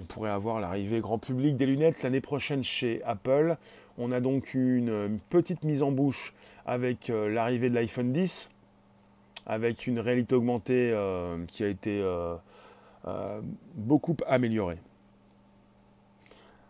On 0.00 0.04
pourrait 0.04 0.30
avoir 0.30 0.60
l'arrivée 0.60 1.00
grand 1.00 1.18
public 1.18 1.56
des 1.56 1.66
lunettes 1.66 2.02
l'année 2.02 2.20
prochaine 2.20 2.62
chez 2.62 3.02
Apple. 3.04 3.56
On 3.98 4.12
a 4.12 4.20
donc 4.20 4.54
une 4.54 5.18
petite 5.28 5.64
mise 5.64 5.82
en 5.82 5.90
bouche 5.90 6.34
avec 6.66 7.10
euh, 7.10 7.28
l'arrivée 7.28 7.68
de 7.68 7.74
l'iPhone 7.74 8.12
10, 8.12 8.50
avec 9.46 9.88
une 9.88 9.98
réalité 9.98 10.36
augmentée 10.36 10.92
euh, 10.92 11.44
qui 11.46 11.64
a 11.64 11.68
été 11.68 12.00
euh, 12.00 12.36
beaucoup 13.74 14.16
améliorée. 14.28 14.78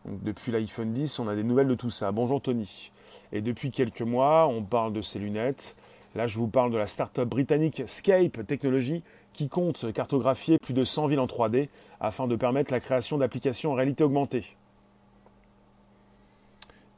depuis 0.06 0.50
l'iPhone 0.50 0.94
10, 0.94 1.18
on 1.18 1.28
a 1.28 1.34
des 1.34 1.42
nouvelles 1.42 1.68
de 1.68 1.74
tout 1.74 1.90
ça. 1.90 2.12
Bonjour 2.12 2.40
Tony. 2.40 2.90
Et 3.32 3.42
depuis 3.42 3.70
quelques 3.70 4.00
mois, 4.00 4.46
on 4.46 4.62
parle 4.62 4.94
de 4.94 5.02
ces 5.02 5.18
lunettes. 5.18 5.76
Là, 6.14 6.26
je 6.26 6.38
vous 6.38 6.48
parle 6.48 6.72
de 6.72 6.78
la 6.78 6.86
start-up 6.86 7.28
britannique 7.28 7.82
Scape 7.86 8.46
Technology 8.46 9.02
qui 9.38 9.48
compte 9.48 9.92
cartographier 9.92 10.58
plus 10.58 10.74
de 10.74 10.82
100 10.82 11.06
villes 11.06 11.20
en 11.20 11.26
3D 11.26 11.68
afin 12.00 12.26
de 12.26 12.34
permettre 12.34 12.72
la 12.72 12.80
création 12.80 13.18
d'applications 13.18 13.70
en 13.70 13.74
réalité 13.74 14.02
augmentée. 14.02 14.44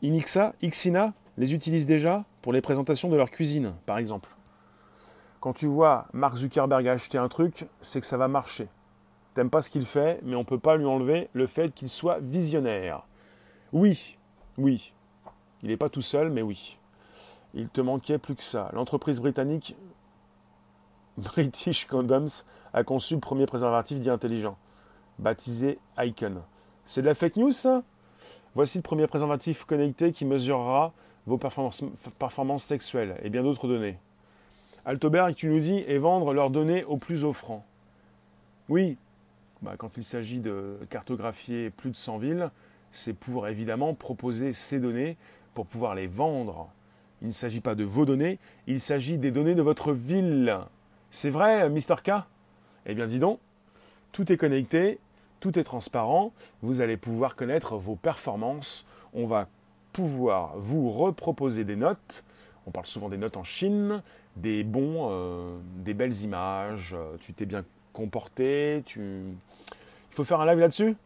Inixa, 0.01 0.55
Xina 0.63 1.13
les 1.37 1.53
utilisent 1.53 1.85
déjà 1.85 2.25
pour 2.41 2.55
les 2.55 2.63
présentations 2.63 3.11
de 3.11 3.17
leur 3.17 3.31
cuisine, 3.31 3.75
par 3.85 3.99
exemple. 3.99 4.31
Quand 5.41 5.53
tu 5.53 5.67
vois 5.67 6.07
Mark 6.15 6.39
Zuckerberg 6.39 6.89
acheter 6.89 7.19
un 7.19 7.29
truc, 7.29 7.67
c'est 7.83 8.01
que 8.01 8.07
ça 8.07 8.17
va 8.17 8.27
marcher. 8.27 8.69
T'aimes 9.35 9.51
pas 9.51 9.61
ce 9.61 9.69
qu'il 9.69 9.85
fait, 9.85 10.19
mais 10.23 10.35
on 10.35 10.41
ne 10.41 10.45
peut 10.45 10.59
pas 10.59 10.79
lui 10.79 10.87
enlever 10.87 11.29
le 11.35 11.47
fait 11.47 11.75
qu'il 11.75 11.91
soit 11.91 12.21
visionnaire. 12.21 13.03
Oui, 13.75 14.17
oui. 14.57 14.95
Il 15.63 15.69
n'est 15.69 15.77
pas 15.77 15.91
tout 15.91 16.01
seul, 16.01 16.31
mais 16.31 16.41
oui. 16.41 16.79
Il 17.53 17.69
te 17.69 17.83
manquait 17.83 18.17
plus 18.17 18.35
que 18.35 18.43
ça. 18.43 18.71
L'entreprise 18.73 19.21
britannique 19.21 19.77
British 21.21 21.87
Condoms 21.87 22.45
a 22.73 22.83
conçu 22.83 23.15
le 23.15 23.21
premier 23.21 23.47
préservatif 23.47 24.01
dit 24.01 24.11
intelligent, 24.11 24.57
baptisé 25.19 25.79
Icon. 25.99 26.43
C'est 26.85 27.03
de 27.03 27.07
la 27.07 27.15
fake 27.15 27.37
news, 27.37 27.53
Voici 28.57 28.79
le 28.79 28.83
premier 28.83 29.07
préservatif 29.07 29.65
connecté 29.65 30.11
qui 30.11 30.25
mesurera 30.25 30.93
vos 31.27 31.39
performances, 31.39 31.85
performances 32.19 32.65
sexuelles 32.65 33.17
et 33.23 33.31
bien 33.31 33.45
d'autres 33.45 33.69
données. 33.69 33.97
Altoberg, 34.85 35.35
tu 35.37 35.49
nous 35.49 35.61
dis, 35.61 35.85
et 35.87 35.99
vendre 35.99 36.33
leurs 36.33 36.51
données 36.51 36.83
au 36.85 36.97
plus 36.97 37.25
offrant. 37.25 37.65
Oui, 38.69 38.97
bah, 39.63 39.75
quand 39.79 39.97
il 39.97 40.03
s'agit 40.03 40.41
de 40.41 40.79
cartographier 40.89 41.71
plus 41.71 41.91
de 41.91 41.97
100 41.97 42.19
villes, 42.19 42.51
c'est 42.91 43.13
pour 43.13 43.47
évidemment 43.47 43.95
proposer 43.95 44.53
ces 44.53 44.81
données 44.81 45.17
pour 45.55 45.67
pouvoir 45.67 45.95
les 45.95 46.09
vendre. 46.09 46.69
Il 47.23 47.29
ne 47.29 47.33
s'agit 47.33 47.61
pas 47.61 47.77
de 47.77 47.85
vos 47.85 48.05
données, 48.05 48.39
il 48.67 48.81
s'agit 48.81 49.19
des 49.19 49.31
données 49.31 49.55
de 49.55 49.63
votre 49.63 49.93
ville. 49.93 50.59
C'est 51.11 51.31
vrai, 51.31 51.69
Mister 51.69 51.97
K? 52.05 52.11
Eh 52.87 52.95
bien, 52.95 53.07
dis 53.07 53.19
donc, 53.19 53.39
tout 54.13 54.33
est 54.33 54.37
connecté, 54.37 54.99
tout 55.41 55.59
est 55.59 55.65
transparent, 55.65 56.33
vous 56.63 56.81
allez 56.81 56.97
pouvoir 56.97 57.35
connaître 57.35 57.77
vos 57.77 57.97
performances, 57.97 58.87
on 59.13 59.27
va 59.27 59.49
pouvoir 59.93 60.57
vous 60.57 60.91
reproposer 60.91 61.65
des 61.65 61.77
notes, 61.77 62.23
on 62.67 62.71
parle 62.71 62.87
souvent 62.87 63.09
des 63.09 63.17
notes 63.19 63.37
en 63.37 63.45
Chine, 63.45 64.03
des 64.37 64.63
bons, 64.63 65.09
euh, 65.11 65.59
des 65.77 65.95
belles 65.95 66.23
images, 66.23 66.95
euh, 66.97 67.17
tu 67.21 67.33
t'es 67.33 67.45
bien 67.45 67.65
comporté, 67.93 68.83
tu... 68.87 69.01
Il 69.01 70.15
faut 70.15 70.25
faire 70.25 70.41
un 70.41 70.47
live 70.47 70.59
là-dessus? 70.59 70.97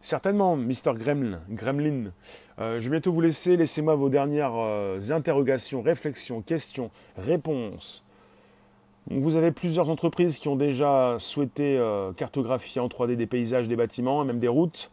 Certainement, 0.00 0.56
Mister 0.56 0.92
Gremlin. 0.94 1.40
Gremlin. 1.50 2.12
Euh, 2.58 2.80
je 2.80 2.84
vais 2.84 2.92
bientôt 2.92 3.12
vous 3.12 3.20
laisser. 3.20 3.56
Laissez-moi 3.56 3.94
vos 3.94 4.08
dernières 4.08 4.54
interrogations, 5.10 5.82
réflexions, 5.82 6.40
questions, 6.40 6.90
réponses 7.18 8.02
vous 9.08 9.36
avez 9.36 9.50
plusieurs 9.50 9.90
entreprises 9.90 10.38
qui 10.38 10.48
ont 10.48 10.56
déjà 10.56 11.16
souhaité 11.18 11.78
euh, 11.78 12.12
cartographier 12.12 12.80
en 12.80 12.88
3D 12.88 13.16
des 13.16 13.26
paysages, 13.26 13.66
des 13.66 13.76
bâtiments 13.76 14.22
et 14.22 14.26
même 14.26 14.38
des 14.38 14.48
routes. 14.48 14.90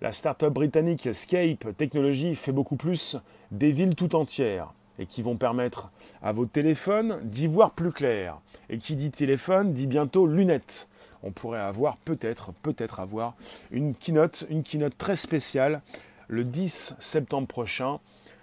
La 0.00 0.12
start-up 0.12 0.52
britannique 0.52 1.08
Scape 1.12 1.76
Technology 1.76 2.34
fait 2.34 2.52
beaucoup 2.52 2.76
plus 2.76 3.18
des 3.50 3.72
villes 3.72 3.94
tout 3.94 4.16
entières 4.16 4.72
et 4.98 5.06
qui 5.06 5.22
vont 5.22 5.36
permettre 5.36 5.90
à 6.22 6.32
vos 6.32 6.46
téléphones 6.46 7.20
d'y 7.24 7.46
voir 7.46 7.72
plus 7.72 7.92
clair. 7.92 8.38
Et 8.70 8.78
qui 8.78 8.96
dit 8.96 9.10
téléphone 9.10 9.72
dit 9.72 9.86
bientôt 9.86 10.26
lunettes. 10.26 10.88
On 11.22 11.30
pourrait 11.30 11.60
avoir 11.60 11.96
peut-être, 11.98 12.52
peut-être 12.62 13.00
avoir 13.00 13.34
une 13.70 13.94
keynote, 13.94 14.46
une 14.50 14.62
keynote 14.62 14.96
très 14.96 15.16
spéciale 15.16 15.82
le 16.28 16.44
10 16.44 16.96
septembre 16.98 17.46
prochain 17.46 17.98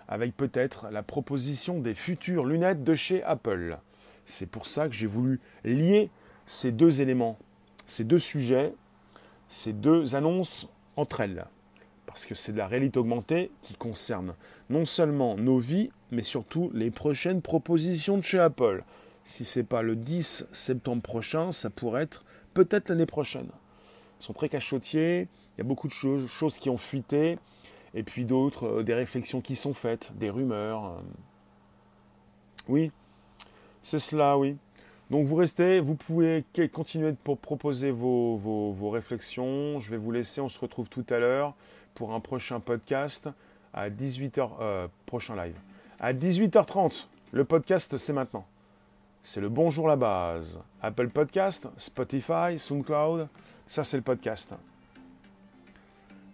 avec 0.07 0.35
peut-être 0.35 0.87
la 0.91 1.03
proposition 1.03 1.79
des 1.79 1.93
futures 1.93 2.45
lunettes 2.45 2.83
de 2.83 2.93
chez 2.95 3.23
Apple. 3.23 3.77
C'est 4.29 4.45
pour 4.45 4.67
ça 4.67 4.87
que 4.87 4.93
j'ai 4.93 5.07
voulu 5.07 5.39
lier 5.63 6.11
ces 6.45 6.71
deux 6.71 7.01
éléments, 7.01 7.39
ces 7.87 8.03
deux 8.03 8.19
sujets, 8.19 8.73
ces 9.49 9.73
deux 9.73 10.15
annonces 10.15 10.71
entre 10.97 11.21
elles. 11.21 11.47
Parce 12.05 12.27
que 12.27 12.35
c'est 12.35 12.51
de 12.51 12.57
la 12.59 12.67
réalité 12.67 12.99
augmentée 12.99 13.49
qui 13.63 13.73
concerne 13.73 14.35
non 14.69 14.85
seulement 14.85 15.35
nos 15.35 15.57
vies, 15.57 15.89
mais 16.11 16.21
surtout 16.21 16.69
les 16.75 16.91
prochaines 16.91 17.41
propositions 17.41 18.17
de 18.17 18.21
chez 18.21 18.37
Apple. 18.37 18.83
Si 19.25 19.45
ce 19.45 19.59
n'est 19.59 19.65
pas 19.65 19.81
le 19.81 19.95
10 19.95 20.45
septembre 20.51 21.01
prochain, 21.01 21.51
ça 21.51 21.71
pourrait 21.71 22.03
être 22.03 22.23
peut-être 22.53 22.89
l'année 22.89 23.07
prochaine. 23.07 23.49
Ils 24.19 24.23
sont 24.23 24.33
très 24.33 24.49
cachotiers, 24.49 25.27
il 25.55 25.57
y 25.57 25.61
a 25.61 25.63
beaucoup 25.63 25.87
de 25.87 25.93
choses, 25.93 26.29
choses 26.29 26.59
qui 26.59 26.69
ont 26.69 26.77
fuité, 26.77 27.39
et 27.95 28.03
puis 28.03 28.25
d'autres, 28.25 28.67
euh, 28.67 28.83
des 28.83 28.93
réflexions 28.93 29.41
qui 29.41 29.55
sont 29.55 29.73
faites, 29.73 30.11
des 30.17 30.29
rumeurs. 30.29 30.85
Euh. 30.85 31.01
Oui, 32.67 32.91
c'est 33.83 33.99
cela, 33.99 34.37
oui. 34.37 34.57
Donc 35.09 35.25
vous 35.25 35.35
restez, 35.35 35.79
vous 35.79 35.95
pouvez 35.95 36.43
continuer 36.71 37.13
pour 37.23 37.37
proposer 37.39 37.89
vos, 37.89 38.35
vos, 38.37 38.89
réflexions. 38.89 39.79
Je 39.79 39.89
vais 39.89 39.97
vous 39.97 40.11
laisser, 40.11 40.39
on 40.39 40.49
se 40.49 40.59
retrouve 40.59 40.87
tout 40.87 41.05
à 41.09 41.17
l'heure 41.17 41.55
pour 41.95 42.13
un 42.13 42.19
prochain 42.19 42.59
podcast 42.59 43.27
à 43.73 43.89
18h, 43.89 44.49
euh, 44.61 44.87
prochain 45.07 45.35
live. 45.35 45.57
À 45.99 46.13
18h30, 46.13 47.07
le 47.31 47.43
podcast 47.43 47.97
c'est 47.97 48.13
maintenant. 48.13 48.45
C'est 49.23 49.41
le 49.41 49.49
Bonjour 49.49 49.87
la 49.87 49.95
base. 49.95 50.59
Apple 50.81 51.09
Podcast, 51.09 51.67
Spotify, 51.77 52.57
SoundCloud, 52.57 53.27
ça 53.65 53.83
c'est 53.83 53.97
le 53.97 54.03
podcast. 54.03 54.53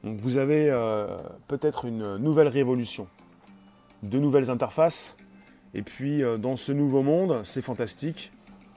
Donc 0.03 0.19
vous 0.19 0.37
avez 0.37 0.69
euh, 0.69 1.17
peut-être 1.47 1.85
une 1.85 2.17
nouvelle 2.17 2.49
révolution, 2.49 3.07
de 4.03 4.19
nouvelles 4.19 4.51
interfaces, 4.51 5.17
et 5.76 5.82
puis 5.82 6.23
euh, 6.23 6.38
dans 6.38 6.55
ce 6.55 6.71
nouveau 6.71 7.03
monde, 7.03 7.41
c'est 7.43 7.61
fantastique. 7.61 8.32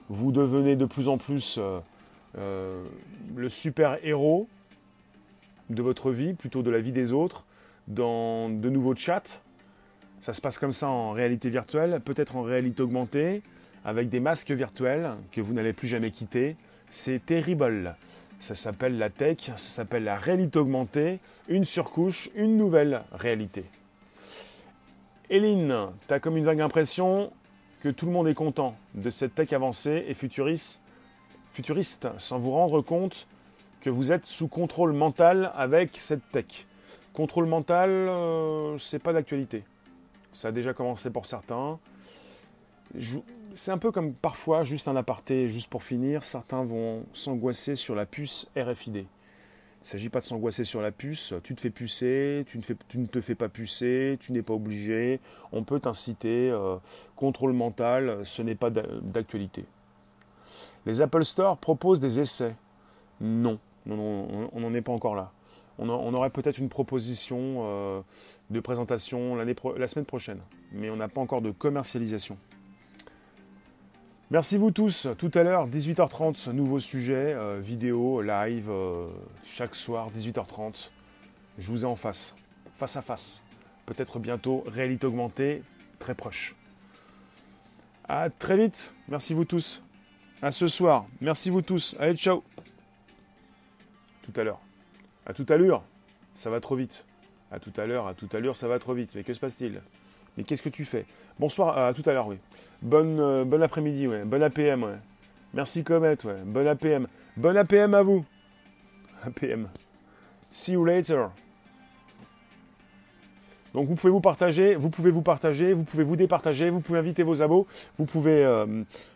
Vous 0.09 0.31
devenez 0.31 0.75
de 0.75 0.85
plus 0.85 1.07
en 1.07 1.17
plus 1.17 1.59
euh, 2.37 2.83
le 3.35 3.49
super-héros 3.49 4.47
de 5.69 5.81
votre 5.81 6.11
vie, 6.11 6.33
plutôt 6.33 6.61
de 6.61 6.69
la 6.69 6.79
vie 6.79 6.91
des 6.91 7.13
autres, 7.13 7.45
dans 7.87 8.49
de 8.49 8.69
nouveaux 8.69 8.95
chats. 8.95 9.41
Ça 10.19 10.33
se 10.33 10.41
passe 10.41 10.57
comme 10.57 10.73
ça 10.73 10.89
en 10.89 11.11
réalité 11.11 11.49
virtuelle, 11.49 12.01
peut-être 12.03 12.35
en 12.35 12.41
réalité 12.41 12.83
augmentée, 12.83 13.41
avec 13.85 14.09
des 14.09 14.19
masques 14.19 14.51
virtuels 14.51 15.11
que 15.31 15.39
vous 15.39 15.53
n'allez 15.53 15.73
plus 15.73 15.87
jamais 15.87 16.11
quitter. 16.11 16.57
C'est 16.89 17.25
terrible. 17.25 17.95
Ça 18.41 18.55
s'appelle 18.55 18.97
la 18.97 19.09
tech, 19.09 19.37
ça 19.45 19.57
s'appelle 19.57 20.03
la 20.03 20.15
réalité 20.15 20.59
augmentée, 20.59 21.19
une 21.47 21.65
surcouche, 21.65 22.29
une 22.35 22.57
nouvelle 22.57 23.03
réalité. 23.13 23.63
Eline, 25.29 25.89
tu 26.07 26.13
as 26.13 26.19
comme 26.19 26.37
une 26.37 26.45
vague 26.45 26.59
impression 26.59 27.31
que 27.81 27.89
tout 27.89 28.07
le 28.07 28.11
monde 28.11 28.27
est 28.27 28.33
content 28.33 28.75
de 28.95 29.11
cette 29.11 29.35
tech 29.35 29.53
avancée 29.53 30.05
et 30.07 30.15
futuriste, 30.15 30.81
futuriste 31.51 32.07
sans 32.17 32.39
vous 32.39 32.49
rendre 32.49 32.81
compte 32.81 33.27
que 33.79 33.91
vous 33.91 34.11
êtes 34.11 34.25
sous 34.25 34.47
contrôle 34.47 34.91
mental 34.91 35.51
avec 35.55 35.97
cette 35.99 36.27
tech. 36.29 36.65
Contrôle 37.13 37.45
mental, 37.45 37.91
euh, 37.91 38.77
c'est 38.79 38.97
pas 38.97 39.13
d'actualité. 39.13 39.63
Ça 40.31 40.47
a 40.47 40.51
déjà 40.51 40.73
commencé 40.73 41.11
pour 41.11 41.27
certains. 41.27 41.77
C'est 43.53 43.71
un 43.71 43.77
peu 43.77 43.91
comme 43.91 44.13
parfois, 44.13 44.63
juste 44.63 44.87
un 44.87 44.95
aparté, 44.95 45.47
juste 45.49 45.69
pour 45.69 45.83
finir, 45.83 46.23
certains 46.23 46.63
vont 46.63 47.03
s'angoisser 47.13 47.75
sur 47.75 47.93
la 47.93 48.07
puce 48.07 48.49
RFID. 48.57 49.05
Il 49.81 49.85
ne 49.85 49.87
s'agit 49.87 50.09
pas 50.09 50.19
de 50.19 50.25
s'angoisser 50.25 50.65
sur 50.65 50.81
la 50.81 50.91
puce. 50.91 51.33
Tu 51.41 51.55
te 51.55 51.61
fais 51.61 51.69
pucer, 51.69 52.45
tu 52.47 52.59
ne, 52.97 53.05
te 53.05 53.21
fais 53.21 53.35
pas 53.35 53.47
pucer, 53.47 54.17
tu 54.19 54.33
n'es 54.33 54.41
pas 54.41 54.53
obligé. 54.53 55.21
On 55.53 55.63
peut 55.63 55.79
t'inciter. 55.79 56.49
Euh, 56.51 56.75
contrôle 57.15 57.53
mental, 57.53 58.19
ce 58.25 58.41
n'est 58.41 58.55
pas 58.55 58.69
d'actualité. 58.69 59.63
Les 60.85 61.01
Apple 61.01 61.23
Store 61.23 61.57
proposent 61.57 62.01
des 62.01 62.19
essais. 62.19 62.55
Non, 63.21 63.57
non, 63.85 64.49
on 64.51 64.59
n'en 64.59 64.73
est 64.73 64.81
pas 64.81 64.91
encore 64.91 65.15
là. 65.15 65.31
On, 65.81 66.13
aurait 66.13 66.29
peut-être 66.29 66.57
une 66.57 66.67
proposition 66.67 67.37
euh, 67.59 68.01
de 68.49 68.59
présentation 68.59 69.35
la 69.37 69.87
semaine 69.87 70.05
prochaine, 70.05 70.41
mais 70.73 70.89
on 70.89 70.97
n'a 70.97 71.07
pas 71.07 71.21
encore 71.21 71.41
de 71.41 71.51
commercialisation. 71.51 72.37
Merci 74.31 74.57
vous 74.57 74.69
tous. 74.69 75.07
Tout 75.17 75.31
à 75.33 75.41
l'heure, 75.41 75.67
18h30, 75.67 76.51
nouveau 76.51 76.77
sujet, 76.77 77.33
euh, 77.33 77.59
vidéo, 77.59 78.21
live, 78.21 78.69
euh, 78.69 79.07
chaque 79.43 79.73
soir, 79.73 80.11
18h30. 80.15 80.91
Je 81.57 81.67
vous 81.67 81.81
ai 81.81 81.85
en 81.85 81.95
face, 81.95 82.35
face 82.75 82.95
à 82.95 83.01
face. 83.01 83.41
Peut-être 83.87 84.19
bientôt, 84.19 84.63
réalité 84.67 85.07
augmentée, 85.07 85.63
très 85.97 86.13
proche. 86.13 86.55
À 88.07 88.29
très 88.29 88.55
vite. 88.55 88.93
Merci 89.07 89.33
vous 89.33 89.45
tous. 89.45 89.81
À 90.43 90.51
ce 90.51 90.67
soir. 90.67 91.07
Merci 91.21 91.49
vous 91.49 91.63
tous. 91.63 91.95
Allez, 91.99 92.15
ciao. 92.15 92.43
Tout 94.21 94.39
à 94.39 94.43
l'heure. 94.43 94.59
À 95.25 95.33
tout 95.33 95.45
à 95.49 95.57
l'heure. 95.57 95.81
Ça 96.35 96.51
va 96.51 96.59
trop 96.59 96.75
vite. 96.75 97.03
À 97.51 97.59
tout 97.59 97.73
à 97.77 97.87
l'heure, 97.87 98.05
à 98.05 98.13
tout 98.13 98.29
à 98.31 98.39
l'heure, 98.39 98.55
ça 98.55 98.67
va 98.67 98.77
trop 98.77 98.93
vite. 98.93 99.15
Mais 99.15 99.23
que 99.23 99.33
se 99.33 99.39
passe-t-il? 99.39 99.81
Mais 100.37 100.43
qu'est-ce 100.43 100.61
que 100.61 100.69
tu 100.69 100.85
fais? 100.85 101.05
Bonsoir, 101.39 101.77
à 101.77 101.93
tout 101.93 102.03
à 102.05 102.13
l'heure, 102.13 102.27
oui. 102.27 102.37
Bonne, 102.81 103.19
euh, 103.19 103.43
bon 103.43 103.61
après-midi, 103.61 104.07
ouais. 104.07 104.23
Bon 104.25 104.41
APM, 104.41 104.83
ouais. 104.83 104.95
Merci 105.53 105.83
Comet, 105.83 106.17
ouais. 106.25 106.35
Bon 106.45 106.67
APM. 106.67 107.07
Bon 107.37 107.55
APM 107.55 107.93
à 107.93 108.01
vous. 108.01 108.25
APM. 109.23 109.67
See 110.51 110.73
you 110.73 110.85
later. 110.85 111.29
Donc 113.73 113.87
vous 113.87 113.95
pouvez 113.95 114.11
vous 114.11 114.21
partager, 114.21 114.75
vous 114.75 114.89
pouvez 114.89 115.11
vous 115.11 115.21
partager, 115.21 115.73
vous 115.73 115.83
pouvez 115.83 116.03
vous 116.03 116.15
départager, 116.15 116.69
vous 116.69 116.79
pouvez 116.79 116.99
inviter 116.99 117.21
vos 117.21 117.41
abos, 117.41 117.67
vous 117.97 118.05
pouvez 118.05 118.43
euh, 118.43 118.65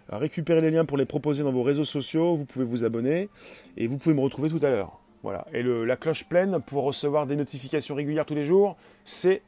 récupérer 0.10 0.62
les 0.62 0.70
liens 0.70 0.86
pour 0.86 0.98
les 0.98 1.06
proposer 1.06 1.44
dans 1.44 1.52
vos 1.52 1.64
réseaux 1.64 1.84
sociaux, 1.84 2.36
vous 2.36 2.46
pouvez 2.46 2.66
vous 2.66 2.86
abonner 2.86 3.30
et 3.78 3.88
vous 3.88 3.98
pouvez 3.98 4.14
me 4.14 4.22
retrouver 4.22 4.50
tout 4.50 4.64
à 4.64 4.70
l'heure. 4.70 5.00
Voilà. 5.24 5.48
Et 5.54 5.64
la 5.64 5.96
cloche 5.96 6.26
pleine 6.26 6.60
pour 6.60 6.84
recevoir 6.84 7.26
des 7.26 7.36
notifications 7.36 7.96
régulières 7.96 8.26
tous 8.26 8.36
les 8.36 8.46
jours, 8.46 8.78
c'est 9.06 9.42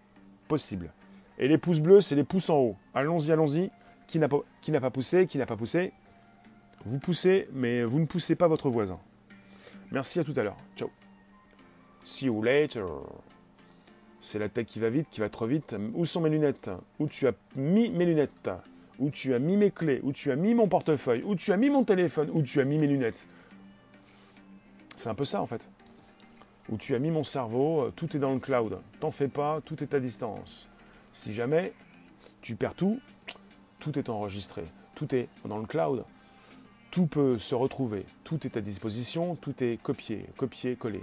possible. 0.47 0.91
Et 1.37 1.47
les 1.47 1.57
pouces 1.57 1.79
bleus, 1.79 2.01
c'est 2.01 2.15
les 2.15 2.23
pouces 2.23 2.49
en 2.49 2.57
haut. 2.57 2.75
Allons-y, 2.93 3.31
allons-y. 3.31 3.69
Qui 4.07 4.19
n'a 4.19 4.27
pas, 4.27 4.39
pas 4.79 4.89
poussé 4.89 5.27
Qui 5.27 5.37
n'a 5.37 5.45
pas 5.45 5.57
poussé 5.57 5.91
Vous 6.85 6.99
poussez, 6.99 7.47
mais 7.53 7.83
vous 7.83 7.99
ne 7.99 8.05
poussez 8.05 8.35
pas 8.35 8.47
votre 8.47 8.69
voisin. 8.69 8.99
Merci 9.91 10.19
à 10.19 10.23
tout 10.23 10.33
à 10.37 10.43
l'heure. 10.43 10.57
Ciao. 10.75 10.89
See 12.03 12.25
you 12.25 12.41
later. 12.41 12.85
C'est 14.19 14.39
la 14.39 14.49
tech 14.49 14.65
qui 14.65 14.79
va 14.79 14.89
vite, 14.89 15.07
qui 15.11 15.19
va 15.19 15.29
trop 15.29 15.45
vite. 15.45 15.75
Où 15.93 16.05
sont 16.05 16.21
mes 16.21 16.29
lunettes 16.29 16.69
Où 16.99 17.07
tu 17.07 17.27
as 17.27 17.33
mis 17.55 17.89
mes 17.89 18.05
lunettes 18.05 18.49
Où 18.99 19.09
tu 19.09 19.33
as 19.33 19.39
mis 19.39 19.57
mes 19.57 19.71
clés 19.71 19.99
Où 20.03 20.13
tu 20.13 20.31
as 20.31 20.35
mis 20.35 20.55
mon 20.55 20.67
portefeuille 20.67 21.23
Où 21.23 21.35
tu 21.35 21.51
as 21.51 21.57
mis 21.57 21.69
mon 21.69 21.83
téléphone 21.83 22.29
Où 22.33 22.41
tu 22.41 22.59
as 22.59 22.63
mis 22.63 22.77
mes 22.77 22.87
lunettes 22.87 23.27
C'est 24.95 25.09
un 25.09 25.15
peu 25.15 25.25
ça 25.25 25.41
en 25.41 25.45
fait. 25.45 25.67
Où 26.69 26.77
tu 26.77 26.95
as 26.95 26.99
mis 26.99 27.11
mon 27.11 27.23
cerveau, 27.23 27.91
tout 27.95 28.15
est 28.15 28.19
dans 28.19 28.33
le 28.33 28.39
cloud. 28.39 28.79
T'en 28.99 29.11
fais 29.11 29.27
pas, 29.27 29.61
tout 29.63 29.83
est 29.83 29.93
à 29.93 29.99
distance. 29.99 30.69
Si 31.15 31.33
jamais 31.33 31.71
tu 32.41 32.55
perds 32.57 32.75
tout, 32.75 32.99
tout 33.79 33.97
est 33.97 34.09
enregistré, 34.09 34.63
tout 34.95 35.15
est 35.15 35.29
dans 35.45 35.57
le 35.57 35.65
cloud, 35.65 36.03
tout 36.91 37.07
peut 37.07 37.39
se 37.39 37.55
retrouver, 37.55 38.05
tout 38.25 38.45
est 38.45 38.57
à 38.57 38.61
disposition, 38.61 39.35
tout 39.35 39.63
est 39.63 39.81
copié, 39.81 40.25
copié, 40.35 40.75
collé. 40.75 41.01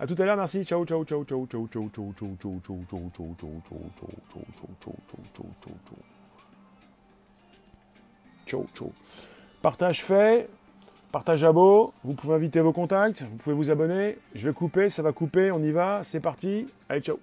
À 0.00 0.06
tout 0.06 0.16
à 0.18 0.24
l'heure, 0.24 0.38
merci. 0.38 0.64
Ciao, 0.64 0.84
ciao, 0.86 1.04
ciao, 1.04 1.24
ciao, 1.24 1.46
ciao, 1.46 1.68
ciao, 1.68 1.88
ciao, 1.92 2.10
ciao, 2.10 2.32
ciao, 2.32 2.34
ciao, 2.40 2.48
ciao, 2.48 2.64
ciao, 2.70 3.20
ciao, 3.20 3.36
ciao, 3.60 4.56
ciao, 4.80 4.96
ciao, 4.96 4.96
ciao, 5.10 5.24
ciao, 5.34 5.46
ciao, 5.62 5.74
ciao. 5.86 5.98
Ciao, 8.46 8.66
ciao. 8.74 8.92
Partage 9.60 10.02
fait. 10.02 10.48
Partage 11.12 11.44
à 11.44 11.52
beau. 11.52 11.92
Vous 12.02 12.14
pouvez 12.14 12.34
inviter 12.34 12.60
vos 12.60 12.72
contacts. 12.72 13.22
Vous 13.22 13.36
pouvez 13.36 13.54
vous 13.54 13.70
abonner. 13.70 14.16
Je 14.34 14.48
vais 14.48 14.54
couper, 14.54 14.88
ça 14.88 15.02
va 15.02 15.12
couper. 15.12 15.50
On 15.52 15.62
y 15.62 15.70
va. 15.70 16.02
C'est 16.02 16.20
parti. 16.20 16.66
Allez, 16.88 17.02
ciao. 17.02 17.18